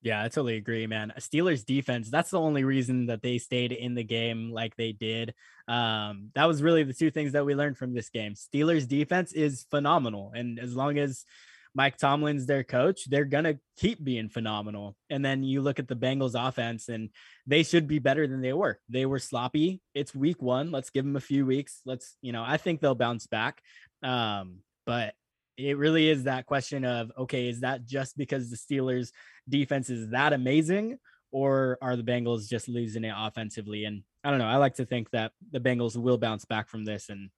Yeah, 0.02 0.24
I 0.24 0.28
totally 0.30 0.58
agree, 0.58 0.86
man. 0.88 1.12
Steelers 1.20 1.66
defense, 1.66 2.10
that's 2.10 2.30
the 2.30 2.40
only 2.40 2.63
reason 2.63 3.08
that 3.08 3.22
they 3.22 3.40
stayed 3.40 3.72
in 3.72 3.96
the 3.96 4.04
game 4.04 4.52
like 4.52 4.76
they 4.76 4.92
did. 4.92 5.34
Um, 5.68 6.30
that 6.36 6.46
was 6.46 6.62
really 6.62 6.84
the 6.84 6.94
two 6.94 7.12
things 7.12 7.34
that 7.34 7.46
we 7.46 7.56
learned 7.56 7.78
from 7.78 7.94
this 7.94 8.10
game. 8.10 8.36
Steelers 8.36 8.88
defense 8.88 9.34
is 9.34 9.66
phenomenal. 9.72 10.32
And 10.36 10.60
as 10.60 10.76
long 10.76 10.98
as 10.98 11.26
Mike 11.74 11.98
Tomlin's 11.98 12.46
their 12.46 12.63
coach, 12.63 13.10
they're 13.10 13.26
gonna 13.26 13.60
keep 13.76 14.04
being 14.04 14.30
phenomenal. 14.30 14.96
And 15.10 15.26
then 15.26 15.44
you 15.44 15.62
look 15.62 15.80
at 15.80 15.88
the 15.88 15.96
Bengals 15.96 16.36
offense, 16.36 16.90
and 16.90 17.10
they 17.46 17.63
should 17.63 17.88
be 17.88 18.00
better 18.00 18.28
than 18.28 18.42
they 18.42 18.54
were. 18.54 18.80
They 18.90 19.06
were 19.06 19.20
sloppy. 19.20 19.82
It's 19.94 20.16
week 20.16 20.42
one. 20.42 20.72
Let's 20.72 20.90
give 20.90 21.06
them 21.06 21.16
a 21.16 21.20
few 21.22 21.46
weeks. 21.46 21.82
Let's, 21.86 22.16
you 22.22 22.32
know, 22.32 22.44
I 22.46 22.58
think 22.58 22.82
they'll 22.82 22.96
bounce 22.96 23.28
back. 23.28 23.62
Um, 24.04 24.60
but 24.86 25.16
it 25.58 25.78
really 25.78 26.10
is 26.10 26.24
that 26.24 26.46
question 26.46 26.86
of 26.86 27.12
okay, 27.17 27.50
is 27.50 27.62
that 27.62 27.86
just 27.86 28.17
because 28.17 28.50
the 28.50 28.58
Steelers 28.58 29.12
defense 29.50 29.89
is 29.89 30.10
that 30.10 30.34
amazing, 30.34 30.98
or 31.32 31.78
are 31.82 31.96
the 31.96 32.04
Bengals 32.04 32.48
just 32.48 32.70
losing 32.70 33.04
it 33.04 33.13
offensively? 33.15 33.86
And 33.86 34.04
I 34.24 34.30
don't 34.30 34.39
know. 34.39 34.48
I 34.48 34.58
like 34.58 34.76
to 34.76 34.86
think 34.86 35.10
that 35.12 35.32
the 35.52 35.60
Bengals 35.60 35.96
will 35.98 36.17
bounce 36.17 36.46
back 36.46 36.70
from 36.70 36.86
this 36.86 37.10
and 37.10 37.30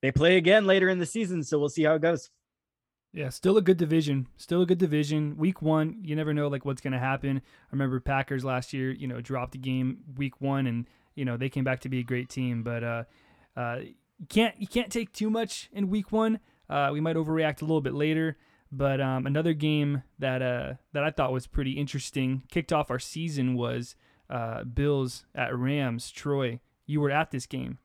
they 0.00 0.12
play 0.12 0.36
again 0.36 0.66
later 0.66 0.88
in 0.88 0.98
the 0.98 1.06
season. 1.06 1.42
So 1.42 1.58
we'll 1.58 1.68
see 1.68 1.84
how 1.84 1.94
it 1.94 2.02
goes. 2.02 2.30
Yeah, 3.12 3.30
still 3.30 3.56
a 3.56 3.62
good 3.62 3.78
division. 3.78 4.28
Still 4.36 4.62
a 4.62 4.66
good 4.66 4.78
division. 4.78 5.36
Week 5.36 5.62
one, 5.62 5.98
you 6.02 6.14
never 6.14 6.34
know 6.34 6.48
like 6.48 6.64
what's 6.64 6.80
gonna 6.80 6.98
happen. 6.98 7.38
I 7.38 7.68
remember 7.72 8.00
Packers 8.00 8.44
last 8.44 8.72
year, 8.72 8.90
you 8.92 9.08
know, 9.08 9.20
dropped 9.20 9.52
the 9.52 9.58
game 9.58 10.00
week 10.16 10.40
one, 10.40 10.66
and 10.66 10.86
you 11.14 11.24
know 11.24 11.36
they 11.36 11.48
came 11.48 11.64
back 11.64 11.80
to 11.80 11.88
be 11.88 12.00
a 12.00 12.04
great 12.04 12.28
team. 12.28 12.62
But 12.62 12.84
uh, 12.84 13.04
uh, 13.56 13.78
you 14.18 14.26
can't 14.28 14.54
you 14.60 14.66
can't 14.66 14.92
take 14.92 15.12
too 15.12 15.30
much 15.30 15.70
in 15.72 15.88
week 15.88 16.12
one. 16.12 16.38
Uh, 16.68 16.90
we 16.92 17.00
might 17.00 17.16
overreact 17.16 17.62
a 17.62 17.64
little 17.64 17.80
bit 17.80 17.94
later. 17.94 18.36
But 18.70 19.00
um, 19.00 19.26
another 19.26 19.54
game 19.54 20.02
that 20.18 20.42
uh, 20.42 20.74
that 20.92 21.02
I 21.02 21.10
thought 21.10 21.32
was 21.32 21.46
pretty 21.46 21.72
interesting, 21.72 22.42
kicked 22.50 22.72
off 22.72 22.90
our 22.90 22.98
season, 22.98 23.54
was 23.54 23.96
uh, 24.28 24.64
Bills 24.64 25.24
at 25.34 25.56
Rams. 25.56 26.10
Troy, 26.10 26.60
you 26.86 27.00
were 27.00 27.10
at 27.10 27.30
this 27.30 27.46
game. 27.46 27.78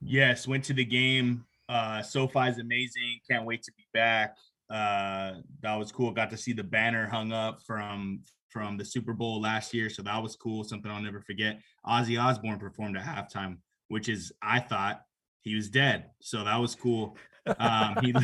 Yes, 0.00 0.48
went 0.48 0.64
to 0.64 0.72
the 0.72 0.84
game. 0.84 1.44
Uh, 1.68 2.00
SoFi 2.02 2.48
is 2.48 2.58
amazing. 2.58 3.20
Can't 3.30 3.44
wait 3.44 3.62
to 3.64 3.72
be 3.76 3.84
back. 3.92 4.36
Uh, 4.70 5.34
that 5.62 5.76
was 5.76 5.92
cool. 5.92 6.10
Got 6.10 6.30
to 6.30 6.36
see 6.36 6.52
the 6.52 6.64
banner 6.64 7.06
hung 7.06 7.32
up 7.32 7.60
from 7.66 8.22
from 8.48 8.76
the 8.76 8.84
Super 8.84 9.12
Bowl 9.12 9.40
last 9.40 9.74
year, 9.74 9.90
so 9.90 10.02
that 10.02 10.22
was 10.22 10.36
cool. 10.36 10.64
Something 10.64 10.90
I'll 10.90 11.02
never 11.02 11.20
forget. 11.20 11.60
Ozzy 11.86 12.20
Osbourne 12.20 12.58
performed 12.58 12.96
at 12.96 13.04
halftime, 13.04 13.58
which 13.88 14.08
is 14.08 14.32
I 14.42 14.60
thought 14.60 15.02
he 15.42 15.54
was 15.54 15.68
dead, 15.68 16.06
so 16.20 16.44
that 16.44 16.56
was 16.56 16.74
cool. 16.74 17.16
Um, 17.58 17.96
he, 18.02 18.14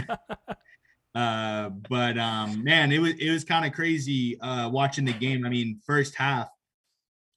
uh, 1.15 1.71
but 1.89 2.19
um, 2.19 2.63
man, 2.63 2.93
it 2.93 2.99
was 2.99 3.15
it 3.19 3.31
was 3.31 3.45
kind 3.45 3.65
of 3.65 3.73
crazy 3.73 4.39
uh, 4.41 4.69
watching 4.69 5.05
the 5.05 5.13
game. 5.13 5.45
I 5.45 5.49
mean, 5.49 5.81
first 5.85 6.15
half. 6.15 6.49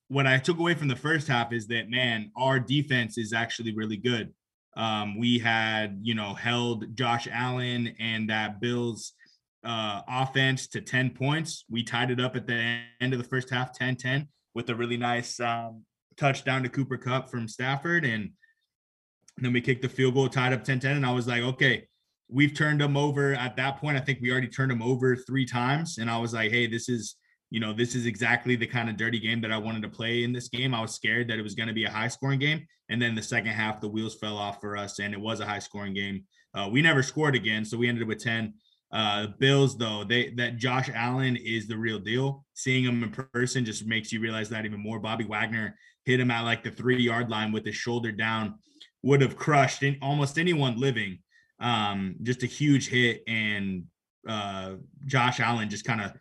What 0.08 0.26
I 0.26 0.40
took 0.40 0.58
away 0.58 0.74
from 0.74 0.88
the 0.88 0.96
first 0.96 1.28
half 1.28 1.54
is 1.54 1.68
that 1.68 1.90
man, 1.90 2.32
our 2.36 2.60
defense 2.60 3.18
is 3.18 3.32
actually 3.32 3.76
really 3.76 3.98
good. 3.98 4.34
Um, 4.76 5.20
we 5.20 5.40
had, 5.40 6.00
you 6.02 6.16
know, 6.16 6.34
held 6.34 6.96
Josh 6.96 7.28
Allen 7.32 7.96
and 8.00 8.30
that 8.30 8.62
Bills 8.62 9.14
uh, 9.64 10.02
offense 10.08 10.68
to 10.68 10.82
10 10.82 11.12
points. 11.12 11.66
We 11.70 11.84
tied 11.84 12.12
it 12.12 12.20
up 12.20 12.36
at 12.36 12.48
the 12.48 12.80
end 13.02 13.14
of 13.14 13.20
the 13.20 13.28
first 13.28 13.50
half, 13.50 13.74
10 13.74 13.98
10, 13.98 14.28
with 14.54 14.70
a 14.70 14.76
really 14.76 14.98
nice 14.98 15.40
um, 15.40 15.84
touchdown 16.18 16.64
to 16.64 16.70
Cooper 16.70 16.98
Kupp 16.98 17.30
from 17.30 17.48
Stafford. 17.48 18.06
And 18.06 18.32
then 19.46 19.54
we 19.54 19.62
kicked 19.62 19.82
the 19.82 19.90
field 19.90 20.14
goal, 20.14 20.30
tied 20.30 20.54
up 20.54 20.64
10 20.64 20.80
10. 20.80 20.96
And 20.98 21.06
I 21.06 21.12
was 21.12 21.28
like, 21.28 21.42
okay, 21.42 21.88
we've 22.30 22.54
turned 22.54 22.82
them 22.82 22.96
over 22.96 23.34
at 23.34 23.56
that 23.58 23.78
point. 23.78 23.98
I 23.98 24.02
think 24.02 24.20
we 24.22 24.32
already 24.32 24.48
turned 24.48 24.72
them 24.72 24.82
over 24.82 25.16
three 25.16 25.46
times. 25.46 25.98
And 25.98 26.10
I 26.10 26.18
was 26.18 26.34
like, 26.34 26.52
hey, 26.52 26.68
this 26.68 26.90
is, 26.90 27.16
you 27.50 27.60
know, 27.60 27.74
this 27.74 27.96
is 27.96 28.06
exactly 28.06 28.56
the 28.56 28.68
kind 28.68 28.90
of 28.90 28.98
dirty 28.98 29.20
game 29.20 29.42
that 29.42 29.52
I 29.52 29.58
wanted 29.58 29.82
to 29.84 29.90
play 29.90 30.24
in 30.24 30.32
this 30.32 30.50
game. 30.50 30.74
I 30.74 30.82
was 30.82 30.94
scared 30.94 31.28
that 31.30 31.40
it 31.40 31.44
was 31.44 31.56
going 31.56 31.68
to 31.68 31.74
be 31.74 31.86
a 31.86 31.90
high 31.90 32.08
scoring 32.08 32.40
game. 32.40 32.66
And 32.90 33.02
then 33.02 33.16
the 33.16 33.24
second 33.24 33.52
half, 33.52 33.82
the 33.82 33.90
wheels 33.90 34.16
fell 34.16 34.38
off 34.38 34.60
for 34.62 34.76
us, 34.76 35.00
and 35.00 35.14
it 35.14 35.20
was 35.20 35.40
a 35.40 35.46
high 35.46 35.60
scoring 35.60 35.94
game. 35.94 36.26
Uh, 36.54 36.70
we 36.72 36.82
never 36.82 37.04
scored 37.04 37.36
again, 37.36 37.64
so 37.64 37.78
we 37.78 37.88
ended 37.88 38.04
up 38.04 38.08
with 38.08 38.24
10. 38.24 38.54
Uh, 38.92 39.28
Bills, 39.38 39.78
though, 39.78 40.04
they 40.04 40.32
that 40.32 40.58
Josh 40.58 40.90
Allen 40.94 41.36
is 41.36 41.68
the 41.68 41.78
real 41.78 42.00
deal. 42.00 42.44
Seeing 42.56 42.86
him 42.86 43.04
in 43.04 43.12
person 43.12 43.64
just 43.64 43.86
makes 43.86 44.12
you 44.12 44.20
realize 44.20 44.50
that 44.50 44.66
even 44.66 44.82
more. 44.82 45.00
Bobby 45.00 45.26
Wagner 45.26 45.76
hit 46.06 46.20
him 46.20 46.32
at 46.32 46.42
like 46.42 46.64
the 46.64 46.72
three 46.72 47.02
yard 47.02 47.30
line 47.30 47.52
with 47.52 47.66
his 47.66 47.76
shoulder 47.76 48.12
down, 48.12 48.56
would 49.04 49.22
have 49.22 49.38
crushed 49.38 49.84
in, 49.84 49.98
almost 50.02 50.38
anyone 50.38 50.80
living. 50.80 51.20
Um, 51.60 52.16
just 52.24 52.44
a 52.44 52.48
huge 52.48 52.90
hit, 52.90 53.24
and 53.28 53.84
uh, 54.28 54.76
Josh 55.06 55.40
Allen 55.40 55.70
just 55.70 55.86
kind 55.86 56.02
of 56.02 56.14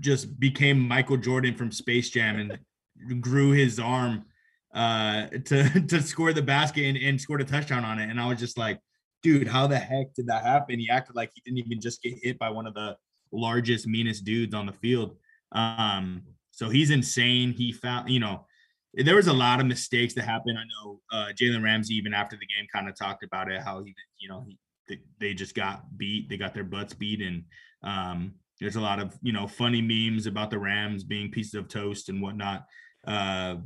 just 0.00 0.38
became 0.40 0.78
Michael 0.78 1.16
Jordan 1.16 1.54
from 1.54 1.70
Space 1.70 2.10
Jam 2.10 2.38
and 2.38 3.20
grew 3.22 3.50
his 3.50 3.78
arm 3.78 4.24
uh 4.72 5.28
to 5.44 5.80
to 5.88 6.02
score 6.02 6.32
the 6.32 6.42
basket 6.42 6.84
and, 6.84 6.96
and 6.96 7.20
scored 7.20 7.40
a 7.40 7.44
touchdown 7.44 7.84
on 7.84 7.98
it. 7.98 8.10
And 8.10 8.20
I 8.20 8.26
was 8.26 8.38
just 8.38 8.58
like, 8.58 8.80
dude, 9.22 9.48
how 9.48 9.66
the 9.66 9.78
heck 9.78 10.14
did 10.14 10.26
that 10.26 10.44
happen? 10.44 10.78
He 10.78 10.90
acted 10.90 11.16
like 11.16 11.30
he 11.34 11.42
didn't 11.44 11.58
even 11.58 11.80
just 11.80 12.02
get 12.02 12.14
hit 12.22 12.38
by 12.38 12.50
one 12.50 12.66
of 12.66 12.74
the 12.74 12.96
largest, 13.32 13.86
meanest 13.86 14.24
dudes 14.24 14.54
on 14.54 14.66
the 14.66 14.72
field. 14.72 15.16
Um, 15.52 16.22
so 16.50 16.68
he's 16.68 16.90
insane. 16.90 17.52
He 17.52 17.72
found, 17.72 18.10
you 18.10 18.20
know, 18.20 18.46
there 18.96 19.16
was 19.16 19.26
a 19.26 19.32
lot 19.32 19.60
of 19.60 19.66
mistakes 19.66 20.14
that 20.14 20.24
happened. 20.24 20.58
I 20.58 20.62
know 20.64 21.00
uh, 21.12 21.32
Jalen 21.32 21.62
Ramsey, 21.62 21.94
even 21.94 22.14
after 22.14 22.36
the 22.36 22.46
game, 22.46 22.66
kind 22.72 22.88
of 22.88 22.96
talked 22.96 23.24
about 23.24 23.50
it, 23.50 23.60
how 23.60 23.82
he, 23.82 23.94
you 24.18 24.28
know, 24.28 24.44
he, 24.46 24.98
they, 25.18 25.34
just 25.34 25.54
got 25.54 25.96
beat, 25.96 26.28
they 26.28 26.36
got 26.36 26.54
their 26.54 26.64
butts 26.64 26.94
beat, 26.94 27.20
and 27.20 27.44
um, 27.82 28.34
there's 28.60 28.76
a 28.76 28.80
lot 28.80 29.00
of 29.00 29.16
you 29.22 29.32
know 29.32 29.46
funny 29.46 29.82
memes 29.82 30.26
about 30.26 30.50
the 30.50 30.58
Rams 30.58 31.04
being 31.04 31.30
pieces 31.30 31.54
of 31.54 31.68
toast 31.68 32.08
and 32.08 32.22
whatnot. 32.22 32.66
Uh, 33.06 33.56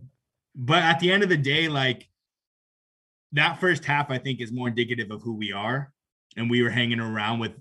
but 0.54 0.82
at 0.82 1.00
the 1.00 1.12
end 1.12 1.22
of 1.22 1.28
the 1.28 1.36
day, 1.36 1.68
like 1.68 2.08
that 3.32 3.60
first 3.60 3.84
half, 3.84 4.10
I 4.10 4.18
think 4.18 4.40
is 4.40 4.52
more 4.52 4.68
indicative 4.68 5.10
of 5.10 5.22
who 5.22 5.34
we 5.34 5.52
are, 5.52 5.92
and 6.36 6.48
we 6.48 6.62
were 6.62 6.70
hanging 6.70 7.00
around 7.00 7.40
with 7.40 7.52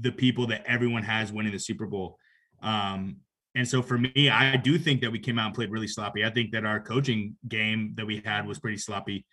the 0.00 0.12
people 0.12 0.46
that 0.46 0.64
everyone 0.66 1.02
has 1.02 1.32
winning 1.32 1.52
the 1.52 1.58
Super 1.58 1.86
Bowl. 1.86 2.18
Um, 2.62 3.16
and 3.56 3.66
so 3.66 3.80
for 3.80 3.96
me, 3.96 4.28
I 4.28 4.56
do 4.56 4.76
think 4.76 5.00
that 5.00 5.10
we 5.10 5.18
came 5.18 5.38
out 5.38 5.46
and 5.46 5.54
played 5.54 5.70
really 5.70 5.88
sloppy. 5.88 6.26
I 6.26 6.30
think 6.30 6.52
that 6.52 6.66
our 6.66 6.78
coaching 6.78 7.36
game 7.48 7.94
that 7.96 8.06
we 8.06 8.20
had 8.22 8.46
was 8.46 8.58
pretty 8.58 8.76
sloppy. 8.76 9.24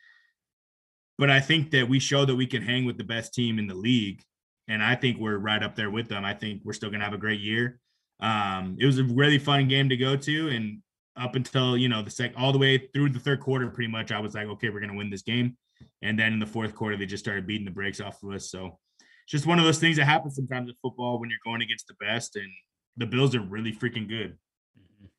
But 1.17 1.29
I 1.29 1.41
think 1.41 1.71
that 1.71 1.89
we 1.89 1.99
show 1.99 2.23
that 2.23 2.35
we 2.35 2.47
can 2.47 2.61
hang 2.61 2.85
with 2.85 2.97
the 2.97 3.03
best 3.03 3.33
team 3.33 3.59
in 3.59 3.67
the 3.67 3.75
league. 3.75 4.23
And 4.69 4.81
I 4.81 4.95
think 4.95 5.19
we're 5.19 5.37
right 5.37 5.61
up 5.61 5.75
there 5.75 5.91
with 5.91 6.07
them. 6.07 6.23
I 6.23 6.33
think 6.33 6.61
we're 6.63 6.71
still 6.71 6.89
going 6.89 7.01
to 7.01 7.05
have 7.05 7.13
a 7.13 7.17
great 7.17 7.41
year. 7.41 7.81
Um, 8.21 8.77
it 8.79 8.85
was 8.85 8.97
a 8.97 9.03
really 9.03 9.39
fun 9.39 9.67
game 9.67 9.89
to 9.89 9.97
go 9.97 10.15
to. 10.15 10.49
And 10.49 10.79
up 11.17 11.35
until, 11.35 11.75
you 11.75 11.89
know, 11.89 12.01
the 12.01 12.09
sec 12.09 12.31
all 12.37 12.53
the 12.53 12.57
way 12.57 12.77
through 12.77 13.09
the 13.09 13.19
third 13.19 13.41
quarter, 13.41 13.67
pretty 13.67 13.91
much, 13.91 14.13
I 14.13 14.21
was 14.21 14.35
like, 14.35 14.47
okay, 14.47 14.69
we're 14.69 14.79
going 14.79 14.91
to 14.91 14.97
win 14.97 15.09
this 15.09 15.21
game. 15.21 15.57
And 16.01 16.17
then 16.17 16.31
in 16.31 16.39
the 16.39 16.45
fourth 16.45 16.73
quarter, 16.73 16.95
they 16.95 17.05
just 17.05 17.25
started 17.25 17.45
beating 17.45 17.65
the 17.65 17.71
brakes 17.71 17.99
off 17.99 18.23
of 18.23 18.31
us. 18.31 18.49
So 18.49 18.79
it's 18.99 19.31
just 19.31 19.45
one 19.45 19.59
of 19.59 19.65
those 19.65 19.79
things 19.79 19.97
that 19.97 20.05
happens 20.05 20.37
sometimes 20.37 20.69
in 20.69 20.75
football 20.81 21.19
when 21.19 21.29
you're 21.29 21.39
going 21.43 21.61
against 21.61 21.87
the 21.87 21.95
best. 21.99 22.37
And 22.37 22.49
the 22.97 23.05
Bills 23.05 23.35
are 23.35 23.41
really 23.41 23.73
freaking 23.73 24.07
good. 24.07 24.37
Mhm. 24.77 25.09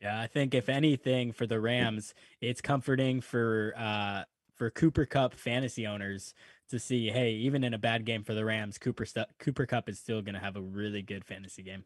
Yeah, 0.00 0.20
I 0.20 0.26
think 0.26 0.54
if 0.54 0.68
anything 0.68 1.32
for 1.32 1.46
the 1.46 1.60
Rams, 1.60 2.14
it's 2.40 2.60
comforting 2.60 3.20
for 3.20 3.74
uh 3.76 4.24
for 4.54 4.70
Cooper 4.70 5.04
Kupp 5.06 5.34
fantasy 5.34 5.86
owners 5.86 6.32
to 6.70 6.78
see, 6.78 7.10
hey, 7.10 7.32
even 7.32 7.64
in 7.64 7.74
a 7.74 7.78
bad 7.78 8.04
game 8.04 8.22
for 8.22 8.34
the 8.34 8.44
Rams, 8.44 8.78
Cooper 8.78 9.04
stu- 9.04 9.24
Cooper 9.38 9.66
Kupp 9.66 9.88
is 9.88 9.98
still 9.98 10.22
going 10.22 10.34
to 10.34 10.40
have 10.40 10.56
a 10.56 10.62
really 10.62 11.02
good 11.02 11.24
fantasy 11.24 11.62
game. 11.62 11.84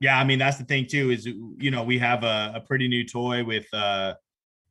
Yeah, 0.00 0.18
I 0.18 0.24
mean 0.24 0.38
that's 0.38 0.58
the 0.58 0.64
thing 0.64 0.86
too 0.86 1.10
is 1.10 1.24
you 1.26 1.70
know 1.70 1.82
we 1.82 1.98
have 1.98 2.22
a, 2.22 2.52
a 2.56 2.60
pretty 2.60 2.86
new 2.86 3.04
toy 3.06 3.42
with 3.44 3.66
uh, 3.72 4.14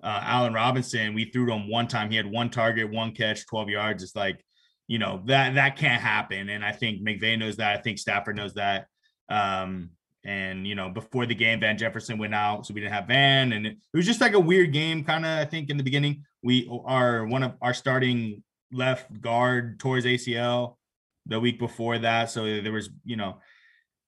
uh 0.04 0.20
Allen 0.24 0.54
Robinson. 0.54 1.14
We 1.14 1.26
threw 1.32 1.48
to 1.48 1.54
him 1.54 1.68
one 1.70 1.88
time. 1.88 2.12
He 2.12 2.18
had 2.18 2.28
one 2.28 2.50
target, 2.52 2.92
one 2.92 3.12
catch, 3.14 3.48
12 3.48 3.70
yards. 3.70 4.04
It's 4.04 4.16
like, 4.16 4.45
you 4.88 5.00
know, 5.00 5.22
that 5.26 5.56
that 5.56 5.78
can't 5.78 6.02
happen. 6.02 6.50
And 6.50 6.64
I 6.64 6.72
think 6.72 7.02
McVay 7.02 7.38
knows 7.38 7.58
that. 7.58 7.78
I 7.78 7.82
think 7.82 7.98
Stafford 7.98 8.36
knows 8.36 8.54
that. 8.54 8.88
Um, 9.30 9.92
and 10.26 10.66
you 10.68 10.76
know, 10.76 10.90
before 10.90 11.26
the 11.26 11.36
game, 11.36 11.60
Van 11.60 11.78
Jefferson 11.78 12.18
went 12.18 12.34
out, 12.34 12.66
so 12.66 12.74
we 12.74 12.82
didn't 12.82 12.94
have 12.94 13.08
Van, 13.08 13.54
and 13.54 13.68
it, 13.68 13.78
it 13.94 13.98
was 13.98 14.06
just 14.06 14.22
like 14.22 14.34
a 14.34 14.40
weird 14.40 14.74
game, 14.74 15.04
kind 15.04 15.26
of. 15.26 15.38
I 15.40 15.46
think 15.46 15.70
in 15.70 15.78
the 15.78 15.84
beginning, 15.84 16.24
we 16.42 16.68
are 16.86 17.26
one 17.26 17.44
of 17.44 17.54
our 17.62 17.74
starting 17.74 18.44
left 18.72 19.22
guard 19.22 19.80
towards 19.80 20.06
ACL 20.06 20.78
the 21.28 21.40
week 21.40 21.60
before 21.60 22.00
that, 22.00 22.32
so 22.32 22.44
there 22.44 22.72
was 22.72 22.90
you 23.04 23.16
know 23.16 23.38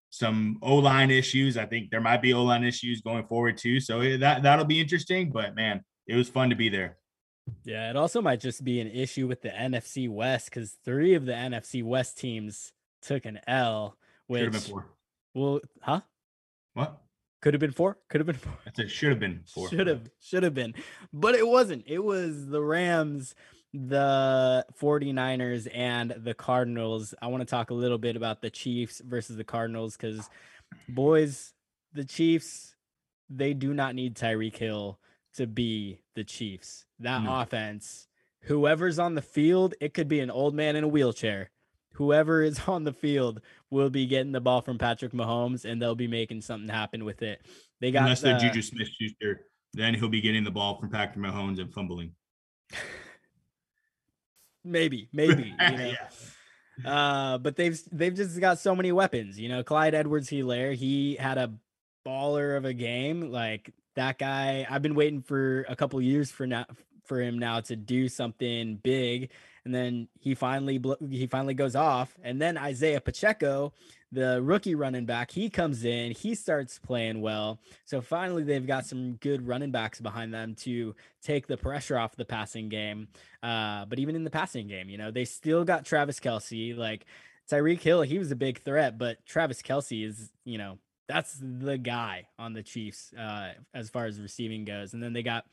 some 0.10 0.58
O 0.64 0.76
line 0.78 1.12
issues. 1.12 1.56
I 1.56 1.66
think 1.66 1.92
there 1.92 2.02
might 2.02 2.22
be 2.22 2.34
O 2.34 2.44
line 2.44 2.64
issues 2.64 3.02
going 3.02 3.26
forward 3.28 3.58
too. 3.58 3.80
So 3.80 4.02
eh, 4.02 4.18
that 4.18 4.44
that'll 4.44 4.66
be 4.66 4.80
interesting. 4.80 5.32
But 5.32 5.56
man, 5.56 5.84
it 6.08 6.16
was 6.16 6.30
fun 6.30 6.50
to 6.50 6.56
be 6.56 6.70
there. 6.70 6.98
Yeah, 7.64 7.90
it 7.90 7.96
also 7.96 8.22
might 8.22 8.40
just 8.40 8.64
be 8.64 8.80
an 8.80 8.88
issue 8.90 9.28
with 9.28 9.42
the 9.42 9.50
NFC 9.50 10.10
West 10.10 10.50
because 10.50 10.78
three 10.84 11.14
of 11.16 11.26
the 11.26 11.34
NFC 11.34 11.84
West 11.84 12.18
teams 12.18 12.72
took 13.02 13.26
an 13.26 13.40
L, 13.48 13.98
Should 14.32 14.42
have 14.42 14.52
been 14.52 14.62
which 14.62 14.70
four. 14.70 14.86
will, 15.34 15.62
huh? 15.82 16.02
What? 16.74 17.02
Could 17.42 17.54
have 17.54 17.62
been 17.62 17.72
four. 17.72 17.98
Could 18.10 18.20
have 18.20 18.26
been 18.26 18.36
four. 18.36 18.54
I 18.66 18.72
said 18.76 18.90
should 18.90 19.10
have 19.12 19.20
been 19.20 19.42
four. 19.48 19.70
Should 19.70 19.88
have, 19.88 20.10
should 20.20 20.44
have 20.44 20.54
been, 20.54 20.74
but 21.14 21.36
it 21.36 21.48
wasn't. 21.48 21.84
It 21.88 22.04
was 22.04 22.48
the 22.48 22.62
Rams, 22.62 23.36
the 23.74 24.66
49ers, 24.82 25.68
and 25.74 26.12
the 26.18 26.34
Cardinals. 26.34 27.14
I 27.22 27.28
want 27.28 27.42
to 27.42 27.46
talk 27.46 27.70
a 27.70 27.76
little 27.76 28.00
bit 28.00 28.16
about 28.16 28.42
the 28.42 28.50
Chiefs 28.50 29.02
versus 29.06 29.38
the 29.38 29.44
Cardinals 29.44 29.96
because, 29.96 30.30
boys, 30.90 31.54
the 31.94 32.04
Chiefs, 32.06 32.76
they 33.30 33.54
do 33.54 33.74
not 33.74 33.94
need 33.94 34.16
Tyreek 34.16 34.58
Hill 34.58 35.00
to 35.36 35.46
be 35.46 36.00
the 36.16 36.24
Chiefs. 36.24 36.86
That 37.00 37.24
No. 37.24 37.40
offense, 37.42 38.08
whoever's 38.42 38.98
on 39.00 39.16
the 39.16 39.22
field, 39.22 39.76
it 39.80 39.94
could 39.94 40.08
be 40.08 40.20
an 40.20 40.32
old 40.32 40.56
man 40.56 40.76
in 40.76 40.84
a 40.84 40.88
wheelchair. 40.88 41.52
Whoever 41.94 42.42
is 42.44 42.60
on 42.68 42.84
the 42.84 42.94
field 42.94 43.42
will 43.70 43.90
be 43.90 44.06
getting 44.08 44.32
the 44.32 44.42
ball 44.42 44.62
from 44.62 44.78
Patrick 44.78 45.12
Mahomes, 45.14 45.66
and 45.66 45.82
they'll 45.82 45.96
be 45.96 46.08
making 46.08 46.42
something 46.42 46.70
happen 46.70 47.06
with 47.06 47.22
it. 47.22 47.42
They 47.80 47.92
got 47.92 48.04
Unless 48.04 48.22
they're 48.22 48.34
the- 48.36 48.40
Juju 48.48 48.62
Smith 48.62 48.88
Schuster, 49.00 49.46
then 49.74 49.94
he'll 49.94 50.10
be 50.10 50.22
getting 50.22 50.44
the 50.44 50.52
ball 50.52 50.80
from 50.80 50.90
Patrick 50.90 51.24
Mahomes 51.24 51.60
and 51.60 51.72
fumbling. 51.74 52.14
maybe, 54.64 55.10
maybe, 55.14 55.54
you 55.72 55.78
know. 55.78 55.92
Yeah. 56.84 56.90
Uh, 56.92 57.38
but 57.40 57.56
they've 57.56 57.80
they've 57.92 58.14
just 58.14 58.40
got 58.40 58.60
so 58.60 58.76
many 58.76 58.92
weapons. 58.92 59.40
You 59.40 59.50
know, 59.50 59.64
Clyde 59.64 59.96
Edwards 59.96 60.30
Hilaire, 60.30 60.74
he 60.74 61.16
had 61.16 61.38
a 61.40 61.52
baller 62.06 62.56
of 62.56 62.66
a 62.66 62.74
game. 62.74 63.32
Like 63.32 63.74
that 63.96 64.20
guy, 64.20 64.68
I've 64.70 64.84
been 64.84 64.94
waiting 64.94 65.22
for 65.22 65.66
a 65.68 65.76
couple 65.76 66.00
years 66.02 66.30
for 66.32 66.46
now 66.46 66.66
for 67.08 67.22
him 67.22 67.40
now 67.40 67.62
to 67.62 67.76
do 67.76 68.10
something 68.10 68.76
big, 68.76 69.32
and 69.66 69.74
then 69.74 70.08
he 70.20 70.36
finally 70.36 70.82
he 71.10 71.28
finally 71.28 71.54
goes 71.54 71.76
off. 71.76 72.18
And 72.24 72.42
then 72.42 72.58
Isaiah 72.58 73.02
Pacheco, 73.02 73.74
the 74.12 74.42
rookie 74.42 74.76
running 74.76 75.06
back, 75.06 75.32
he 75.32 75.50
comes 75.50 75.84
in, 75.84 76.12
he 76.12 76.36
starts 76.36 76.80
playing 76.80 77.22
well. 77.22 77.60
So 77.86 78.02
finally, 78.02 78.44
they've 78.44 78.66
got 78.66 78.86
some 78.86 79.14
good 79.16 79.48
running 79.48 79.72
backs 79.72 80.00
behind 80.00 80.34
them 80.34 80.56
to 80.56 80.96
take 81.22 81.48
the 81.48 81.58
pressure 81.58 81.98
off 81.98 82.16
the 82.16 82.26
passing 82.26 82.70
game. 82.70 83.10
Uh, 83.44 83.86
but 83.86 84.00
even 84.00 84.16
in 84.16 84.24
the 84.24 84.30
passing 84.30 84.68
game, 84.68 84.90
you 84.90 84.98
know, 84.98 85.12
they 85.12 85.26
still 85.26 85.66
got 85.66 85.86
Travis 85.86 86.20
Kelce. 86.20 86.78
Like 86.78 87.06
Tyreek 87.52 87.82
Hill, 87.82 88.02
he 88.02 88.20
was 88.20 88.32
a 88.32 88.36
big 88.36 88.62
threat, 88.64 88.98
but 88.98 89.26
Travis 89.26 89.62
Kelce 89.62 90.06
is, 90.06 90.32
you 90.46 90.58
know, 90.58 90.78
that's 91.08 91.40
the 91.42 91.78
guy 91.78 92.28
on 92.38 92.54
the 92.54 92.64
Chiefs 92.64 93.14
uh, 93.14 93.54
as 93.74 93.90
far 93.90 94.06
as 94.06 94.20
receiving 94.20 94.66
goes. 94.66 94.94
And 94.94 95.02
then 95.02 95.14
they 95.14 95.24
got 95.24 95.46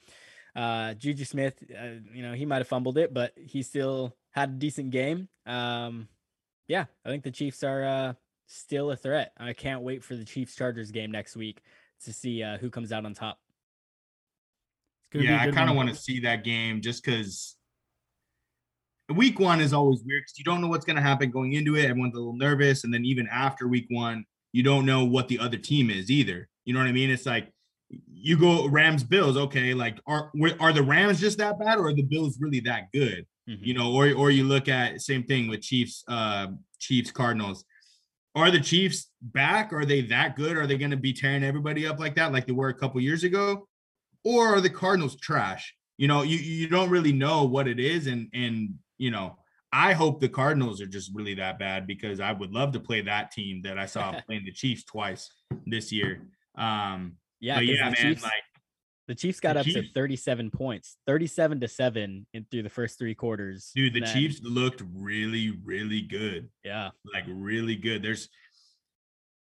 uh, 0.55 0.95
Juju 0.95 1.25
Smith. 1.25 1.63
Uh, 1.71 2.01
you 2.13 2.23
know, 2.23 2.33
he 2.33 2.47
might 2.47 2.59
have 2.59 2.69
fumbled 2.69 2.99
it, 2.99 3.13
but 3.13 3.33
he 3.37 3.63
still 3.63 4.17
had 4.31 4.51
a 4.51 4.53
decent 4.53 4.91
game. 4.91 5.29
Um, 5.47 6.09
yeah, 6.69 6.87
I 7.05 7.09
think 7.09 7.25
the 7.25 7.31
Chiefs 7.31 7.63
are 7.63 7.85
uh, 7.85 8.13
still 8.47 8.91
a 8.91 8.97
threat. 8.97 9.33
I 9.39 9.53
can't 9.53 9.83
wait 9.83 10.03
for 10.03 10.17
the 10.17 10.25
Chiefs 10.25 10.55
Chargers 10.55 10.91
game 10.91 11.11
next 11.11 11.37
week 11.37 11.61
to 12.05 12.13
see 12.13 12.43
uh, 12.43 12.59
who 12.59 12.71
comes 12.71 12.93
out 12.93 13.05
on 13.05 13.15
top. 13.15 13.39
It's 15.05 15.13
gonna 15.13 15.23
be 15.25 15.29
a 15.29 15.33
Yeah, 15.33 15.43
I 15.43 15.51
kind 15.51 15.71
of 15.71 15.77
want 15.77 15.89
to 15.91 15.95
see 15.95 16.21
that 16.21 16.45
game 16.45 16.81
just 16.81 17.05
because 17.05 17.57
week 19.13 19.39
one 19.39 19.61
is 19.61 19.73
always 19.73 20.03
weird 20.05 20.23
because 20.23 20.39
you 20.39 20.45
don't 20.45 20.61
know 20.61 20.69
what's 20.69 20.85
going 20.85 20.97
to 20.97 21.03
happen 21.03 21.31
going 21.31 21.53
into 21.53 21.77
it. 21.77 21.85
Everyone's 21.85 22.15
a 22.15 22.19
little 22.19 22.37
nervous. 22.37 22.85
And 22.85 22.95
then 22.95 23.05
even 23.05 23.29
after 23.29 23.69
week 23.69 23.87
one, 23.91 24.25
you 24.53 24.63
don't 24.63 24.87
know 24.87 25.05
what 25.05 25.29
the 25.29 25.39
other 25.39 25.59
team 25.59 25.91
is 25.91 26.11
either. 26.11 26.49
You 26.65 26.73
know 26.73 26.81
what 26.81 26.89
I 26.89 26.93
mean? 26.93 27.11
It's 27.11 27.27
like 27.27 27.53
you 28.07 28.39
go 28.39 28.69
Rams 28.69 29.05
Bills. 29.05 29.37
Okay, 29.37 29.75
like 29.75 29.99
are 30.07 30.31
are 30.61 30.73
the 30.73 30.83
Rams 30.83 31.21
just 31.21 31.39
that 31.39 31.59
bad 31.59 31.79
or 31.79 31.89
are 31.89 31.95
the 31.95 32.03
Bills 32.03 32.39
really 32.41 32.61
that 32.61 32.93
good? 32.93 33.27
Mhm. 33.49 33.59
you 33.61 33.75
know, 33.75 33.93
or 33.93 34.13
or 34.15 34.31
you 34.31 34.45
look 34.45 34.69
at 34.69 35.03
same 35.03 35.23
thing 35.25 35.49
with 35.49 35.61
Chiefs, 35.61 36.03
uh, 36.09 36.49
Chiefs 36.79 37.11
Cardinals. 37.11 37.65
Are 38.35 38.51
the 38.51 38.61
Chiefs 38.61 39.11
back? 39.21 39.73
Are 39.73 39.85
they 39.85 40.01
that 40.03 40.35
good? 40.35 40.57
Are 40.57 40.67
they 40.67 40.79
going 40.79 40.91
to 40.91 40.97
be 40.97 41.13
tearing 41.13 41.45
everybody 41.45 41.87
up 41.87 42.01
like 42.01 42.17
that, 42.17 42.33
like 42.33 42.47
they 42.47 42.53
were 42.53 42.71
a 42.71 42.75
couple 42.75 43.01
years 43.01 43.23
ago? 43.23 43.69
Or 44.25 44.57
are 44.57 44.61
the 44.61 44.71
Cardinals 44.71 45.17
trash? 45.17 45.75
You 45.99 46.09
know, 46.09 46.23
you 46.23 46.39
you 46.39 46.69
don't 46.69 46.91
really 46.91 47.13
know 47.13 47.45
what 47.45 47.69
it 47.69 47.79
is, 47.79 48.07
and 48.07 48.29
and 48.33 48.75
you 48.97 49.11
know, 49.11 49.37
I 49.73 49.93
hope 49.93 50.21
the 50.21 50.29
Cardinals 50.29 50.81
are 50.81 50.87
just 50.87 51.13
really 51.15 51.35
that 51.35 51.59
bad 51.59 51.87
because 51.87 52.21
I 52.21 52.33
would 52.33 52.53
love 52.53 52.73
to 52.73 52.81
play 52.81 53.03
that 53.03 53.31
team 53.31 53.61
that 53.63 53.79
I 53.79 53.87
saw 53.87 54.19
playing 54.27 54.47
the 54.47 54.53
Chiefs 54.53 54.85
twice 54.85 55.31
this 55.67 55.93
year. 55.93 56.27
Um, 56.57 57.17
Yeah, 57.45 57.61
yeah, 57.61 57.91
the 57.91 57.91
man, 57.91 57.95
Chiefs, 57.97 58.23
like 58.23 58.33
the 59.07 59.15
Chiefs 59.15 59.39
got 59.41 59.53
the 59.55 59.61
up 59.61 59.67
to 59.67 59.83
37 59.93 60.51
points, 60.51 60.97
37 61.07 61.61
to 61.61 61.69
7 61.69 62.27
in 62.33 62.47
through 62.51 62.63
the 62.63 62.71
first 62.71 62.99
three 62.99 63.15
quarters. 63.15 63.71
dude, 63.75 63.93
the 63.93 64.01
then- 64.01 64.15
Chiefs 64.15 64.41
looked 64.43 64.83
really, 64.95 65.59
really 65.63 66.01
good. 66.01 66.49
Yeah. 66.65 66.91
like 67.13 67.25
really 67.29 67.77
good. 67.77 68.03
There's 68.03 68.31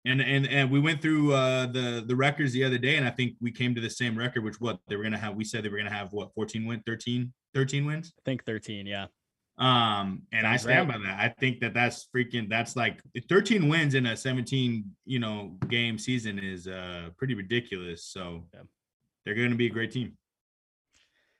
and 0.04 0.20
and 0.20 0.46
and 0.48 0.70
we 0.70 0.80
went 0.80 1.00
through 1.00 1.32
uh 1.32 1.64
the 1.64 2.04
the 2.06 2.14
records 2.14 2.52
the 2.52 2.62
other 2.62 2.76
day 2.76 2.96
and 2.96 3.06
I 3.06 3.10
think 3.10 3.36
we 3.40 3.50
came 3.50 3.74
to 3.74 3.80
the 3.80 3.88
same 3.88 4.18
record 4.18 4.44
which 4.44 4.60
what 4.60 4.78
they 4.86 4.96
were 4.96 5.08
to 5.08 5.16
have 5.16 5.34
we 5.34 5.44
said 5.44 5.64
they 5.64 5.70
were 5.70 5.78
going 5.78 5.88
to 5.88 5.96
have 5.96 6.12
what 6.12 6.34
14 6.34 6.66
win 6.66 6.82
13 6.84 7.32
13 7.54 7.86
wins. 7.86 8.12
I 8.18 8.22
think 8.26 8.44
13, 8.44 8.84
yeah. 8.86 9.06
Um, 9.56 10.22
and 10.32 10.46
I 10.46 10.56
stand 10.56 10.88
right. 10.88 10.98
by 10.98 11.04
that. 11.06 11.20
I 11.20 11.28
think 11.38 11.60
that 11.60 11.74
that's 11.74 12.08
freaking. 12.14 12.48
That's 12.48 12.74
like 12.74 13.00
13 13.28 13.68
wins 13.68 13.94
in 13.94 14.06
a 14.06 14.16
17, 14.16 14.84
you 15.04 15.18
know, 15.20 15.56
game 15.68 15.96
season 15.98 16.38
is 16.40 16.66
uh 16.66 17.10
pretty 17.16 17.34
ridiculous. 17.34 18.04
So 18.04 18.44
Yeah. 18.52 18.62
they're 19.24 19.34
going 19.36 19.50
to 19.50 19.56
be 19.56 19.66
a 19.66 19.70
great 19.70 19.92
team. 19.92 20.16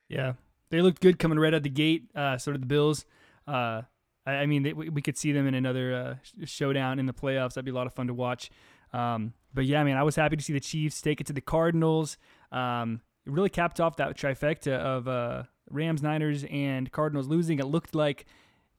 Yeah, 0.07 0.33
they 0.69 0.81
looked 0.81 1.01
good 1.01 1.19
coming 1.19 1.39
right 1.39 1.53
out 1.53 1.63
the 1.63 1.69
gate. 1.69 2.09
Uh, 2.15 2.37
so 2.37 2.51
did 2.51 2.61
the 2.61 2.67
Bills. 2.67 3.05
Uh, 3.47 3.81
I, 4.25 4.31
I 4.33 4.45
mean, 4.45 4.63
they, 4.63 4.73
we, 4.73 4.89
we 4.89 5.01
could 5.01 5.17
see 5.17 5.31
them 5.31 5.47
in 5.47 5.53
another 5.55 5.93
uh, 5.95 6.45
showdown 6.45 6.99
in 6.99 7.05
the 7.07 7.13
playoffs. 7.13 7.55
That'd 7.55 7.65
be 7.65 7.71
a 7.71 7.75
lot 7.75 7.87
of 7.87 7.93
fun 7.93 8.07
to 8.07 8.13
watch. 8.13 8.49
Um, 8.93 9.33
but 9.53 9.65
yeah, 9.65 9.83
man, 9.83 9.97
I 9.97 10.03
was 10.03 10.15
happy 10.15 10.35
to 10.37 10.43
see 10.43 10.53
the 10.53 10.59
Chiefs 10.59 11.01
take 11.01 11.19
it 11.21 11.27
to 11.27 11.33
the 11.33 11.41
Cardinals. 11.41 12.17
Um, 12.51 13.01
it 13.25 13.31
really 13.31 13.49
capped 13.49 13.79
off 13.81 13.97
that 13.97 14.15
trifecta 14.15 14.73
of 14.77 15.07
uh, 15.07 15.43
Rams, 15.69 16.01
Niners, 16.01 16.45
and 16.49 16.91
Cardinals 16.91 17.27
losing. 17.27 17.59
It 17.59 17.65
looked 17.65 17.95
like 17.95 18.25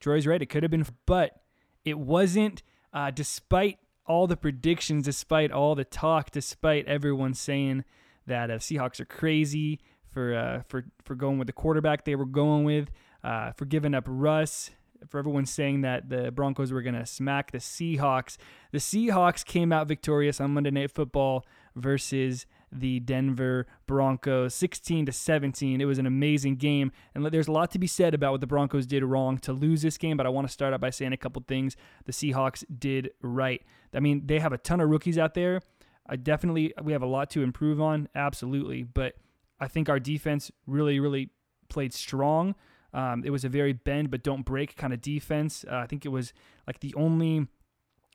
Troy's 0.01 0.27
right. 0.27 0.41
It 0.41 0.47
could 0.47 0.63
have 0.63 0.71
been, 0.71 0.87
but 1.07 1.41
it 1.85 1.99
wasn't. 1.99 2.63
Uh, 2.93 3.11
despite 3.11 3.79
all 4.07 4.27
the 4.27 4.37
predictions, 4.37 5.05
despite 5.05 5.51
all 5.51 5.75
the 5.75 5.85
talk, 5.85 6.31
despite 6.31 6.87
everyone 6.87 7.35
saying 7.35 7.85
that 8.27 8.51
uh, 8.51 8.55
Seahawks 8.55 9.01
are 9.01 9.05
crazy 9.05 9.81
for 10.11 10.35
uh, 10.35 10.63
for 10.69 10.85
for 11.05 11.15
going 11.15 11.39
with 11.39 11.47
the 11.47 11.53
quarterback 11.53 12.05
they 12.05 12.15
were 12.15 12.25
going 12.25 12.65
with, 12.65 12.91
uh, 13.23 13.53
for 13.53 13.65
giving 13.65 13.95
up 13.95 14.05
Russ, 14.07 14.71
for 15.09 15.19
everyone 15.19 15.47
saying 15.47 15.83
that 15.83 16.09
the 16.09 16.31
Broncos 16.31 16.73
were 16.73 16.83
going 16.83 16.95
to 16.95 17.07
smack 17.07 17.51
the 17.51 17.59
Seahawks. 17.59 18.37
The 18.73 18.79
Seahawks 18.79 19.45
came 19.45 19.73
out 19.73 19.89
victorious 19.89 20.41
on 20.41 20.55
Monday 20.55 20.71
Night 20.71 20.91
Football 20.91 21.45
versus 21.75 22.47
the 22.73 23.01
Denver 23.01 23.67
Broncos 23.87 24.55
16 24.55 25.07
to 25.07 25.13
17. 25.13 25.81
It 25.81 25.85
was 25.85 25.99
an 25.99 26.07
amazing 26.07 26.57
game 26.57 26.93
and 27.15 27.25
there's 27.27 27.49
a 27.49 27.53
lot 27.53 27.71
to 27.73 27.79
be 27.79 27.87
said 27.87 28.15
about 28.15 28.33
what 28.33 28.41
the 28.41 28.47
Broncos 28.47 28.87
did 28.87 29.05
wrong 29.05 29.39
to 29.39 29.53
lose 29.53 29.83
this 29.83 29.99
game, 29.99 30.17
but 30.17 30.27
I 30.27 30.31
want 30.31 30.47
to 30.47 30.53
start 30.53 30.75
out 30.75 30.81
by 30.81 30.91
saying 30.91 31.13
a 31.13 31.17
couple 31.17 31.43
things 31.47 31.77
the 32.05 32.13
Seahawks 32.13 32.65
did 32.79 33.11
right. 33.23 33.63
I 33.95 34.01
mean, 34.01 34.27
they 34.27 34.41
have 34.41 34.53
a 34.53 34.59
ton 34.59 34.81
of 34.81 34.89
rookies 34.89 35.19
out 35.19 35.35
there. 35.35 35.63
I 36.09 36.17
definitely 36.17 36.73
we 36.83 36.93
have 36.93 37.03
a 37.03 37.07
lot 37.07 37.31
to 37.31 37.43
improve 37.43 37.81
on, 37.81 38.09
absolutely, 38.15 38.83
but 38.85 39.15
I 39.59 39.69
think 39.69 39.89
our 39.89 39.99
defense 39.99 40.51
really 40.67 41.01
really 41.01 41.31
played 41.69 41.93
strong. 41.93 42.55
Um, 42.93 43.23
it 43.25 43.31
was 43.31 43.45
a 43.45 43.49
very 43.49 43.73
bend 43.73 44.11
but 44.11 44.23
don't 44.23 44.45
break 44.45 44.77
kind 44.77 44.93
of 44.93 45.01
defense. 45.01 45.65
Uh, 45.71 45.77
I 45.77 45.87
think 45.87 46.05
it 46.05 46.11
was 46.11 46.33
like 46.67 46.81
the 46.81 46.95
only 46.95 47.49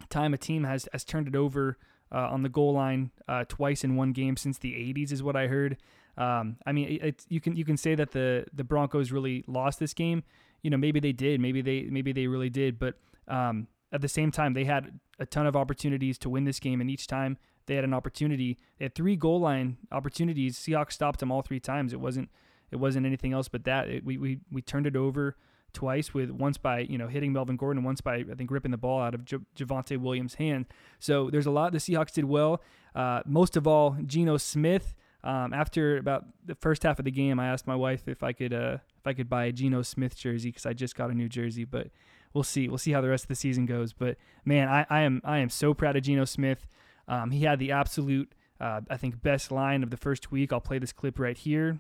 time 0.09 0.33
a 0.33 0.37
team 0.37 0.63
has 0.63 0.87
has 0.93 1.03
turned 1.03 1.27
it 1.27 1.35
over 1.35 1.77
uh, 2.11 2.29
on 2.29 2.43
the 2.43 2.49
goal 2.49 2.73
line 2.73 3.11
uh, 3.27 3.45
twice 3.47 3.83
in 3.83 3.95
one 3.95 4.11
game 4.11 4.37
since 4.37 4.57
the 4.57 4.73
80s 4.73 5.11
is 5.11 5.23
what 5.23 5.35
I 5.35 5.47
heard. 5.47 5.77
Um, 6.17 6.57
I 6.65 6.71
mean, 6.71 6.89
it, 6.89 7.03
it's 7.03 7.25
you 7.29 7.39
can 7.39 7.55
you 7.55 7.65
can 7.65 7.77
say 7.77 7.95
that 7.95 8.11
the 8.11 8.45
the 8.53 8.63
Broncos 8.63 9.11
really 9.11 9.43
lost 9.47 9.79
this 9.79 9.93
game. 9.93 10.23
You 10.61 10.69
know, 10.69 10.77
maybe 10.77 10.99
they 10.99 11.13
did, 11.13 11.39
maybe 11.39 11.61
they 11.61 11.83
maybe 11.83 12.11
they 12.11 12.27
really 12.27 12.49
did, 12.49 12.77
but 12.77 12.95
um, 13.27 13.67
at 13.91 14.01
the 14.01 14.07
same 14.07 14.31
time, 14.31 14.53
they 14.53 14.65
had 14.65 14.99
a 15.19 15.25
ton 15.25 15.45
of 15.45 15.55
opportunities 15.55 16.17
to 16.19 16.29
win 16.29 16.43
this 16.43 16.59
game, 16.59 16.81
and 16.81 16.89
each 16.89 17.07
time 17.07 17.37
they 17.65 17.75
had 17.75 17.83
an 17.83 17.93
opportunity, 17.93 18.57
they 18.77 18.85
had 18.85 18.95
three 18.95 19.15
goal 19.15 19.39
line 19.39 19.77
opportunities. 19.91 20.57
Seahawks 20.57 20.93
stopped 20.93 21.19
them 21.19 21.31
all 21.31 21.41
three 21.41 21.59
times. 21.59 21.93
It 21.93 21.99
wasn't 21.99 22.29
it 22.71 22.77
wasn't 22.77 23.05
anything 23.05 23.33
else 23.33 23.47
but 23.47 23.63
that. 23.63 23.89
It, 23.89 24.05
we 24.05 24.17
we 24.17 24.39
we 24.51 24.61
turned 24.61 24.87
it 24.87 24.95
over 24.95 25.35
twice 25.73 26.13
with 26.13 26.29
once 26.31 26.57
by 26.57 26.79
you 26.79 26.97
know 26.97 27.07
hitting 27.07 27.33
Melvin 27.33 27.55
Gordon 27.55 27.79
and 27.79 27.85
once 27.85 28.01
by 28.01 28.17
I 28.17 28.35
think 28.35 28.51
ripping 28.51 28.71
the 28.71 28.77
ball 28.77 29.01
out 29.01 29.13
of 29.13 29.25
J- 29.25 29.37
Javonte 29.55 29.97
Williams' 29.97 30.35
hand. 30.35 30.65
So 30.99 31.29
there's 31.29 31.45
a 31.45 31.51
lot 31.51 31.71
the 31.71 31.79
Seahawks 31.79 32.13
did 32.13 32.25
well. 32.25 32.61
Uh, 32.95 33.21
most 33.25 33.55
of 33.57 33.67
all, 33.67 33.97
Geno 34.05 34.37
Smith. 34.37 34.93
Um, 35.23 35.53
after 35.53 35.97
about 35.97 36.25
the 36.43 36.55
first 36.55 36.81
half 36.81 36.97
of 36.97 37.05
the 37.05 37.11
game, 37.11 37.39
I 37.39 37.47
asked 37.47 37.67
my 37.67 37.75
wife 37.75 38.07
if 38.07 38.23
I 38.23 38.33
could 38.33 38.53
uh, 38.53 38.77
if 38.97 39.05
I 39.05 39.13
could 39.13 39.29
buy 39.29 39.45
a 39.45 39.51
Geno 39.51 39.83
Smith 39.83 40.15
jersey 40.15 40.49
because 40.49 40.65
I 40.65 40.73
just 40.73 40.95
got 40.95 41.11
a 41.11 41.13
new 41.13 41.29
jersey, 41.29 41.63
but 41.63 41.87
we'll 42.33 42.43
see. 42.43 42.67
We'll 42.67 42.79
see 42.79 42.91
how 42.91 43.01
the 43.01 43.09
rest 43.09 43.25
of 43.25 43.27
the 43.27 43.35
season 43.35 43.65
goes. 43.65 43.93
But 43.93 44.17
man, 44.45 44.67
I, 44.67 44.85
I 44.89 45.01
am 45.01 45.21
I 45.23 45.37
am 45.39 45.49
so 45.49 45.73
proud 45.73 45.95
of 45.95 46.03
Geno 46.03 46.25
Smith. 46.25 46.67
Um, 47.07 47.31
he 47.31 47.43
had 47.43 47.59
the 47.59 47.71
absolute 47.71 48.33
uh, 48.59 48.81
I 48.89 48.97
think 48.97 49.21
best 49.21 49.51
line 49.51 49.83
of 49.83 49.89
the 49.89 49.97
first 49.97 50.31
week. 50.31 50.53
I'll 50.53 50.61
play 50.61 50.79
this 50.79 50.93
clip 50.93 51.19
right 51.19 51.37
here. 51.37 51.79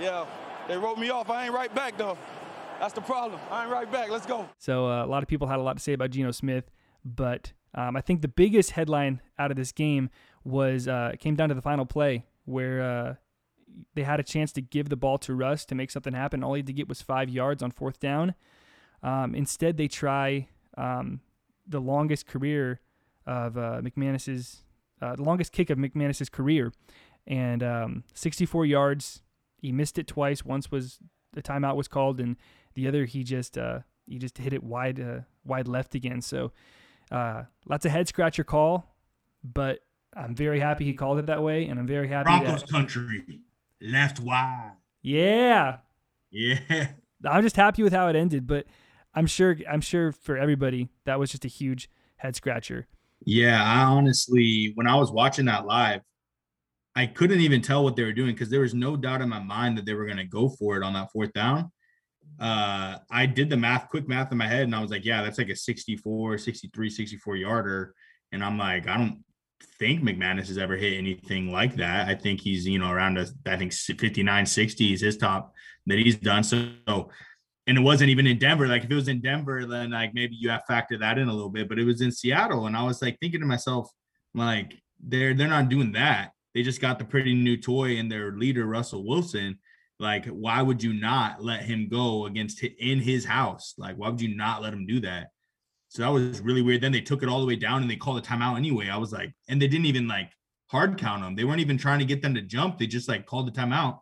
Yeah, 0.00 0.26
they 0.66 0.78
wrote 0.78 0.98
me 0.98 1.10
off. 1.10 1.28
I 1.30 1.44
ain't 1.44 1.54
right 1.54 1.72
back 1.74 1.96
though. 1.98 2.16
That's 2.80 2.94
the 2.94 3.00
problem. 3.00 3.40
I 3.50 3.62
ain't 3.64 3.72
right 3.72 3.90
back. 3.90 4.10
Let's 4.10 4.26
go. 4.26 4.48
So 4.58 4.86
uh, 4.86 5.04
a 5.04 5.06
lot 5.06 5.22
of 5.22 5.28
people 5.28 5.48
had 5.48 5.58
a 5.58 5.62
lot 5.62 5.76
to 5.76 5.82
say 5.82 5.92
about 5.92 6.10
Geno 6.10 6.30
Smith, 6.30 6.70
but 7.04 7.52
um, 7.74 7.96
I 7.96 8.00
think 8.00 8.22
the 8.22 8.28
biggest 8.28 8.72
headline 8.72 9.20
out 9.38 9.50
of 9.50 9.56
this 9.56 9.72
game 9.72 10.10
was 10.44 10.88
uh, 10.88 11.12
came 11.18 11.34
down 11.34 11.48
to 11.48 11.54
the 11.54 11.62
final 11.62 11.86
play 11.86 12.24
where 12.44 12.82
uh, 12.82 13.14
they 13.94 14.02
had 14.02 14.20
a 14.20 14.22
chance 14.22 14.52
to 14.52 14.62
give 14.62 14.88
the 14.88 14.96
ball 14.96 15.18
to 15.18 15.34
Russ 15.34 15.64
to 15.66 15.74
make 15.74 15.90
something 15.90 16.14
happen. 16.14 16.42
All 16.42 16.54
he 16.54 16.60
had 16.60 16.66
to 16.68 16.72
get 16.72 16.88
was 16.88 17.02
five 17.02 17.28
yards 17.28 17.62
on 17.62 17.70
fourth 17.70 18.00
down. 18.00 18.34
Um, 19.02 19.34
instead, 19.34 19.76
they 19.76 19.88
try 19.88 20.48
um, 20.76 21.20
the 21.66 21.80
longest 21.80 22.26
career 22.26 22.80
of 23.26 23.58
uh, 23.58 23.80
McManus's, 23.82 24.62
uh, 25.02 25.16
the 25.16 25.22
longest 25.22 25.52
kick 25.52 25.70
of 25.70 25.78
McManus's 25.78 26.28
career, 26.28 26.72
and 27.26 27.62
um, 27.62 28.04
64 28.14 28.66
yards. 28.66 29.22
He 29.60 29.72
missed 29.72 29.98
it 29.98 30.06
twice. 30.06 30.44
Once 30.44 30.70
was 30.70 30.98
the 31.34 31.42
timeout 31.42 31.76
was 31.76 31.88
called, 31.88 32.20
and 32.20 32.36
the 32.78 32.86
other 32.86 33.04
he 33.06 33.24
just 33.24 33.58
uh, 33.58 33.80
he 34.06 34.18
just 34.18 34.38
hit 34.38 34.52
it 34.52 34.62
wide 34.62 35.00
uh, 35.00 35.20
wide 35.44 35.66
left 35.66 35.96
again. 35.96 36.20
So 36.22 36.52
uh, 37.10 37.42
lots 37.66 37.84
of 37.84 37.90
head 37.90 38.06
scratcher 38.06 38.44
call, 38.44 38.94
but 39.42 39.80
I'm 40.16 40.36
very 40.36 40.60
happy 40.60 40.84
he 40.84 40.94
called 40.94 41.18
it 41.18 41.26
that 41.26 41.42
way, 41.42 41.66
and 41.66 41.78
I'm 41.80 41.88
very 41.88 42.06
happy. 42.06 42.26
Broncos 42.26 42.60
That, 42.62 42.70
country, 42.70 43.40
left 43.82 44.20
wide. 44.20 44.74
yeah, 45.02 45.78
Yeah. 46.30 46.58
I'm 47.28 47.42
just 47.42 47.56
happy 47.56 47.82
with 47.82 47.92
how 47.92 48.06
it 48.06 48.14
ended, 48.14 48.46
but 48.46 48.66
I'm 49.12 49.26
sure 49.26 49.56
I'm 49.68 49.80
sure 49.80 50.12
for 50.12 50.38
everybody 50.38 50.88
that 51.04 51.18
was 51.18 51.32
just 51.32 51.44
a 51.44 51.48
huge 51.48 51.90
head 52.18 52.36
scratcher. 52.36 52.86
Yeah, 53.26 53.60
I 53.60 53.82
honestly, 53.82 54.70
when 54.76 54.86
I 54.86 54.94
was 54.94 55.10
watching 55.10 55.46
that 55.46 55.66
live, 55.66 56.02
I 56.94 57.06
couldn't 57.06 57.40
even 57.40 57.60
tell 57.60 57.82
what 57.82 57.96
they 57.96 58.04
were 58.04 58.12
doing 58.12 58.34
because 58.34 58.50
there 58.50 58.60
was 58.60 58.72
no 58.74 58.96
doubt 58.96 59.20
in 59.20 59.28
my 59.28 59.40
mind 59.40 59.76
that 59.76 59.84
they 59.84 59.94
were 59.94 60.04
going 60.04 60.18
to 60.18 60.24
go 60.24 60.48
for 60.48 60.76
it 60.76 60.84
on 60.84 60.92
that 60.92 61.10
fourth 61.10 61.32
down. 61.32 61.72
Uh, 62.40 62.98
I 63.10 63.26
did 63.26 63.50
the 63.50 63.56
math, 63.56 63.88
quick 63.88 64.08
math 64.08 64.30
in 64.32 64.38
my 64.38 64.46
head, 64.46 64.62
and 64.62 64.74
I 64.74 64.80
was 64.80 64.90
like, 64.90 65.04
yeah, 65.04 65.22
that's 65.22 65.38
like 65.38 65.48
a 65.48 65.56
64, 65.56 66.38
63, 66.38 66.90
64 66.90 67.36
yarder. 67.36 67.94
And 68.32 68.44
I'm 68.44 68.58
like, 68.58 68.86
I 68.86 68.96
don't 68.96 69.24
think 69.78 70.02
McManus 70.02 70.48
has 70.48 70.58
ever 70.58 70.76
hit 70.76 70.98
anything 70.98 71.50
like 71.50 71.76
that. 71.76 72.08
I 72.08 72.14
think 72.14 72.40
he's, 72.40 72.66
you 72.66 72.78
know, 72.78 72.90
around 72.90 73.18
a, 73.18 73.26
I 73.46 73.56
think 73.56 73.72
59, 73.72 74.46
60 74.46 74.92
is 74.92 75.00
his 75.00 75.16
top 75.16 75.52
that 75.86 75.98
he's 75.98 76.16
done. 76.16 76.44
So, 76.44 76.68
and 76.86 77.76
it 77.76 77.80
wasn't 77.80 78.10
even 78.10 78.26
in 78.26 78.38
Denver. 78.38 78.66
Like 78.66 78.84
if 78.84 78.90
it 78.90 78.94
was 78.94 79.08
in 79.08 79.20
Denver, 79.20 79.66
then 79.66 79.90
like 79.90 80.14
maybe 80.14 80.36
you 80.36 80.50
have 80.50 80.64
to 80.66 80.72
factor 80.72 80.98
that 80.98 81.18
in 81.18 81.28
a 81.28 81.32
little 81.32 81.50
bit. 81.50 81.68
But 81.68 81.78
it 81.78 81.84
was 81.84 82.00
in 82.00 82.12
Seattle, 82.12 82.66
and 82.66 82.76
I 82.76 82.82
was 82.82 83.02
like 83.02 83.18
thinking 83.20 83.40
to 83.40 83.46
myself, 83.46 83.90
like 84.34 84.74
they're 85.00 85.34
they're 85.34 85.48
not 85.48 85.68
doing 85.68 85.92
that. 85.92 86.32
They 86.54 86.62
just 86.62 86.80
got 86.80 86.98
the 86.98 87.04
pretty 87.04 87.34
new 87.34 87.56
toy 87.56 87.98
and 87.98 88.10
their 88.10 88.32
leader 88.32 88.66
Russell 88.66 89.06
Wilson. 89.06 89.58
Like, 90.00 90.26
why 90.26 90.62
would 90.62 90.82
you 90.82 90.92
not 90.92 91.42
let 91.42 91.62
him 91.62 91.88
go 91.88 92.26
against 92.26 92.62
in 92.62 93.00
his 93.00 93.24
house? 93.24 93.74
Like, 93.76 93.96
why 93.96 94.08
would 94.08 94.20
you 94.20 94.36
not 94.36 94.62
let 94.62 94.72
him 94.72 94.86
do 94.86 95.00
that? 95.00 95.28
So 95.88 96.02
that 96.02 96.12
was 96.12 96.40
really 96.40 96.62
weird. 96.62 96.82
Then 96.82 96.92
they 96.92 97.00
took 97.00 97.22
it 97.22 97.28
all 97.28 97.40
the 97.40 97.46
way 97.46 97.56
down 97.56 97.82
and 97.82 97.90
they 97.90 97.96
called 97.96 98.18
a 98.18 98.22
timeout 98.22 98.56
anyway. 98.56 98.88
I 98.88 98.98
was 98.98 99.12
like, 99.12 99.32
and 99.48 99.60
they 99.60 99.68
didn't 99.68 99.86
even 99.86 100.06
like 100.06 100.30
hard 100.66 100.98
count 100.98 101.22
them. 101.22 101.34
They 101.34 101.44
weren't 101.44 101.60
even 101.60 101.78
trying 101.78 101.98
to 101.98 102.04
get 102.04 102.22
them 102.22 102.34
to 102.34 102.42
jump. 102.42 102.78
They 102.78 102.86
just 102.86 103.08
like 103.08 103.26
called 103.26 103.46
the 103.46 103.60
timeout. 103.60 104.00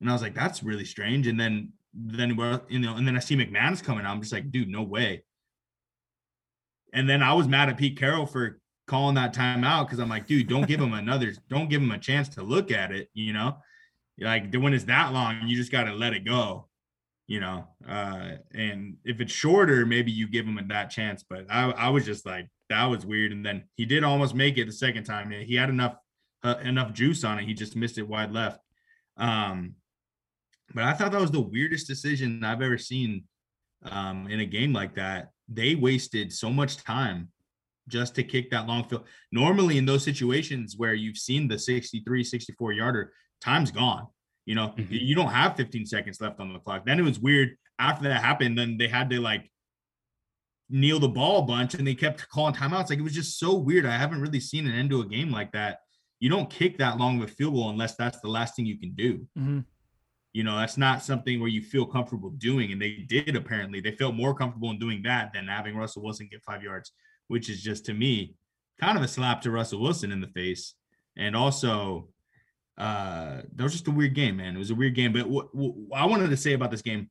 And 0.00 0.10
I 0.10 0.12
was 0.12 0.22
like, 0.22 0.34
that's 0.34 0.62
really 0.62 0.84
strange. 0.84 1.26
And 1.26 1.40
then 1.40 1.72
then 1.94 2.30
you 2.68 2.78
know, 2.78 2.96
and 2.96 3.06
then 3.06 3.16
I 3.16 3.20
see 3.20 3.36
McManus 3.36 3.82
coming 3.82 4.04
out. 4.04 4.12
I'm 4.12 4.20
just 4.20 4.32
like, 4.32 4.50
dude, 4.50 4.68
no 4.68 4.82
way. 4.82 5.24
And 6.92 7.08
then 7.08 7.22
I 7.22 7.32
was 7.32 7.48
mad 7.48 7.68
at 7.68 7.76
Pete 7.76 7.98
Carroll 7.98 8.26
for 8.26 8.60
calling 8.86 9.14
that 9.14 9.34
timeout 9.34 9.86
because 9.86 9.98
I'm 9.98 10.08
like, 10.08 10.26
dude, 10.26 10.48
don't 10.48 10.66
give 10.66 10.80
him 10.80 10.92
another, 10.92 11.32
don't 11.48 11.68
give 11.68 11.80
him 11.80 11.90
a 11.90 11.98
chance 11.98 12.28
to 12.30 12.42
look 12.42 12.70
at 12.70 12.92
it, 12.92 13.08
you 13.14 13.32
know. 13.32 13.56
Like 14.22 14.54
when 14.54 14.74
it's 14.74 14.84
that 14.84 15.12
long, 15.12 15.40
you 15.46 15.56
just 15.56 15.72
gotta 15.72 15.92
let 15.92 16.14
it 16.14 16.24
go, 16.24 16.68
you 17.26 17.40
know. 17.40 17.68
Uh, 17.88 18.32
and 18.54 18.96
if 19.04 19.20
it's 19.20 19.32
shorter, 19.32 19.84
maybe 19.86 20.10
you 20.10 20.28
give 20.28 20.46
him 20.46 20.58
that 20.68 20.90
chance. 20.90 21.24
But 21.28 21.46
I, 21.50 21.70
I 21.70 21.88
was 21.90 22.04
just 22.04 22.24
like, 22.26 22.48
that 22.68 22.84
was 22.86 23.04
weird. 23.04 23.32
And 23.32 23.44
then 23.44 23.64
he 23.76 23.84
did 23.84 24.04
almost 24.04 24.34
make 24.34 24.58
it 24.58 24.66
the 24.66 24.72
second 24.72 25.04
time. 25.04 25.30
He 25.30 25.54
had 25.54 25.68
enough 25.68 25.96
uh, 26.42 26.56
enough 26.62 26.92
juice 26.92 27.24
on 27.24 27.38
it. 27.38 27.44
He 27.44 27.54
just 27.54 27.76
missed 27.76 27.98
it 27.98 28.08
wide 28.08 28.32
left. 28.32 28.60
Um, 29.16 29.74
but 30.74 30.84
I 30.84 30.92
thought 30.94 31.12
that 31.12 31.20
was 31.20 31.30
the 31.30 31.40
weirdest 31.40 31.86
decision 31.86 32.42
I've 32.44 32.62
ever 32.62 32.78
seen 32.78 33.24
um, 33.84 34.28
in 34.28 34.40
a 34.40 34.46
game 34.46 34.72
like 34.72 34.94
that. 34.96 35.30
They 35.48 35.74
wasted 35.74 36.32
so 36.32 36.50
much 36.50 36.78
time 36.78 37.28
just 37.88 38.14
to 38.14 38.22
kick 38.24 38.50
that 38.50 38.66
long 38.66 38.84
field. 38.84 39.04
Normally, 39.30 39.78
in 39.78 39.86
those 39.86 40.04
situations 40.04 40.74
where 40.76 40.94
you've 40.94 41.18
seen 41.18 41.48
the 41.48 41.58
63, 41.58 42.24
64 42.24 42.72
yarder, 42.72 43.12
time's 43.42 43.70
gone. 43.70 44.06
You 44.46 44.54
know, 44.54 44.68
Mhm. 44.76 44.88
you 44.90 45.14
don't 45.14 45.30
have 45.32 45.56
15 45.56 45.86
seconds 45.86 46.20
left 46.20 46.40
on 46.40 46.52
the 46.52 46.58
clock. 46.58 46.84
Then 46.84 46.98
it 46.98 47.02
was 47.02 47.18
weird 47.18 47.56
after 47.78 48.08
that 48.08 48.22
happened. 48.22 48.58
Then 48.58 48.76
they 48.76 48.88
had 48.88 49.10
to 49.10 49.20
like 49.20 49.50
kneel 50.68 50.98
the 50.98 51.08
ball 51.08 51.40
a 51.42 51.46
bunch 51.46 51.74
and 51.74 51.86
they 51.86 51.94
kept 51.94 52.28
calling 52.28 52.54
timeouts. 52.54 52.90
Like 52.90 52.98
it 52.98 53.02
was 53.02 53.14
just 53.14 53.38
so 53.38 53.54
weird. 53.54 53.84
I 53.86 53.96
haven't 53.96 54.20
really 54.20 54.40
seen 54.40 54.66
an 54.66 54.74
end 54.74 54.90
to 54.90 55.00
a 55.02 55.06
game 55.06 55.30
like 55.30 55.52
that. 55.52 55.80
You 56.18 56.28
don't 56.30 56.48
kick 56.50 56.78
that 56.78 56.98
long 56.98 57.20
of 57.20 57.28
a 57.28 57.32
field 57.32 57.54
goal 57.54 57.70
unless 57.70 57.94
that's 57.96 58.20
the 58.20 58.28
last 58.28 58.56
thing 58.56 58.64
you 58.66 58.78
can 58.78 58.94
do. 58.94 59.28
hmm 59.36 59.60
You 60.32 60.44
know, 60.44 60.56
that's 60.56 60.78
not 60.78 61.02
something 61.02 61.40
where 61.40 61.50
you 61.50 61.60
feel 61.62 61.84
comfortable 61.84 62.30
doing. 62.30 62.72
And 62.72 62.80
they 62.80 63.04
did 63.06 63.36
apparently. 63.36 63.80
They 63.80 63.92
felt 63.92 64.14
more 64.14 64.34
comfortable 64.34 64.70
in 64.70 64.78
doing 64.78 65.02
that 65.02 65.32
than 65.34 65.46
having 65.46 65.76
Russell 65.76 66.02
Wilson 66.02 66.28
get 66.30 66.42
five 66.42 66.62
yards, 66.62 66.92
which 67.28 67.50
is 67.50 67.62
just 67.62 67.84
to 67.86 67.92
me 67.94 68.34
kind 68.80 68.96
of 68.96 69.04
a 69.04 69.08
slap 69.08 69.42
to 69.42 69.50
Russell 69.50 69.80
Wilson 69.82 70.10
in 70.10 70.20
the 70.22 70.28
face. 70.28 70.74
And 71.16 71.36
also, 71.36 72.08
uh, 72.82 73.42
that 73.54 73.62
was 73.62 73.72
just 73.72 73.86
a 73.86 73.92
weird 73.92 74.14
game, 74.14 74.36
man. 74.38 74.56
It 74.56 74.58
was 74.58 74.70
a 74.70 74.74
weird 74.74 74.94
game. 74.94 75.12
But 75.12 75.28
what, 75.28 75.54
what 75.54 75.74
I 75.98 76.04
wanted 76.06 76.30
to 76.30 76.36
say 76.36 76.52
about 76.54 76.70
this 76.70 76.82
game, 76.82 77.08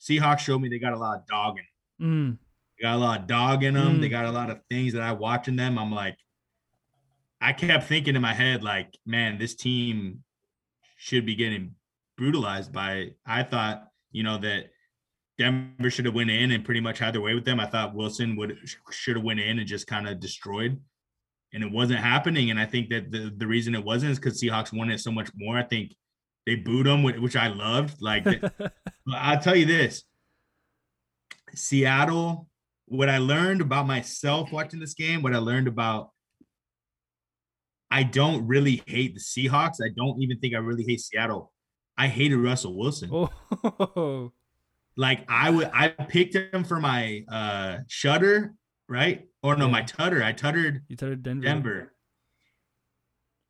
Seahawks 0.00 0.38
showed 0.40 0.60
me 0.60 0.68
they 0.68 0.78
got 0.78 0.94
a 0.94 0.98
lot 0.98 1.18
of 1.18 1.26
dog 1.26 1.56
in. 1.58 2.06
Mm. 2.06 2.38
They 2.78 2.82
got 2.82 2.96
a 2.96 2.98
lot 2.98 3.20
of 3.20 3.26
dog 3.26 3.62
in 3.62 3.74
them. 3.74 4.00
They 4.00 4.08
Mm. 4.08 4.10
got 4.10 4.24
a 4.24 4.32
lot 4.32 4.50
of 4.50 4.60
things 4.70 4.94
that 4.94 5.02
I 5.02 5.12
watching 5.12 5.56
them. 5.56 5.78
I'm 5.78 5.92
like, 5.92 6.16
I 7.40 7.52
kept 7.52 7.88
thinking 7.88 8.16
in 8.16 8.22
my 8.22 8.32
head, 8.32 8.62
like, 8.62 8.96
man, 9.04 9.36
this 9.38 9.54
team 9.54 10.22
should 10.96 11.26
be 11.26 11.34
getting 11.34 11.74
brutalized 12.16 12.72
by. 12.72 13.10
I 13.26 13.42
thought, 13.42 13.88
you 14.12 14.22
know, 14.22 14.38
that 14.38 14.70
Denver 15.38 15.90
should 15.90 16.04
have 16.06 16.14
went 16.14 16.30
in 16.30 16.52
and 16.52 16.64
pretty 16.64 16.80
much 16.80 16.98
had 16.98 17.14
their 17.14 17.20
way 17.20 17.34
with 17.34 17.44
them. 17.44 17.60
I 17.60 17.66
thought 17.66 17.94
Wilson 17.94 18.36
would 18.36 18.56
should 18.90 19.16
have 19.16 19.24
went 19.24 19.40
in 19.40 19.58
and 19.58 19.66
just 19.66 19.86
kind 19.86 20.08
of 20.08 20.20
destroyed, 20.20 20.80
and 21.52 21.62
it 21.62 21.70
wasn't 21.70 22.00
happening. 22.00 22.50
And 22.50 22.58
I 22.58 22.66
think 22.66 22.90
that 22.90 23.10
the 23.10 23.32
the 23.36 23.46
reason 23.46 23.74
it 23.74 23.84
wasn't 23.84 24.12
is 24.12 24.18
because 24.18 24.40
Seahawks 24.40 24.72
wanted 24.72 25.00
so 25.00 25.12
much 25.12 25.30
more. 25.34 25.58
I 25.58 25.62
think 25.62 25.94
they 26.46 26.56
booed 26.56 26.86
them, 26.86 27.02
which 27.02 27.36
I 27.36 27.48
loved. 27.48 28.00
Like, 28.00 28.26
I'll 29.14 29.40
tell 29.40 29.56
you 29.56 29.66
this 29.66 30.04
Seattle, 31.54 32.48
what 32.86 33.08
I 33.08 33.18
learned 33.18 33.60
about 33.60 33.86
myself 33.86 34.52
watching 34.52 34.80
this 34.80 34.94
game, 34.94 35.22
what 35.22 35.34
I 35.34 35.38
learned 35.38 35.68
about, 35.68 36.10
I 37.90 38.02
don't 38.02 38.46
really 38.46 38.82
hate 38.86 39.14
the 39.14 39.20
Seahawks. 39.20 39.76
I 39.84 39.90
don't 39.94 40.20
even 40.22 40.38
think 40.38 40.54
I 40.54 40.58
really 40.58 40.84
hate 40.84 41.00
Seattle. 41.00 41.52
I 41.96 42.08
hated 42.08 42.38
Russell 42.38 42.76
Wilson. 42.76 43.10
Oh, 43.12 44.32
Like 44.96 45.24
I 45.28 45.50
would, 45.50 45.70
I 45.72 45.88
picked 45.88 46.36
him 46.36 46.64
for 46.64 46.78
my 46.78 47.24
uh 47.30 47.78
shutter, 47.88 48.54
right? 48.88 49.26
Or 49.42 49.56
no, 49.56 49.68
my 49.68 49.82
tutter. 49.82 50.22
I 50.22 50.32
tuttered 50.32 50.82
you 50.88 50.96
told 50.96 51.22
Denver. 51.22 51.44
Denver. 51.44 51.92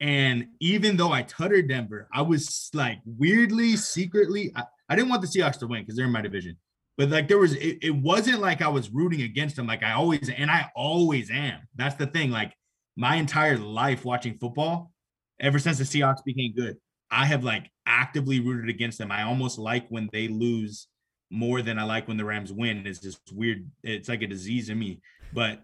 And 0.01 0.49
even 0.61 0.97
though 0.97 1.13
I 1.13 1.23
tuttered 1.23 1.69
Denver, 1.69 2.09
I 2.13 2.23
was 2.23 2.71
like 2.75 2.99
weirdly, 3.05 3.77
secretly, 3.77 4.53
I, 4.57 4.65
I 4.89 4.97
didn't 4.97 5.11
want 5.11 5.23
the 5.23 5.29
Seahawks 5.29 5.59
to 5.61 5.67
win 5.67 5.83
because 5.83 5.97
they're 5.97 6.07
in 6.07 6.13
my 6.13 6.23
division. 6.23 6.57
But 6.99 7.11
like 7.11 7.29
there 7.29 7.39
was, 7.39 7.55
it, 7.55 7.79
it 7.83 7.95
wasn't 7.95 8.41
like 8.41 8.63
I 8.63 8.69
was 8.69 8.91
rooting 8.91 9.23
against 9.23 9.57
them. 9.57 9.67
Like 9.67 9.83
I 9.83 9.93
always, 9.93 10.29
and 10.29 10.51
I 10.51 10.71
always 10.75 11.31
am. 11.31 11.61
That's 11.77 11.95
the 11.95 12.07
thing. 12.07 12.31
Like 12.31 12.53
my 12.97 13.17
entire 13.17 13.59
life 13.59 14.05
watching 14.05 14.39
football, 14.39 14.93
ever 15.41 15.59
since 15.59 15.79
the 15.79 15.85
Seahawks 15.85 16.25
became 16.25 16.53
good, 16.55 16.77
I 17.11 17.27
have 17.27 17.45
like 17.45 17.71
actively 17.87 18.41
rooted 18.41 18.71
against 18.71 18.99
them. 18.99 19.13
I 19.13 19.23
almost 19.23 19.59
like 19.59 19.87
when 19.89 20.09
they 20.13 20.29
lose 20.29 20.89
more 21.31 21.63
than 21.63 21.79
I 21.79 21.85
like 21.85 22.07
when 22.09 22.17
the 22.17 22.25
Rams 22.25 22.53
win. 22.53 22.87
It's 22.87 23.01
just 23.01 23.21
weird. 23.33 23.69
It's 23.83 24.09
like 24.09 24.23
a 24.23 24.27
disease 24.27 24.69
in 24.69 24.79
me. 24.79 25.01
But 25.33 25.63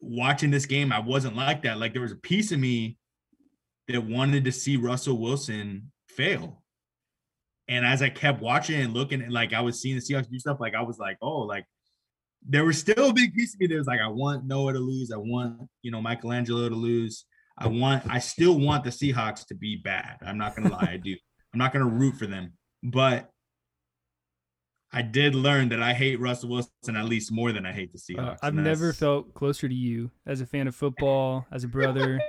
watching 0.00 0.50
this 0.50 0.66
game, 0.66 0.92
I 0.92 1.00
wasn't 1.00 1.36
like 1.36 1.62
that. 1.62 1.78
Like 1.78 1.92
there 1.92 2.02
was 2.02 2.12
a 2.12 2.16
piece 2.16 2.52
of 2.52 2.58
me 2.58 2.96
that 3.88 4.04
wanted 4.04 4.44
to 4.44 4.52
see 4.52 4.76
Russell 4.76 5.18
Wilson 5.18 5.90
fail. 6.08 6.62
And 7.68 7.84
as 7.84 8.02
I 8.02 8.08
kept 8.08 8.42
watching 8.42 8.80
and 8.80 8.94
looking, 8.94 9.22
and 9.22 9.32
like 9.32 9.52
I 9.52 9.60
was 9.60 9.80
seeing 9.80 9.96
the 9.96 10.02
Seahawks 10.02 10.28
do 10.28 10.38
stuff, 10.38 10.58
like 10.60 10.74
I 10.74 10.82
was 10.82 10.98
like, 10.98 11.18
oh, 11.22 11.40
like 11.40 11.64
there 12.46 12.64
was 12.64 12.78
still 12.78 13.10
a 13.10 13.12
big 13.12 13.34
piece 13.34 13.54
of 13.54 13.60
me 13.60 13.66
that 13.68 13.76
was 13.76 13.86
like, 13.86 14.00
I 14.00 14.08
want 14.08 14.46
Noah 14.46 14.72
to 14.72 14.78
lose. 14.78 15.12
I 15.12 15.18
want, 15.18 15.68
you 15.82 15.90
know, 15.90 16.00
Michelangelo 16.00 16.68
to 16.68 16.74
lose. 16.74 17.26
I 17.58 17.68
want, 17.68 18.04
I 18.08 18.18
still 18.18 18.58
want 18.58 18.84
the 18.84 18.90
Seahawks 18.90 19.46
to 19.46 19.54
be 19.54 19.76
bad. 19.76 20.16
I'm 20.26 20.38
not 20.38 20.56
gonna 20.56 20.70
lie, 20.70 20.88
I 20.92 20.96
do. 20.96 21.14
I'm 21.52 21.58
not 21.58 21.72
gonna 21.72 21.86
root 21.86 22.16
for 22.16 22.26
them, 22.26 22.54
but 22.82 23.30
I 24.92 25.02
did 25.02 25.34
learn 25.34 25.68
that 25.68 25.80
I 25.82 25.92
hate 25.94 26.18
Russell 26.18 26.50
Wilson 26.50 26.96
at 26.96 27.04
least 27.04 27.30
more 27.30 27.52
than 27.52 27.64
I 27.64 27.72
hate 27.72 27.92
the 27.92 27.98
Seahawks. 27.98 28.34
Uh, 28.34 28.36
I've 28.42 28.54
never 28.54 28.86
that's- 28.86 28.98
felt 28.98 29.34
closer 29.34 29.68
to 29.68 29.74
you 29.74 30.10
as 30.26 30.40
a 30.40 30.46
fan 30.46 30.66
of 30.66 30.74
football, 30.74 31.46
as 31.52 31.62
a 31.64 31.68
brother. 31.78 32.20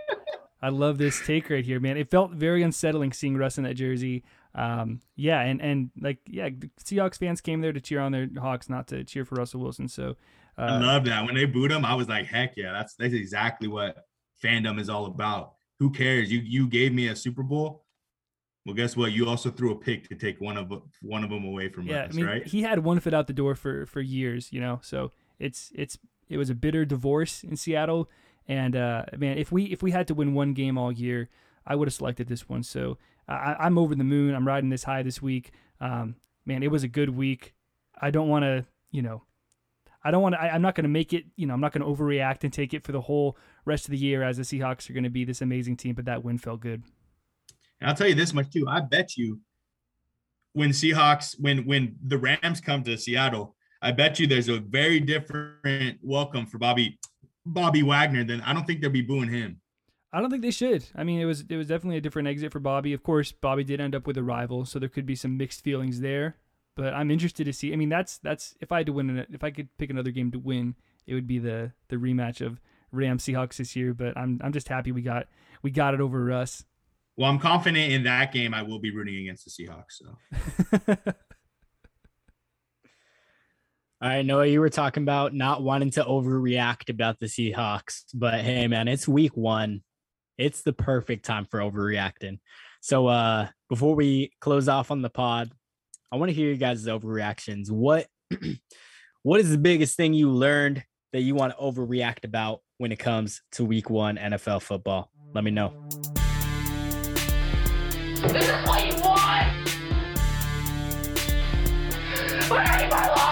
I 0.62 0.70
love 0.70 1.00
this 1.00 1.20
take 1.26 1.50
right 1.50 1.66
here, 1.66 1.80
man. 1.80 1.98
It 1.98 2.12
felt 2.12 2.34
very 2.34 2.62
unsettling 2.62 3.14
seeing 3.14 3.36
Russ 3.36 3.58
in 3.58 3.64
that 3.64 3.74
jersey. 3.74 4.24
Um, 4.54 5.02
yeah, 5.16 5.42
and 5.42 5.60
and 5.60 5.90
like 6.00 6.20
yeah, 6.28 6.50
Seahawks 6.84 7.18
fans 7.18 7.42
came 7.42 7.62
there 7.62 7.74
to 7.74 7.82
cheer 7.82 8.00
on 8.00 8.12
their 8.12 8.28
Hawks, 8.38 8.70
not 8.70 8.88
to 8.90 9.04
cheer 9.04 9.26
for 9.26 9.36
Russell 9.36 9.62
Wilson. 9.62 9.88
So 9.88 10.16
I 10.58 10.68
uh, 10.68 10.80
love 10.82 11.06
that. 11.06 11.26
When 11.26 11.34
they 11.34 11.46
booed 11.46 11.72
him, 11.72 11.84
I 11.84 11.96
was 11.96 12.08
like, 12.10 12.28
heck 12.28 12.58
yeah, 12.58 12.74
that's 12.74 12.94
that's 12.96 13.14
exactly 13.14 13.68
what 13.68 14.06
fandom 14.44 14.80
is 14.80 14.90
all 14.90 15.06
about. 15.06 15.54
Who 15.80 15.90
cares? 15.90 16.32
You 16.32 16.42
you 16.42 16.68
gave 16.68 16.94
me 16.94 17.08
a 17.08 17.16
Super 17.16 17.42
Bowl. 17.42 17.81
Well, 18.66 18.76
guess 18.76 18.96
what? 18.96 19.12
You 19.12 19.28
also 19.28 19.50
threw 19.50 19.72
a 19.72 19.76
pick 19.76 20.08
to 20.10 20.16
take 20.16 20.40
one 20.40 20.58
of 20.58 20.72
one 21.02 21.24
of 21.24 21.30
them 21.30 21.44
away 21.46 21.70
from 21.70 21.88
yeah, 21.88 22.04
us, 22.04 22.14
I 22.14 22.16
mean, 22.16 22.26
right? 22.26 22.46
he 22.46 22.62
had 22.62 22.80
one 22.80 23.00
foot 23.00 23.14
out 23.14 23.28
the 23.28 23.34
door 23.34 23.56
for 23.56 23.86
for 23.86 24.02
years, 24.02 24.54
you 24.54 24.62
know. 24.62 24.80
So 24.84 25.12
it's 25.40 25.72
it's 25.74 25.98
it 26.30 26.38
was 26.38 26.50
a 26.50 26.56
bitter 26.56 26.86
divorce 26.86 27.44
in 27.44 27.56
Seattle, 27.56 28.10
and 28.48 28.76
uh, 28.76 29.06
man, 29.18 29.38
if 29.38 29.52
we 29.52 29.66
if 29.66 29.82
we 29.82 29.92
had 29.92 30.08
to 30.08 30.14
win 30.14 30.34
one 30.34 30.54
game 30.54 30.78
all 30.78 30.92
year, 30.92 31.30
I 31.66 31.76
would 31.76 31.88
have 31.88 31.94
selected 31.94 32.28
this 32.28 32.48
one. 32.48 32.64
So 32.64 32.98
I, 33.28 33.56
I'm 33.60 33.78
over 33.78 33.96
the 33.96 34.04
moon. 34.04 34.36
I'm 34.36 34.48
riding 34.48 34.70
this 34.70 34.84
high 34.84 35.04
this 35.04 35.22
week. 35.22 35.52
Um, 35.80 36.16
man, 36.46 36.64
it 36.64 36.72
was 36.72 36.84
a 36.84 36.88
good 36.88 37.10
week. 37.10 37.54
I 38.00 38.12
don't 38.12 38.28
want 38.28 38.44
to, 38.44 38.66
you 38.92 39.02
know, 39.02 39.24
I 40.04 40.12
don't 40.12 40.22
want 40.22 40.36
to. 40.36 40.42
I'm 40.42 40.62
not 40.62 40.76
going 40.76 40.84
to 40.84 40.90
make 40.90 41.14
it. 41.14 41.26
You 41.36 41.48
know, 41.48 41.54
I'm 41.54 41.62
not 41.62 41.74
going 41.74 41.84
to 41.84 42.04
overreact 42.04 42.44
and 42.44 42.52
take 42.52 42.74
it 42.74 42.84
for 42.84 42.92
the 42.92 43.02
whole 43.02 43.38
rest 43.66 43.86
of 43.86 43.92
the 43.92 43.98
year 43.98 44.24
as 44.24 44.38
the 44.38 44.44
Seahawks 44.44 44.90
are 44.90 44.94
going 44.94 45.04
to 45.04 45.10
be 45.10 45.26
this 45.26 45.42
amazing 45.42 45.78
team. 45.78 45.96
But 45.96 46.06
that 46.06 46.24
win 46.24 46.38
felt 46.38 46.62
good. 46.62 46.84
And 47.82 47.90
I'll 47.90 47.96
tell 47.96 48.08
you 48.08 48.16
this 48.16 48.34
much 48.34 48.52
too. 48.52 48.66
I 48.70 48.80
bet 48.80 49.18
you 49.18 49.40
when 50.54 50.70
Seahawks, 50.70 51.36
when 51.40 51.66
when 51.66 51.96
the 52.06 52.18
Rams 52.18 52.62
come 52.62 52.84
to 52.84 52.98
Seattle, 52.98 53.56
I 53.82 53.92
bet 53.92 54.20
you 54.20 54.28
there's 54.28 54.50
a 54.50 54.60
very 54.60 55.00
different 55.00 55.98
welcome 56.02 56.46
for 56.46 56.60
Bobby 56.60 57.00
Bobby 57.46 57.84
Wagner 57.84 58.24
than 58.24 58.42
I 58.42 58.54
don't 58.54 58.66
think 58.66 58.82
they'll 58.82 58.92
be 58.92 59.02
booing 59.02 59.30
him. 59.30 59.60
I 60.14 60.20
don't 60.20 60.30
think 60.30 60.44
they 60.44 60.52
should. 60.52 60.86
I 60.96 61.04
mean, 61.04 61.20
it 61.20 61.26
was 61.26 61.44
it 61.50 61.56
was 61.56 61.68
definitely 61.68 61.98
a 61.98 62.02
different 62.02 62.28
exit 62.28 62.52
for 62.52 62.60
Bobby. 62.60 62.94
Of 62.94 63.02
course, 63.02 63.32
Bobby 63.32 63.64
did 63.64 63.82
end 63.82 63.96
up 63.96 64.06
with 64.06 64.18
a 64.18 64.24
rival, 64.24 64.66
so 64.66 64.78
there 64.78 64.90
could 64.90 65.06
be 65.06 65.16
some 65.16 65.38
mixed 65.38 65.64
feelings 65.64 66.02
there. 66.02 66.36
But 66.76 66.94
I'm 66.94 67.12
interested 67.12 67.46
to 67.46 67.54
see. 67.54 67.74
I 67.74 67.76
mean, 67.76 67.90
that's 67.90 68.18
that's 68.18 68.56
if 68.62 68.72
I 68.72 68.78
had 68.78 68.86
to 68.88 68.94
win, 68.94 69.18
it, 69.18 69.30
if 69.32 69.44
I 69.44 69.52
could 69.52 69.76
pick 69.78 69.90
another 69.90 70.12
game 70.12 70.32
to 70.32 70.40
win, 70.40 70.76
it 71.08 71.14
would 71.14 71.28
be 71.28 71.40
the 71.40 71.72
the 71.88 71.96
rematch 71.96 72.46
of 72.46 72.60
Rams 72.92 73.26
Seahawks 73.26 73.58
this 73.58 73.76
year. 73.76 73.94
But 73.94 74.18
I'm 74.18 74.40
I'm 74.44 74.52
just 74.52 74.68
happy 74.68 74.92
we 74.92 75.02
got 75.02 75.28
we 75.62 75.72
got 75.72 75.94
it 75.94 76.02
over 76.02 76.24
Russ. 76.24 76.66
Well, 77.18 77.30
I'm 77.30 77.40
confident 77.40 77.92
in 77.92 78.04
that 78.04 78.32
game. 78.32 78.54
I 78.54 78.62
will 78.64 78.80
be 78.80 78.92
rooting 78.92 79.18
against 79.18 79.46
the 79.46 79.52
Seahawks. 79.52 80.00
So 80.00 80.98
I 84.02 84.24
know 84.24 84.42
you 84.42 84.60
were 84.60 84.70
talking 84.70 85.04
about 85.04 85.36
not 85.36 85.62
wanting 85.62 85.92
to 85.92 86.04
overreact 86.04 86.90
about 86.90 87.20
the 87.20 87.28
Seahawks, 87.28 88.06
but 88.14 88.42
hey, 88.42 88.68
man, 88.68 88.88
it's 88.88 89.08
week 89.08 89.38
one. 89.38 89.84
It's 90.40 90.64
the 90.64 90.74
perfect 90.74 91.24
time 91.24 91.46
for 91.46 91.60
overreacting. 91.60 92.40
So, 92.82 93.06
uh, 93.06 93.48
before 93.70 93.94
we 93.94 94.32
close 94.42 94.68
off 94.68 94.90
on 94.90 95.04
the 95.04 95.10
pod, 95.10 95.52
I 96.12 96.16
want 96.16 96.30
to 96.30 96.34
hear 96.34 96.50
you 96.50 96.58
guys' 96.58 96.88
overreactions. 96.88 97.70
What, 97.70 98.08
what 99.22 99.40
is 99.40 99.52
the 99.52 99.60
biggest 99.60 99.96
thing 99.98 100.16
you 100.16 100.32
learned 100.32 100.84
that 101.14 101.22
you 101.22 101.36
want 101.36 101.54
to 101.54 101.64
overreact 101.64 102.24
about 102.24 102.62
when 102.80 102.92
it 102.92 102.98
comes 102.98 103.44
to 103.52 103.64
week 103.64 103.92
one 103.92 104.18
NFL 104.18 104.64
football? 104.64 105.12
Let 105.34 105.44
me 105.44 105.52
know. 105.52 105.88
This 108.22 108.48
is 108.48 108.68
what 108.68 108.86
you 108.86 108.94
want! 109.02 109.70
Where 112.50 112.90
my 112.90 113.08
life? 113.08 113.32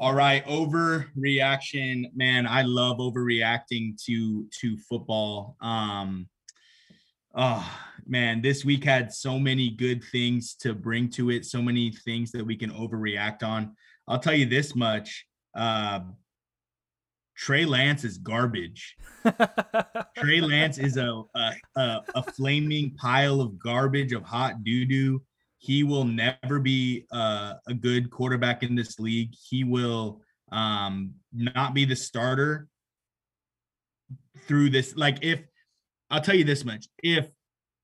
All 0.00 0.12
right, 0.12 0.44
overreaction, 0.46 2.14
man. 2.16 2.44
I 2.46 2.62
love 2.62 2.98
overreacting 2.98 4.02
to 4.06 4.48
to 4.60 4.76
football. 4.78 5.56
Um, 5.60 6.28
oh 7.36 7.64
man, 8.04 8.42
this 8.42 8.64
week 8.64 8.82
had 8.82 9.12
so 9.12 9.38
many 9.38 9.70
good 9.70 10.02
things 10.02 10.54
to 10.56 10.74
bring 10.74 11.08
to 11.10 11.30
it, 11.30 11.46
so 11.46 11.62
many 11.62 11.92
things 11.92 12.32
that 12.32 12.44
we 12.44 12.56
can 12.56 12.72
overreact 12.72 13.44
on. 13.44 13.76
I'll 14.08 14.18
tell 14.18 14.34
you 14.34 14.46
this 14.46 14.74
much: 14.74 15.24
uh, 15.54 16.00
Trey 17.36 17.64
Lance 17.64 18.04
is 18.04 18.18
garbage. 18.18 18.96
Trey 20.16 20.40
Lance 20.40 20.78
is 20.78 20.96
a 20.96 21.22
a, 21.34 21.52
a, 21.76 22.00
a 22.14 22.22
flaming 22.22 22.94
pile 22.96 23.40
of 23.40 23.58
garbage 23.58 24.12
of 24.12 24.22
hot 24.22 24.64
doo 24.64 24.84
doo. 24.86 25.22
He 25.58 25.82
will 25.82 26.04
never 26.04 26.60
be 26.60 27.06
uh, 27.12 27.54
a 27.66 27.74
good 27.74 28.10
quarterback 28.10 28.62
in 28.62 28.74
this 28.74 28.98
league. 28.98 29.34
He 29.48 29.64
will 29.64 30.20
um, 30.52 31.12
not 31.32 31.74
be 31.74 31.84
the 31.84 31.96
starter 31.96 32.68
through 34.46 34.70
this. 34.70 34.96
Like 34.96 35.18
if 35.22 35.40
I'll 36.10 36.20
tell 36.20 36.36
you 36.36 36.44
this 36.44 36.64
much, 36.64 36.86
if 37.02 37.28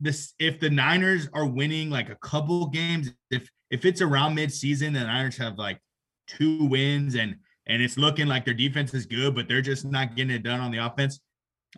this 0.01 0.35
if 0.39 0.61
the 0.61 0.71
Niners 0.71 1.29
are 1.33 1.47
winning 1.47 1.91
like 1.91 2.09
a 2.09 2.17
couple 2.17 2.69
games, 2.69 3.11
if 3.31 3.51
if 3.71 3.85
it's 3.85 4.01
around 4.01 4.37
midseason, 4.37 4.95
the 4.95 5.01
Niners 5.01 5.37
have 5.37 5.59
like 5.59 5.81
two 6.27 6.65
wins 6.67 7.17
and 7.17 7.37
and 7.67 7.83
it's 7.83 7.97
looking 7.97 8.27
like 8.27 8.45
their 8.45 8.55
defense 8.55 8.93
is 8.95 9.07
good, 9.07 9.35
but 9.35 9.49
they're 9.49 9.63
just 9.63 9.85
not 9.85 10.17
getting 10.17 10.35
it 10.35 10.43
done 10.43 10.61
on 10.61 10.71
the 10.71 10.79
offense. 10.79 11.21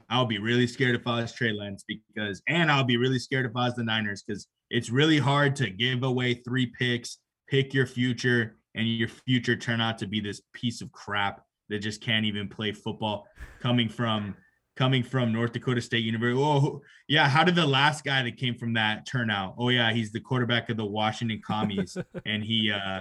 I'll 0.08 0.26
be 0.26 0.38
really 0.38 0.66
scared 0.66 0.96
if 0.96 1.06
I 1.06 1.20
was 1.20 1.32
Trey 1.32 1.52
Lance 1.52 1.84
because, 1.86 2.42
and 2.48 2.70
I'll 2.70 2.84
be 2.84 2.96
really 2.96 3.18
scared 3.18 3.46
if 3.46 3.52
I 3.56 3.66
was 3.66 3.74
the 3.74 3.84
Niners 3.84 4.22
because 4.22 4.48
it's 4.70 4.90
really 4.90 5.18
hard 5.18 5.54
to 5.56 5.70
give 5.70 6.02
away 6.02 6.34
three 6.34 6.66
picks, 6.66 7.18
pick 7.48 7.72
your 7.74 7.86
future, 7.86 8.56
and 8.74 8.88
your 8.88 9.08
future 9.08 9.56
turn 9.56 9.80
out 9.80 9.98
to 9.98 10.06
be 10.06 10.20
this 10.20 10.40
piece 10.52 10.80
of 10.80 10.90
crap 10.90 11.42
that 11.68 11.78
just 11.78 12.00
can't 12.00 12.26
even 12.26 12.48
play 12.48 12.72
football 12.72 13.26
coming 13.60 13.88
from 13.88 14.34
coming 14.76 15.04
from 15.04 15.32
North 15.32 15.52
Dakota 15.52 15.80
State 15.80 16.02
University. 16.02 16.42
Oh, 16.42 16.80
yeah. 17.06 17.28
How 17.28 17.44
did 17.44 17.54
the 17.54 17.66
last 17.66 18.04
guy 18.04 18.24
that 18.24 18.36
came 18.36 18.56
from 18.56 18.72
that 18.74 19.06
turn 19.06 19.30
out? 19.30 19.54
Oh, 19.56 19.68
yeah, 19.68 19.92
he's 19.92 20.10
the 20.10 20.18
quarterback 20.18 20.68
of 20.68 20.76
the 20.76 20.84
Washington 20.84 21.40
Commies, 21.46 21.96
and 22.26 22.42
he 22.42 22.72
uh 22.72 23.00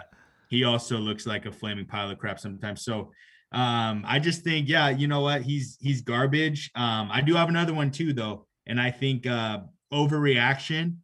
he 0.53 0.63
also 0.63 0.97
looks 0.97 1.25
like 1.25 1.47
a 1.47 1.51
flaming 1.51 1.85
pile 1.85 2.11
of 2.11 2.19
crap 2.19 2.39
sometimes. 2.39 2.83
So 2.83 3.11
um, 3.51 4.03
I 4.07 4.19
just 4.19 4.43
think, 4.43 4.69
yeah, 4.69 4.89
you 4.89 5.07
know 5.07 5.21
what? 5.21 5.41
He's 5.41 5.77
he's 5.81 6.01
garbage. 6.01 6.69
Um, 6.75 7.09
I 7.11 7.21
do 7.21 7.33
have 7.35 7.49
another 7.49 7.73
one 7.73 7.89
too, 7.89 8.13
though, 8.13 8.45
and 8.67 8.79
I 8.79 8.91
think 8.91 9.25
uh 9.25 9.61
overreaction. 9.91 10.97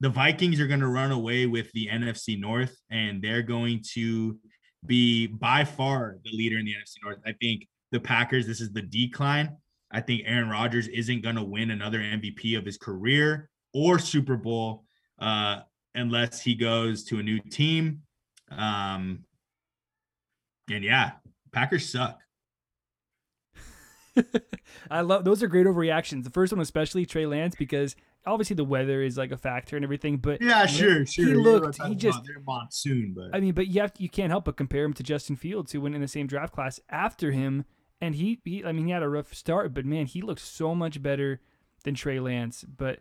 The 0.00 0.08
Vikings 0.08 0.60
are 0.60 0.66
going 0.66 0.80
to 0.80 0.88
run 0.88 1.10
away 1.10 1.46
with 1.46 1.70
the 1.72 1.88
NFC 1.88 2.40
North, 2.40 2.74
and 2.90 3.20
they're 3.20 3.42
going 3.42 3.82
to 3.94 4.38
be 4.86 5.26
by 5.26 5.64
far 5.64 6.16
the 6.24 6.30
leader 6.30 6.58
in 6.58 6.64
the 6.64 6.72
NFC 6.72 6.94
North. 7.02 7.18
I 7.26 7.32
think 7.32 7.66
the 7.92 8.00
Packers, 8.00 8.46
this 8.46 8.60
is 8.60 8.72
the 8.72 8.82
decline. 8.82 9.56
I 9.90 10.00
think 10.00 10.22
Aaron 10.24 10.48
Rodgers 10.48 10.88
isn't 10.88 11.22
going 11.22 11.36
to 11.36 11.42
win 11.42 11.70
another 11.70 11.98
MVP 11.98 12.56
of 12.56 12.64
his 12.64 12.78
career 12.78 13.50
or 13.74 13.98
Super 13.98 14.36
Bowl 14.36 14.84
uh, 15.18 15.60
unless 15.94 16.40
he 16.40 16.54
goes 16.54 17.04
to 17.04 17.18
a 17.18 17.22
new 17.22 17.40
team. 17.50 18.02
Um, 18.50 19.24
and 20.70 20.84
yeah, 20.84 21.12
Packers 21.52 21.90
suck. 21.90 22.18
I 24.90 25.00
love 25.02 25.24
those 25.24 25.42
are 25.42 25.48
great 25.48 25.66
overreactions. 25.66 26.24
The 26.24 26.30
first 26.30 26.52
one, 26.52 26.60
especially 26.60 27.06
Trey 27.06 27.26
Lance, 27.26 27.54
because 27.54 27.96
obviously 28.26 28.56
the 28.56 28.64
weather 28.64 29.02
is 29.02 29.16
like 29.16 29.32
a 29.32 29.36
factor 29.36 29.76
and 29.76 29.84
everything. 29.84 30.18
But 30.18 30.40
Yeah, 30.42 30.66
sure, 30.66 31.06
sure. 31.06 31.26
he 31.26 31.34
looked. 31.34 31.80
He 31.82 31.94
just. 31.94 32.20
monsoon, 32.46 33.14
but 33.14 33.34
I 33.34 33.40
mean, 33.40 33.52
but 33.54 33.68
you 33.68 33.80
have 33.80 33.92
you 33.98 34.08
can't 34.08 34.30
help 34.30 34.44
but 34.44 34.56
compare 34.56 34.84
him 34.84 34.92
to 34.94 35.02
Justin 35.02 35.36
Fields, 35.36 35.72
who 35.72 35.80
went 35.80 35.94
in 35.94 36.00
the 36.00 36.08
same 36.08 36.26
draft 36.26 36.52
class 36.52 36.80
after 36.88 37.30
him, 37.30 37.64
and 38.00 38.14
he, 38.14 38.40
he 38.44 38.64
I 38.64 38.72
mean, 38.72 38.86
he 38.86 38.92
had 38.92 39.02
a 39.02 39.08
rough 39.08 39.32
start, 39.34 39.74
but 39.74 39.84
man, 39.84 40.06
he 40.06 40.22
looked 40.22 40.42
so 40.42 40.74
much 40.74 41.02
better 41.02 41.40
than 41.84 41.94
Trey 41.94 42.20
Lance. 42.20 42.64
But 42.64 43.00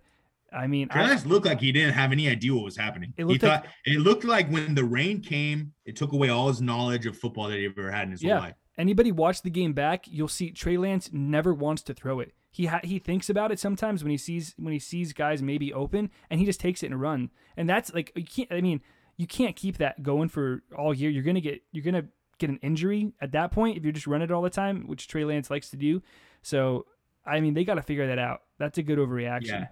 I 0.53 0.67
mean, 0.67 0.87
I, 0.91 0.93
Travis 0.93 1.25
looked 1.25 1.45
like 1.45 1.59
he 1.59 1.71
didn't 1.71 1.93
have 1.93 2.11
any 2.11 2.29
idea 2.29 2.53
what 2.53 2.63
was 2.63 2.77
happening. 2.77 3.13
It 3.17 3.23
he 3.23 3.25
looked 3.25 3.43
like- 3.43 3.63
thought 3.63 3.71
it 3.85 3.99
looked 3.99 4.23
like 4.23 4.49
when 4.49 4.75
the 4.75 4.83
rain 4.83 5.21
came, 5.21 5.73
it 5.85 5.95
took 5.95 6.11
away 6.11 6.29
all 6.29 6.47
his 6.47 6.61
knowledge 6.61 7.05
of 7.05 7.17
football 7.17 7.47
that 7.49 7.57
he 7.57 7.65
ever 7.65 7.91
had 7.91 8.03
in 8.03 8.11
his 8.11 8.23
yeah. 8.23 8.35
whole 8.35 8.43
life. 8.43 8.55
Anybody 8.77 9.11
watch 9.11 9.41
the 9.41 9.49
game 9.49 9.73
back, 9.73 10.05
you'll 10.07 10.27
see 10.27 10.51
Trey 10.51 10.77
Lance 10.77 11.09
never 11.11 11.53
wants 11.53 11.81
to 11.83 11.93
throw 11.93 12.19
it. 12.19 12.33
He 12.51 12.67
ha- 12.67 12.79
he 12.83 12.97
thinks 12.97 13.29
about 13.29 13.51
it 13.51 13.59
sometimes 13.59 14.03
when 14.03 14.11
he 14.11 14.17
sees 14.17 14.55
when 14.57 14.73
he 14.73 14.79
sees 14.79 15.13
guys 15.13 15.41
maybe 15.41 15.73
open, 15.73 16.09
and 16.29 16.39
he 16.39 16.45
just 16.45 16.59
takes 16.59 16.81
it 16.81 16.87
and 16.87 16.99
run. 16.99 17.29
And 17.57 17.69
that's 17.69 17.93
like 17.93 18.11
you 18.15 18.23
can't. 18.23 18.51
I 18.51 18.61
mean, 18.61 18.81
you 19.17 19.27
can't 19.27 19.55
keep 19.55 19.77
that 19.77 20.01
going 20.01 20.29
for 20.29 20.63
all 20.75 20.93
year. 20.93 21.09
You're 21.09 21.23
gonna 21.23 21.41
get 21.41 21.61
you're 21.71 21.83
gonna 21.83 22.05
get 22.39 22.49
an 22.49 22.57
injury 22.63 23.11
at 23.21 23.33
that 23.33 23.51
point 23.51 23.77
if 23.77 23.83
you're 23.83 23.91
just 23.91 24.07
running 24.07 24.29
it 24.29 24.31
all 24.31 24.41
the 24.41 24.49
time, 24.49 24.87
which 24.87 25.07
Trey 25.07 25.25
Lance 25.25 25.49
likes 25.51 25.69
to 25.71 25.77
do. 25.77 26.01
So 26.41 26.85
I 27.25 27.41
mean, 27.41 27.53
they 27.53 27.63
got 27.63 27.75
to 27.75 27.81
figure 27.81 28.07
that 28.07 28.17
out. 28.17 28.41
That's 28.57 28.77
a 28.77 28.83
good 28.83 28.97
overreaction. 28.97 29.47
Yeah. 29.47 29.67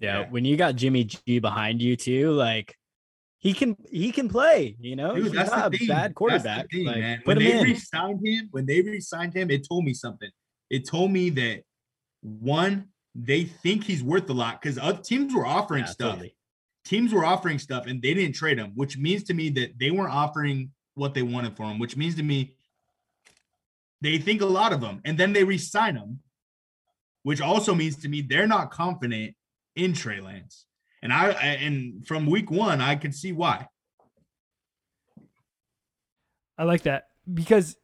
Yeah, 0.00 0.20
Yeah. 0.20 0.30
when 0.30 0.44
you 0.44 0.56
got 0.56 0.76
Jimmy 0.76 1.04
G 1.04 1.38
behind 1.38 1.80
you 1.82 1.94
too, 1.96 2.32
like 2.32 2.76
he 3.38 3.52
can 3.52 3.76
he 3.90 4.10
can 4.12 4.28
play. 4.28 4.76
You 4.80 4.96
know, 4.96 5.14
Dude, 5.14 5.24
he's 5.26 5.32
that's 5.32 5.50
not 5.50 5.70
the 5.70 5.76
a 5.76 5.78
thing. 5.78 5.88
bad 5.88 6.14
quarterback. 6.14 6.70
thing, 6.70 6.86
like, 6.86 6.96
man. 6.98 7.20
When 7.24 7.38
they 7.38 7.58
in. 7.58 7.64
re-signed 7.64 8.20
him, 8.26 8.48
when 8.50 8.66
they 8.66 8.80
re-signed 8.80 9.34
him, 9.34 9.50
it 9.50 9.66
told 9.68 9.84
me 9.84 9.94
something. 9.94 10.30
It 10.70 10.86
told 10.86 11.10
me 11.10 11.30
that 11.30 11.62
one, 12.22 12.88
they 13.14 13.44
think 13.44 13.84
he's 13.84 14.02
worth 14.02 14.28
a 14.30 14.32
lot 14.32 14.60
because 14.60 14.78
other 14.78 15.00
teams 15.02 15.34
were 15.34 15.46
offering 15.46 15.84
Yeah, 15.84 15.90
stuff. 15.90 16.10
totally. 16.12 16.34
Teams 16.84 17.12
were 17.12 17.24
offering 17.24 17.58
stuff 17.58 17.86
and 17.86 18.00
they 18.00 18.14
didn't 18.14 18.34
trade 18.34 18.58
him, 18.58 18.72
which 18.74 18.96
means 18.96 19.22
to 19.24 19.34
me 19.34 19.50
that 19.50 19.78
they 19.78 19.90
weren't 19.90 20.12
offering 20.12 20.70
what 20.94 21.14
they 21.14 21.22
wanted 21.22 21.56
for 21.56 21.64
him, 21.64 21.78
which 21.78 21.96
means 21.96 22.14
to 22.16 22.22
me 22.22 22.54
they 24.00 24.16
think 24.18 24.40
a 24.40 24.46
lot 24.46 24.72
of 24.72 24.80
them, 24.80 25.00
And 25.04 25.18
then 25.18 25.32
they 25.32 25.44
re-sign 25.44 25.96
him, 25.96 26.20
which 27.22 27.40
also 27.40 27.74
means 27.74 27.96
to 27.98 28.08
me 28.08 28.22
they're 28.22 28.46
not 28.46 28.70
confident 28.70 29.34
in 29.74 29.92
Trey 29.92 30.20
Lance. 30.20 30.66
And 31.02 31.12
I 31.12 31.30
and 31.30 32.06
from 32.06 32.26
week 32.26 32.50
one, 32.50 32.80
I 32.80 32.96
could 32.96 33.14
see 33.14 33.32
why. 33.32 33.68
I 36.58 36.64
like 36.64 36.82
that 36.82 37.08
because 37.32 37.76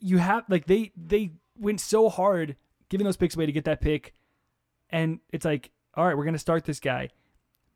you 0.00 0.18
have 0.18 0.44
like 0.48 0.66
they 0.66 0.92
they 0.96 1.32
went 1.56 1.80
so 1.80 2.08
hard 2.10 2.56
giving 2.90 3.04
those 3.04 3.16
picks 3.16 3.36
away 3.36 3.46
to 3.46 3.52
get 3.52 3.64
that 3.64 3.80
pick, 3.80 4.12
and 4.90 5.20
it's 5.30 5.46
like, 5.46 5.70
all 5.94 6.06
right, 6.06 6.16
we're 6.16 6.24
gonna 6.26 6.38
start 6.38 6.64
this 6.64 6.80
guy, 6.80 7.08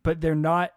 but 0.02 0.20
they're 0.20 0.34
not 0.34 0.72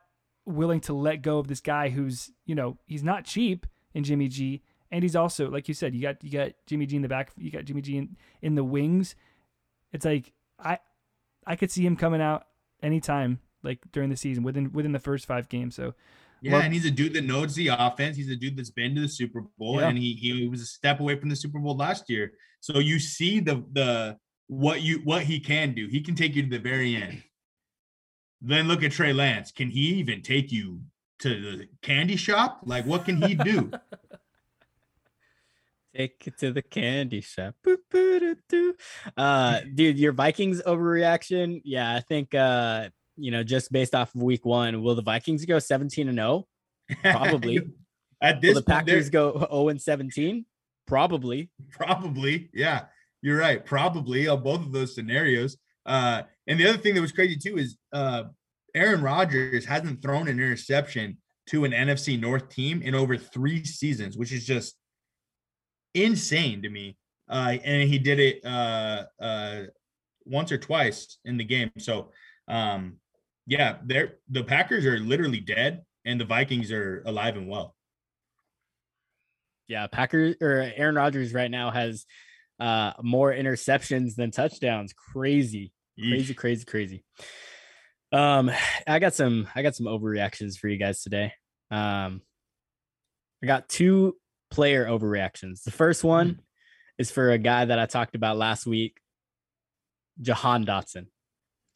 willing 0.45 0.79
to 0.79 0.93
let 0.93 1.21
go 1.21 1.39
of 1.39 1.47
this 1.49 1.59
guy 1.59 1.89
who's 1.89 2.31
you 2.45 2.55
know 2.55 2.77
he's 2.85 3.03
not 3.03 3.25
cheap 3.25 3.65
in 3.93 4.05
Jimmy 4.05 4.29
G, 4.29 4.61
and 4.91 5.03
he's 5.03 5.15
also 5.15 5.49
like 5.49 5.67
you 5.67 5.73
said, 5.73 5.93
you 5.93 6.01
got 6.01 6.23
you 6.23 6.31
got 6.31 6.51
Jimmy 6.65 6.85
G 6.85 6.95
in 6.95 7.01
the 7.01 7.09
back, 7.09 7.31
you 7.37 7.51
got 7.51 7.65
Jimmy 7.65 7.81
G 7.81 7.97
in, 7.97 8.15
in 8.41 8.55
the 8.55 8.63
wings. 8.63 9.15
It's 9.91 10.05
like 10.05 10.31
I 10.57 10.79
I 11.47 11.55
could 11.55 11.71
see 11.71 11.85
him 11.85 11.95
coming 11.95 12.21
out 12.21 12.45
anytime 12.83 13.39
like 13.63 13.79
during 13.91 14.09
the 14.09 14.17
season 14.17 14.43
within 14.43 14.71
within 14.71 14.91
the 14.91 14.99
first 14.99 15.25
five 15.25 15.49
games. 15.49 15.75
So 15.75 15.93
Yeah, 16.41 16.53
Love- 16.53 16.65
and 16.65 16.73
he's 16.73 16.85
a 16.85 16.91
dude 16.91 17.13
that 17.13 17.23
knows 17.23 17.55
the 17.55 17.69
offense. 17.69 18.15
He's 18.17 18.29
a 18.29 18.35
dude 18.35 18.55
that's 18.57 18.69
been 18.69 18.93
to 18.95 19.01
the 19.01 19.09
Super 19.09 19.41
Bowl, 19.57 19.79
Yeah. 19.81 19.87
and 19.89 19.97
he 19.97 20.13
he 20.13 20.47
was 20.47 20.61
a 20.61 20.65
step 20.67 20.99
away 20.99 21.15
from 21.19 21.29
the 21.29 21.35
Super 21.35 21.57
Bowl 21.59 21.75
last 21.75 22.09
year. 22.09 22.33
So 22.59 22.77
you 22.79 22.99
see 22.99 23.39
the 23.39 23.63
the 23.71 24.17
what 24.47 24.81
you 24.81 24.99
what 25.03 25.23
he 25.23 25.39
can 25.39 25.73
do. 25.73 25.87
He 25.87 26.01
can 26.01 26.13
take 26.15 26.35
you 26.35 26.43
to 26.43 26.49
the 26.49 26.59
very 26.59 26.95
end. 26.95 27.23
Then 28.41 28.67
look 28.67 28.83
at 28.83 28.91
Trey 28.91 29.13
Lance. 29.13 29.51
Can 29.51 29.69
he 29.71 29.95
even 29.95 30.21
take 30.21 30.51
you 30.51 30.81
to 31.19 31.29
the 31.57 31.67
candy 31.81 32.15
shop? 32.15 32.61
Like, 32.65 32.85
what 32.85 33.05
can 33.05 33.19
he 33.21 33.33
do? 33.33 33.71
Take 35.97 36.27
it 36.27 36.37
to 36.39 36.51
the 36.51 36.61
candy 36.61 37.21
shop. 37.21 37.55
Boop, 37.65 37.77
boo, 37.89 38.19
doo, 38.19 38.35
doo. 38.47 38.75
Uh, 39.17 39.61
dude, 39.73 39.97
your 39.97 40.11
Vikings 40.11 40.61
overreaction. 40.61 41.61
Yeah, 41.65 41.95
I 41.95 42.01
think 42.01 42.35
uh, 42.35 42.89
you 43.17 43.31
know, 43.31 43.43
just 43.43 43.71
based 43.71 43.95
off 43.95 44.13
of 44.13 44.21
week 44.21 44.45
one, 44.45 44.83
will 44.83 44.95
the 44.95 45.01
Vikings 45.01 45.43
go 45.45 45.59
17 45.59 46.07
and 46.07 46.17
0? 46.17 46.47
Probably. 47.01 47.59
At 48.21 48.35
Will 48.35 48.41
this 48.41 48.55
the 48.55 48.61
point, 48.61 48.87
Packers 48.87 49.09
go 49.09 49.47
0 49.51 49.69
and 49.69 49.81
17? 49.81 50.45
Probably. 50.85 51.49
Probably, 51.71 52.49
yeah. 52.53 52.85
You're 53.21 53.39
right. 53.39 53.63
Probably 53.65 54.27
on 54.27 54.43
both 54.43 54.61
of 54.61 54.71
those 54.71 54.95
scenarios. 54.95 55.57
Uh, 55.85 56.23
and 56.45 56.59
the 56.59 56.67
other 56.67 56.77
thing 56.77 56.95
that 56.95 57.01
was 57.01 57.11
crazy 57.11 57.35
too 57.35 57.57
is 57.57 57.77
uh, 57.91 58.25
Aaron 58.75 59.01
Rodgers 59.01 59.65
hasn't 59.65 60.01
thrown 60.01 60.27
an 60.27 60.39
interception 60.39 61.17
to 61.47 61.65
an 61.65 61.71
NFC 61.71 62.19
North 62.19 62.49
team 62.49 62.81
in 62.81 62.93
over 62.93 63.17
three 63.17 63.63
seasons, 63.63 64.17
which 64.17 64.31
is 64.31 64.45
just 64.45 64.75
insane 66.03 66.61
to 66.61 66.69
me. 66.69 66.97
Uh, 67.29 67.57
and 67.63 67.89
he 67.89 67.99
did 67.99 68.19
it 68.19 68.45
uh, 68.45 69.03
uh, 69.19 69.63
once 70.25 70.51
or 70.51 70.57
twice 70.57 71.17
in 71.25 71.37
the 71.37 71.43
game. 71.43 71.71
So, 71.77 72.11
um, 72.47 72.97
yeah, 73.45 73.77
they're 73.83 74.15
the 74.29 74.43
Packers 74.43 74.85
are 74.85 74.99
literally 74.99 75.39
dead, 75.39 75.83
and 76.05 76.19
the 76.19 76.25
Vikings 76.25 76.71
are 76.71 77.03
alive 77.05 77.35
and 77.35 77.47
well. 77.47 77.75
Yeah, 79.67 79.87
Packers 79.87 80.35
or 80.41 80.71
Aaron 80.75 80.95
Rodgers 80.95 81.33
right 81.33 81.51
now 81.51 81.71
has 81.71 82.05
uh 82.59 82.93
more 83.01 83.33
interceptions 83.33 84.15
than 84.15 84.31
touchdowns. 84.31 84.93
Crazy. 84.93 85.71
Crazy, 85.99 86.33
crazy, 86.33 86.65
crazy. 86.65 87.03
Um, 88.11 88.51
I 88.85 88.99
got 88.99 89.13
some 89.13 89.47
I 89.55 89.63
got 89.63 89.75
some 89.75 89.87
overreactions 89.87 90.57
for 90.57 90.67
you 90.67 90.77
guys 90.77 91.01
today. 91.01 91.33
Um 91.71 92.21
I 93.43 93.47
got 93.47 93.67
two 93.67 94.15
player 94.49 94.85
overreactions. 94.85 95.63
The 95.63 95.71
first 95.71 96.03
one 96.03 96.41
is 96.97 97.11
for 97.11 97.31
a 97.31 97.37
guy 97.37 97.65
that 97.65 97.79
I 97.79 97.85
talked 97.85 98.15
about 98.15 98.37
last 98.37 98.65
week, 98.65 98.99
Jahan 100.21 100.65
Dotson. 100.65 101.07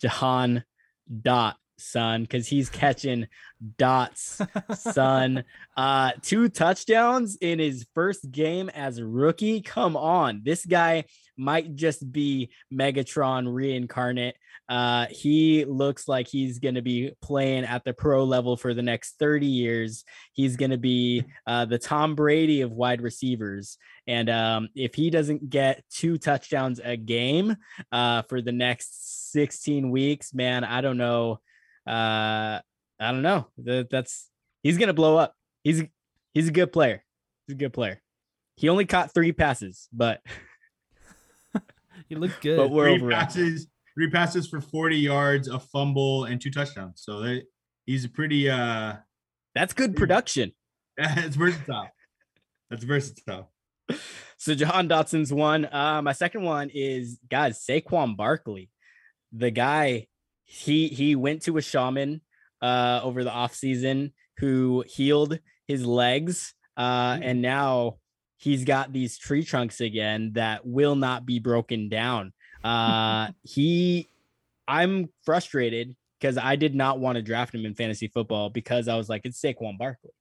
Jahan 0.01 0.63
Dot 1.21 1.57
son, 1.81 2.21
because 2.21 2.47
he's 2.47 2.69
catching 2.69 3.27
dots, 3.77 4.41
son. 4.75 5.43
Uh, 5.77 6.11
two 6.21 6.49
touchdowns 6.49 7.37
in 7.37 7.57
his 7.57 7.87
first 7.95 8.29
game 8.29 8.69
as 8.69 8.97
a 8.97 9.05
rookie. 9.05 9.61
Come 9.61 9.95
on, 9.95 10.41
this 10.43 10.65
guy 10.65 11.05
might 11.41 11.75
just 11.75 12.09
be 12.11 12.51
Megatron 12.71 13.51
reincarnate. 13.51 14.35
Uh, 14.69 15.07
he 15.09 15.65
looks 15.65 16.07
like 16.07 16.27
he's 16.27 16.59
going 16.59 16.75
to 16.75 16.81
be 16.81 17.11
playing 17.21 17.65
at 17.65 17.83
the 17.83 17.93
pro 17.93 18.23
level 18.23 18.55
for 18.55 18.73
the 18.73 18.81
next 18.81 19.15
30 19.19 19.47
years. 19.47 20.05
He's 20.33 20.55
going 20.55 20.71
to 20.71 20.77
be 20.77 21.25
uh, 21.47 21.65
the 21.65 21.79
Tom 21.79 22.15
Brady 22.15 22.61
of 22.61 22.71
wide 22.71 23.01
receivers. 23.01 23.77
And 24.07 24.29
um, 24.29 24.69
if 24.75 24.93
he 24.93 25.09
doesn't 25.09 25.49
get 25.49 25.83
two 25.89 26.17
touchdowns 26.17 26.79
a 26.81 26.95
game 26.95 27.57
uh, 27.91 28.21
for 28.23 28.41
the 28.41 28.53
next 28.53 29.31
16 29.31 29.89
weeks, 29.89 30.33
man, 30.33 30.63
I 30.63 30.81
don't 30.81 30.97
know. 30.97 31.39
Uh, 31.87 32.59
I 32.99 33.11
don't 33.11 33.23
know. 33.23 33.47
That, 33.57 33.89
that's 33.89 34.29
he's 34.61 34.77
going 34.77 34.87
to 34.87 34.93
blow 34.93 35.17
up. 35.17 35.35
He's 35.63 35.83
he's 36.33 36.47
a 36.47 36.51
good 36.51 36.71
player. 36.71 37.03
He's 37.47 37.55
a 37.55 37.57
good 37.57 37.73
player. 37.73 37.99
He 38.55 38.69
only 38.69 38.85
caught 38.85 39.13
three 39.13 39.31
passes, 39.31 39.89
but 39.91 40.21
he 42.09 42.15
look 42.15 42.31
good. 42.41 42.57
but 42.57 42.71
we're 42.71 42.97
three 42.97 43.09
passes, 43.09 43.67
three 43.95 44.09
passes 44.09 44.47
for 44.47 44.61
40 44.61 44.97
yards, 44.97 45.47
a 45.47 45.59
fumble, 45.59 46.25
and 46.25 46.41
two 46.41 46.51
touchdowns. 46.51 47.01
So 47.03 47.21
they, 47.21 47.43
he's 47.85 48.05
a 48.05 48.09
pretty 48.09 48.49
uh 48.49 48.95
That's 49.55 49.73
good 49.73 49.95
production. 49.95 50.53
it's 50.97 51.35
versatile. 51.35 51.89
That's 52.69 52.83
versatile. 52.83 53.51
So 54.37 54.55
Jahan 54.55 54.87
Dotson's 54.87 55.31
one. 55.31 55.67
Uh, 55.71 56.01
my 56.01 56.13
second 56.13 56.43
one 56.43 56.71
is 56.73 57.19
guys 57.29 57.63
Saquon 57.63 58.17
Barkley, 58.17 58.69
the 59.31 59.51
guy. 59.51 60.07
He 60.45 60.87
he 60.87 61.15
went 61.15 61.43
to 61.43 61.57
a 61.57 61.61
shaman 61.61 62.21
uh, 62.61 63.01
over 63.03 63.23
the 63.23 63.29
offseason 63.29 64.13
who 64.37 64.83
healed 64.87 65.39
his 65.67 65.85
legs, 65.85 66.53
uh, 66.75 67.19
and 67.21 67.41
now 67.41 67.97
he's 68.41 68.65
got 68.65 68.91
these 68.91 69.17
tree 69.17 69.43
trunks 69.43 69.79
again 69.81 70.31
that 70.33 70.65
will 70.65 70.95
not 70.95 71.25
be 71.25 71.39
broken 71.39 71.87
down. 71.89 72.33
Uh, 72.63 73.29
he, 73.41 74.07
I'm 74.67 75.09
frustrated 75.25 75.95
because 76.19 76.37
I 76.37 76.55
did 76.55 76.75
not 76.75 76.99
want 76.99 77.15
to 77.15 77.23
draft 77.23 77.55
him 77.55 77.65
in 77.65 77.73
fantasy 77.73 78.07
football 78.07 78.51
because 78.51 78.87
I 78.87 78.95
was 78.97 79.09
like, 79.09 79.21
it's 79.25 79.41
Saquon 79.41 79.79
Barkley. 79.79 80.11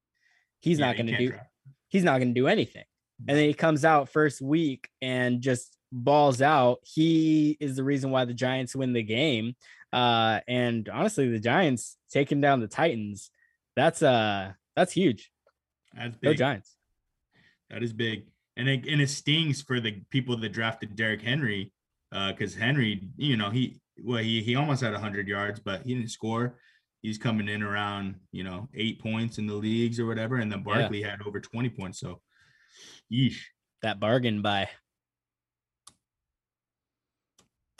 He's 0.61 0.79
Yeah, 0.79 0.87
not 0.87 0.97
going 0.97 1.09
to 1.09 1.19
do 1.19 1.29
draft. 1.33 1.51
he's 1.89 2.03
not 2.03 2.17
going 2.17 2.33
to 2.33 2.41
do 2.41 2.47
anything. 2.47 2.85
And 3.29 3.37
then 3.37 3.45
he 3.47 3.53
comes 3.53 3.85
out 3.85 4.09
first 4.09 4.41
week 4.41 4.89
and 5.03 5.43
just 5.43 5.77
balls 5.93 6.41
out. 6.41 6.79
He 6.83 7.59
is 7.61 7.77
the 7.77 7.85
reason 7.85 8.11
why 8.11 8.25
the 8.25 8.33
Giants 8.33 8.75
win 8.75 8.95
the 8.95 9.03
game. 9.03 9.55
Uh, 9.93 10.41
and 10.49 10.89
honestly, 10.89 11.29
the 11.29 11.41
Giants 11.41 11.99
taking 12.11 12.41
down 12.41 12.61
the 12.61 12.69
Titans. 12.69 13.31
That's 13.77 14.03
uh 14.03 14.53
that's 14.75 14.93
huge. 14.93 15.31
That's 15.95 16.17
Go 16.17 16.31
big. 16.31 16.39
Giants. 16.39 16.75
That 17.71 17.83
is 17.83 17.93
big. 17.93 18.25
And 18.57 18.69
it, 18.69 18.87
and 18.87 19.01
it 19.01 19.09
stings 19.11 19.63
for 19.63 19.81
the 19.81 20.03
people 20.11 20.37
that 20.37 20.53
drafted 20.53 20.97
Derrick 20.97 21.23
Henry 21.23 21.73
because 22.11 22.55
Henry, 22.55 23.09
you 23.17 23.37
know, 23.37 23.51
he 23.51 23.81
well 24.03 24.23
he 24.23 24.43
he 24.43 24.57
almost 24.57 24.83
had 24.83 24.93
100 24.93 25.29
yards, 25.29 25.61
but 25.61 25.83
he 25.83 25.95
didn't 25.95 26.11
score. 26.11 26.57
He's 27.03 27.17
coming 27.17 27.49
in 27.49 27.63
around 27.63 28.17
you 28.33 28.45
know 28.45 28.69
eight 28.75 29.01
points 29.01 29.39
in 29.39 29.47
the 29.47 29.55
leagues 29.55 29.99
or 30.01 30.07
whatever, 30.07 30.37
and 30.37 30.51
then 30.51 30.59
Yeah. 30.67 30.75
Barkley 30.81 31.03
had 31.03 31.23
over 31.25 31.41
20 31.41 31.69
points. 31.71 32.01
So, 32.01 32.21
yeesh. 33.13 33.39
That 33.83 33.99
bargain 34.01 34.43
buy. 34.43 34.69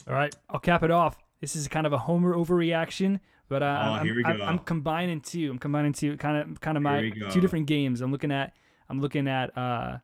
All 0.09 0.15
right, 0.15 0.35
I'll 0.49 0.61
cap 0.61 0.83
it 0.83 0.91
off. 0.91 1.19
This 1.41 1.55
is 1.57 1.69
kind 1.69 1.87
of 1.87 1.93
a 1.93 1.99
homer 1.99 2.35
overreaction, 2.35 3.21
but 3.49 3.63
uh, 3.63 3.83
Oh, 3.87 3.93
I'm, 3.93 4.05
here 4.07 4.15
we 4.15 4.25
I'm, 4.25 4.37
go. 4.39 4.45
I'm 4.45 4.59
combining 4.59 5.21
two. 5.21 5.51
I'm 5.51 5.59
combining 5.59 5.93
two, 5.93 6.17
kind 6.17 6.37
of, 6.53 6.61
kind 6.61 6.77
of 6.77 6.83
my 6.83 7.11
two 7.31 7.41
different 7.41 7.67
games. 7.67 8.01
I'm 8.01 8.11
looking 8.11 8.33
at, 8.33 8.55
I'm 8.91 9.01
looking 9.01 9.29
at 9.29 9.57
uh, 9.57 9.99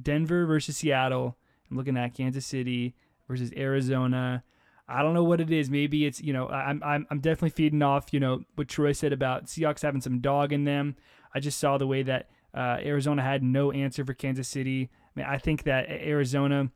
Denver 0.00 0.46
versus 0.46 0.76
Seattle. 0.76 1.36
I'm 1.70 1.76
looking 1.76 1.96
at 1.96 2.14
Kansas 2.14 2.46
City 2.46 2.94
versus 3.28 3.52
Arizona. 3.56 4.44
I 4.86 5.02
don't 5.02 5.14
know 5.14 5.24
what 5.24 5.40
it 5.40 5.50
is. 5.50 5.68
Maybe 5.68 6.06
it's 6.06 6.20
you 6.22 6.32
know 6.32 6.48
I'm 6.48 6.82
I'm 6.84 7.06
I'm 7.10 7.20
definitely 7.20 7.50
feeding 7.50 7.82
off 7.82 8.12
you 8.12 8.20
know 8.20 8.42
what 8.54 8.68
Troy 8.68 8.92
said 8.92 9.12
about 9.12 9.46
Seahawks 9.46 9.82
having 9.82 10.00
some 10.00 10.20
dog 10.20 10.52
in 10.52 10.64
them. 10.64 10.96
I 11.34 11.40
just 11.40 11.58
saw 11.58 11.78
the 11.78 11.86
way 11.86 12.02
that 12.04 12.28
uh, 12.54 12.78
Arizona 12.80 13.22
had 13.22 13.42
no 13.42 13.72
answer 13.72 14.04
for 14.04 14.14
Kansas 14.14 14.46
City. 14.46 14.90
I 14.92 15.20
mean, 15.20 15.26
I 15.28 15.38
think 15.38 15.64
that 15.64 15.88
Arizona 15.88 16.70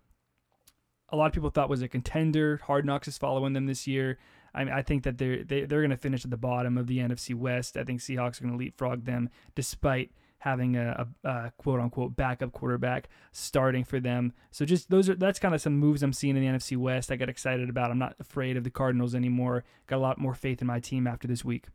a 1.11 1.17
lot 1.17 1.27
of 1.27 1.33
people 1.33 1.51
thought 1.51 1.69
was 1.69 1.83
a 1.83 1.89
contender. 1.89 2.61
Hard 2.67 2.85
Knocks 2.85 3.09
is 3.09 3.19
following 3.19 3.53
them 3.53 3.67
this 3.67 3.87
year. 3.87 4.19
I 4.55 4.65
mean, 4.65 4.75
I 4.75 4.83
think 4.83 5.05
that 5.05 5.19
they're 5.19 5.45
they, 5.45 5.65
they're 5.67 5.83
going 5.83 5.91
to 5.91 5.97
finish 5.97 6.25
at 6.25 6.31
the 6.31 6.37
bottom 6.37 6.79
of 6.79 6.87
the 6.87 6.99
NFC 6.99 7.35
West. 7.35 7.77
I 7.77 7.85
think 7.85 8.01
Seahawks 8.01 8.41
are 8.41 8.45
going 8.45 8.55
to 8.55 8.59
leapfrog 8.59 9.05
them, 9.05 9.31
despite 9.55 10.11
having 10.39 10.77
a, 10.77 11.09
a, 11.25 11.29
a 11.29 11.53
quote 11.59 11.81
unquote 11.81 12.17
backup 12.17 12.53
quarterback 12.53 13.09
starting 13.33 13.85
for 13.85 14.01
them. 14.01 14.33
So 14.51 14.65
just 14.65 14.91
those 14.91 15.09
are 15.09 15.15
that's 15.15 15.39
kind 15.39 15.55
of 15.55 15.61
some 15.61 15.77
moves 15.77 16.03
I'm 16.03 16.13
seeing 16.13 16.37
in 16.37 16.43
the 16.43 16.49
NFC 16.49 16.77
West. 16.77 17.11
I 17.11 17.17
got 17.17 17.29
excited 17.29 17.69
about. 17.69 17.91
I'm 17.91 17.99
not 17.99 18.15
afraid 18.21 18.57
of 18.57 18.65
the 18.65 18.71
Cardinals 18.71 19.15
anymore. 19.15 19.65
Got 19.87 19.97
a 19.97 19.99
lot 19.99 20.19
more 20.19 20.35
faith 20.35 20.61
in 20.61 20.67
my 20.67 20.81
team 20.81 21.07
after 21.07 21.27
this 21.27 21.45
week. 21.45 21.67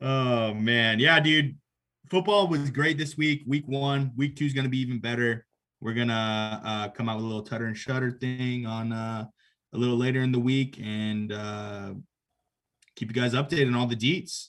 Oh 0.00 0.54
man, 0.54 0.98
yeah, 0.98 1.20
dude. 1.20 1.56
Football 2.10 2.48
was 2.48 2.70
great 2.70 2.98
this 2.98 3.16
week. 3.16 3.42
Week 3.46 3.64
one, 3.66 4.12
week 4.16 4.36
two 4.36 4.44
is 4.44 4.52
gonna 4.52 4.68
be 4.68 4.80
even 4.80 4.98
better. 4.98 5.46
We're 5.80 5.94
gonna 5.94 6.60
uh, 6.64 6.88
come 6.88 7.08
out 7.08 7.16
with 7.16 7.24
a 7.24 7.28
little 7.28 7.42
tutter 7.42 7.66
and 7.66 7.76
shutter 7.76 8.10
thing 8.10 8.66
on 8.66 8.92
uh, 8.92 9.26
a 9.72 9.78
little 9.78 9.96
later 9.96 10.20
in 10.22 10.32
the 10.32 10.40
week, 10.40 10.78
and 10.82 11.32
uh, 11.32 11.94
keep 12.96 13.08
you 13.08 13.20
guys 13.20 13.34
updated 13.34 13.68
on 13.68 13.76
all 13.76 13.86
the 13.86 13.96
deets. 13.96 14.48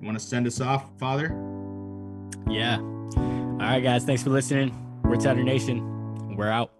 You 0.00 0.06
want 0.06 0.18
to 0.18 0.24
send 0.24 0.46
us 0.46 0.60
off, 0.60 0.90
Father? 0.98 1.28
Yeah. 2.48 2.78
All 2.78 3.58
right, 3.58 3.82
guys. 3.82 4.04
Thanks 4.04 4.22
for 4.22 4.30
listening. 4.30 4.76
We're 5.02 5.16
Tatter 5.16 5.42
Nation. 5.42 6.36
We're 6.36 6.50
out. 6.50 6.72